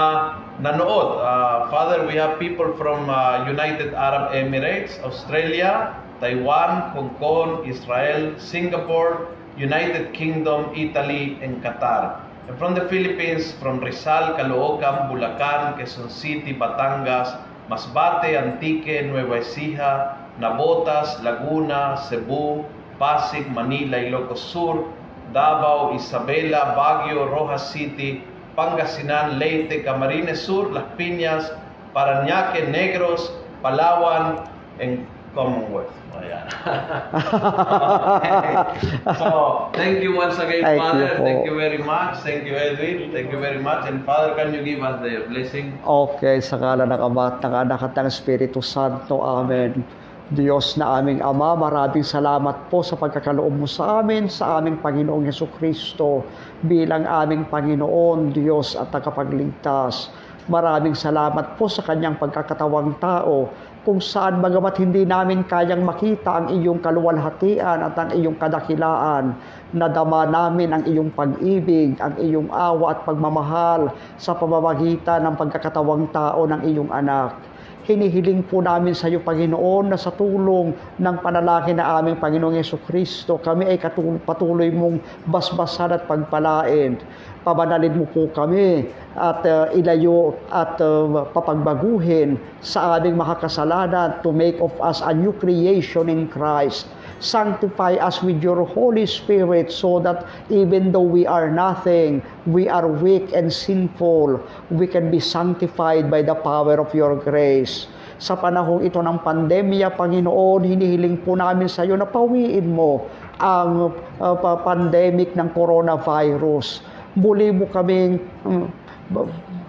nanood. 0.61 1.21
Uh, 1.21 1.69
Father, 1.69 2.07
we 2.07 2.15
have 2.15 2.39
people 2.39 2.71
from 2.79 3.09
uh, 3.09 3.45
United 3.45 3.93
Arab 3.93 4.31
Emirates, 4.31 4.97
Australia, 5.03 5.93
Taiwan, 6.19 6.95
Hong 6.95 7.11
Kong, 7.19 7.67
Israel, 7.67 8.33
Singapore, 8.39 9.27
United 9.57 10.13
Kingdom, 10.13 10.71
Italy, 10.75 11.39
and 11.43 11.61
Qatar. 11.63 12.21
And 12.47 12.57
from 12.59 12.75
the 12.75 12.87
Philippines, 12.87 13.51
from 13.57 13.79
Rizal, 13.79 14.37
Caloocan, 14.37 15.09
Bulacan, 15.09 15.79
Quezon 15.79 16.11
City, 16.11 16.53
Batangas, 16.53 17.33
Masbate, 17.69 18.37
Antique, 18.37 19.05
Nueva 19.09 19.41
Ecija, 19.41 20.17
Nabotas, 20.39 21.23
Laguna, 21.23 21.97
Cebu, 22.07 22.63
Pasig, 22.99 23.47
Manila, 23.51 23.97
Ilocos 23.97 24.39
Sur, 24.39 24.85
Davao, 25.33 25.95
Isabela, 25.95 26.75
Baguio, 26.75 27.27
Rojas 27.27 27.71
City, 27.71 28.23
Pangasinan, 28.55 29.39
Leyte, 29.39 29.83
Camarines 29.83 30.39
Sur, 30.39 30.71
Las 30.71 30.85
Piñas, 30.97 31.51
Parañaque, 31.93 32.67
Negros, 32.71 33.31
Palawan, 33.63 34.47
and 34.79 35.05
Commonwealth. 35.35 35.91
Ayan. 36.15 36.47
so, 39.19 39.67
thank 39.75 39.99
you 39.99 40.15
once 40.15 40.39
again, 40.39 40.63
Thank 40.63 40.79
you 40.79 40.81
Father. 40.87 41.11
po. 41.19 41.27
thank 41.27 41.43
you 41.43 41.55
very 41.59 41.81
much. 41.83 42.23
Thank 42.23 42.47
you, 42.47 42.55
Edwin. 42.55 43.11
Thank 43.11 43.35
you 43.35 43.39
very 43.43 43.59
much. 43.59 43.83
And 43.83 44.07
Father, 44.07 44.31
can 44.39 44.55
you 44.55 44.63
give 44.63 44.79
us 44.79 45.03
the 45.03 45.27
blessing? 45.27 45.75
Okay, 45.83 46.39
sa 46.39 46.55
ngala 46.55 46.87
ng 46.87 47.01
Ama 47.03 47.43
ng 47.43 47.53
Anak 47.67 47.83
at 47.83 47.99
ng 47.99 48.07
Espiritu 48.07 48.63
Santo. 48.63 49.19
Amen. 49.19 49.83
Diyos 50.25 50.73
na 50.73 50.97
aming 50.97 51.21
Ama, 51.21 51.53
maraming 51.53 52.01
salamat 52.01 52.73
po 52.73 52.81
sa 52.81 52.97
pagkakaloob 52.97 53.61
mo 53.61 53.69
sa 53.69 54.01
amin, 54.01 54.25
sa 54.25 54.57
aming 54.57 54.81
Panginoong 54.81 55.29
Yeso 55.29 55.45
Kristo, 55.53 56.25
bilang 56.65 57.05
aming 57.05 57.45
Panginoon, 57.45 58.33
Diyos 58.33 58.73
at 58.73 58.89
tagapagligtas. 58.89 60.09
Maraming 60.49 60.97
salamat 60.97 61.61
po 61.61 61.69
sa 61.69 61.85
kanyang 61.85 62.17
pagkakatawang 62.17 62.97
tao, 62.97 63.53
kung 63.85 64.01
saan 64.01 64.41
bagamat 64.41 64.81
hindi 64.81 65.05
namin 65.05 65.45
kayang 65.45 65.85
makita 65.85 66.41
ang 66.41 66.49
iyong 66.49 66.81
kaluwalhatian 66.81 67.85
at 67.85 67.93
ang 67.93 68.09
iyong 68.17 68.41
kadakilaan, 68.41 69.37
nadama 69.77 70.25
namin 70.25 70.73
ang 70.73 70.83
iyong 70.89 71.13
pag-ibig, 71.13 72.01
ang 72.01 72.17
iyong 72.17 72.49
awa 72.49 72.97
at 72.97 73.05
pagmamahal 73.05 73.93
sa 74.17 74.33
pamamagitan 74.33 75.21
ng 75.21 75.37
pagkakatawang 75.37 76.09
tao 76.09 76.49
ng 76.49 76.65
iyong 76.65 76.89
anak. 76.89 77.37
Hinihiling 77.85 78.49
po 78.49 78.65
namin 78.65 78.97
sa 78.97 79.05
iyo, 79.05 79.21
Panginoon, 79.21 79.93
na 79.93 79.97
sa 80.01 80.09
tulong 80.09 80.73
ng 80.97 81.15
panalangin 81.21 81.77
na 81.77 82.01
aming 82.01 82.17
Panginoong 82.17 82.57
Yeso 82.57 82.81
Kristo, 82.81 83.37
kami 83.37 83.69
ay 83.69 83.77
katul- 83.77 84.17
patuloy 84.25 84.73
mong 84.73 84.97
basbasan 85.29 85.93
at 85.93 86.09
pagpalain. 86.09 86.97
Pabanalin 87.45 87.93
mo 87.93 88.09
po 88.09 88.25
kami 88.33 88.89
at 89.13 89.45
uh, 89.45 89.69
ilayo 89.77 90.33
at 90.49 90.81
uh, 90.81 91.29
papagbaguhin 91.29 92.41
sa 92.65 92.97
aming 92.97 93.21
makakasalanan 93.21 94.17
to 94.25 94.33
make 94.33 94.57
of 94.57 94.73
us 94.81 95.05
a 95.05 95.13
new 95.13 95.29
creation 95.37 96.09
in 96.09 96.25
Christ. 96.25 96.89
Sanctify 97.23 97.95
us 98.01 98.19
with 98.19 98.43
your 98.43 98.65
Holy 98.67 99.07
Spirit 99.07 99.71
so 99.71 100.03
that 100.03 100.27
even 100.51 100.91
though 100.91 101.05
we 101.05 101.23
are 101.23 101.47
nothing, 101.47 102.19
we 102.45 102.67
are 102.67 102.87
weak 102.87 103.31
and 103.31 103.47
sinful, 103.47 104.39
we 104.69 104.85
can 104.85 105.09
be 105.09 105.19
sanctified 105.19 106.11
by 106.11 106.21
the 106.21 106.35
power 106.35 106.75
of 106.75 106.91
your 106.91 107.15
grace. 107.15 107.87
Sa 108.15 108.39
panahong 108.39 108.83
ito 108.83 108.99
ng 109.03 109.19
pandemya, 109.23 109.95
Panginoon, 109.95 110.63
hinihiling 110.63 111.19
po 111.19 111.35
namin 111.35 111.67
sa 111.67 111.83
iyo 111.83 111.99
na 111.99 112.07
pawiin 112.07 112.71
mo 112.71 113.07
ang 113.39 113.91
uh, 114.19 114.35
pa- 114.39 114.63
pandemic 114.63 115.35
ng 115.35 115.51
coronavirus. 115.51 116.79
Muli 117.19 117.51
mo 117.51 117.67
kaming 117.67 118.19
mm, 118.47 118.67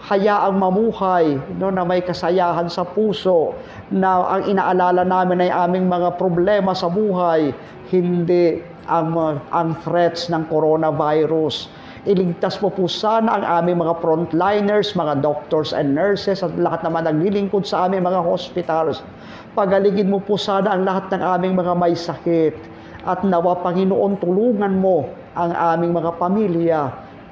hayaang 0.07 0.55
mamuhay 0.55 1.35
no, 1.59 1.75
na 1.75 1.83
may 1.83 1.99
kasayahan 1.99 2.71
sa 2.71 2.87
puso 2.87 3.59
na 3.91 4.23
ang 4.39 4.47
inaalala 4.47 5.03
namin 5.03 5.43
ay 5.43 5.51
aming 5.51 5.91
mga 5.91 6.15
problema 6.15 6.73
sa 6.79 6.87
buhay 6.87 7.51
hindi 7.91 8.63
ang 8.87 9.11
ang 9.51 9.75
threats 9.83 10.31
ng 10.31 10.47
coronavirus 10.47 11.67
iligtas 12.07 12.63
mo 12.63 12.71
po 12.71 12.87
sana 12.87 13.43
ang 13.43 13.45
aming 13.45 13.83
mga 13.83 13.99
frontliners, 13.99 14.95
mga 14.95 15.27
doctors 15.27 15.75
and 15.75 15.91
nurses 15.91 16.41
at 16.41 16.55
lahat 16.55 16.87
naman 16.87 17.03
naglilingkod 17.03 17.67
sa 17.67 17.91
aming 17.91 18.07
mga 18.07 18.23
hospitals. 18.23 19.03
Pagaligin 19.59 20.07
mo 20.07 20.23
po 20.23 20.39
sana 20.39 20.71
ang 20.71 20.87
lahat 20.87 21.11
ng 21.11 21.19
aming 21.19 21.59
mga 21.59 21.75
may 21.75 21.99
sakit. 21.99 22.55
At 23.07 23.27
nawa, 23.27 23.59
Panginoon, 23.59 24.23
tulungan 24.23 24.79
mo 24.79 25.11
ang 25.35 25.51
aming 25.51 25.99
mga 25.99 26.11
pamilya 26.19 26.81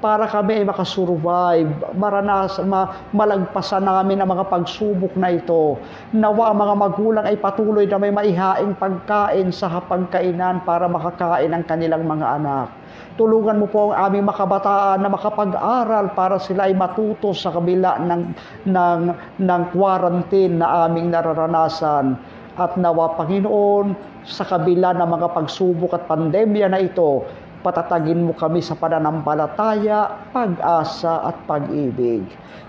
para 0.03 0.27
kami 0.27 0.61
ay 0.61 0.65
makasurvive, 0.67 1.71
maranas, 1.95 2.59
ma, 2.63 3.07
malagpasan 3.15 3.87
namin 3.87 4.19
ang 4.19 4.29
mga 4.35 4.47
pagsubok 4.51 5.15
na 5.15 5.35
ito. 5.35 5.79
Nawa 6.11 6.51
ang 6.51 6.59
mga 6.59 6.75
magulang 6.75 7.25
ay 7.25 7.39
patuloy 7.39 7.87
na 7.87 7.99
may 7.99 8.11
maihaing 8.11 8.75
pagkain 8.75 9.49
sa 9.55 9.71
hapagkainan 9.71 10.63
para 10.67 10.85
makakain 10.91 11.55
ang 11.55 11.63
kanilang 11.63 12.03
mga 12.03 12.27
anak. 12.41 12.67
Tulungan 13.15 13.63
mo 13.63 13.67
po 13.71 13.95
ang 13.95 14.11
aming 14.11 14.27
makabataan 14.27 14.99
na 14.99 15.07
makapag-aral 15.07 16.11
para 16.11 16.35
sila 16.35 16.67
ay 16.67 16.75
matuto 16.75 17.31
sa 17.31 17.55
kabila 17.55 17.95
ng, 18.03 18.23
ng, 18.67 19.01
ng 19.39 19.61
quarantine 19.71 20.59
na 20.59 20.83
aming 20.83 21.15
nararanasan. 21.15 22.19
At 22.59 22.75
nawa, 22.75 23.15
Panginoon, 23.15 23.95
sa 24.27 24.43
kabila 24.43 24.95
ng 24.95 25.09
mga 25.11 25.27
pagsubok 25.31 25.95
at 25.95 26.03
pandemya 26.11 26.71
na 26.71 26.79
ito, 26.83 27.23
patatagin 27.65 28.29
mo 28.29 28.37
kami 28.37 28.61
sa 28.61 28.77
pananampalataya, 28.77 30.29
pag-asa 30.29 31.25
at 31.25 31.33
pag-ibig. 31.49 32.21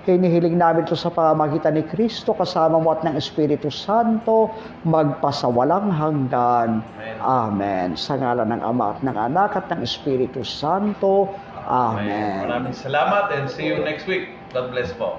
Hinihiling 0.09 0.56
namin 0.56 0.89
ito 0.89 0.97
sa 0.97 1.12
pamamagitan 1.12 1.77
ni 1.77 1.85
Kristo 1.85 2.32
kasama 2.32 2.81
mo 2.81 2.94
at 2.94 3.05
ng 3.05 3.18
Espiritu 3.20 3.68
Santo 3.68 4.48
magpasawalang 4.89 5.93
hanggan. 5.93 6.81
Amen. 7.20 7.98
Sa 7.98 8.16
ngalan 8.16 8.56
ng 8.56 8.62
Ama 8.64 8.97
at 8.97 9.01
ng 9.05 9.18
Anak 9.18 9.52
at 9.59 9.66
ng 9.68 9.85
Espiritu 9.85 10.47
Santo. 10.47 11.28
Amen. 11.66 12.47
Maraming 12.47 12.73
salamat 12.78 13.35
and 13.35 13.51
see 13.51 13.66
you 13.66 13.82
next 13.82 14.06
week. 14.06 14.32
God 14.55 14.70
bless 14.70 14.94
po. 14.94 15.18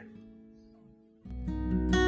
Thank 1.47 1.95
you. 1.95 2.00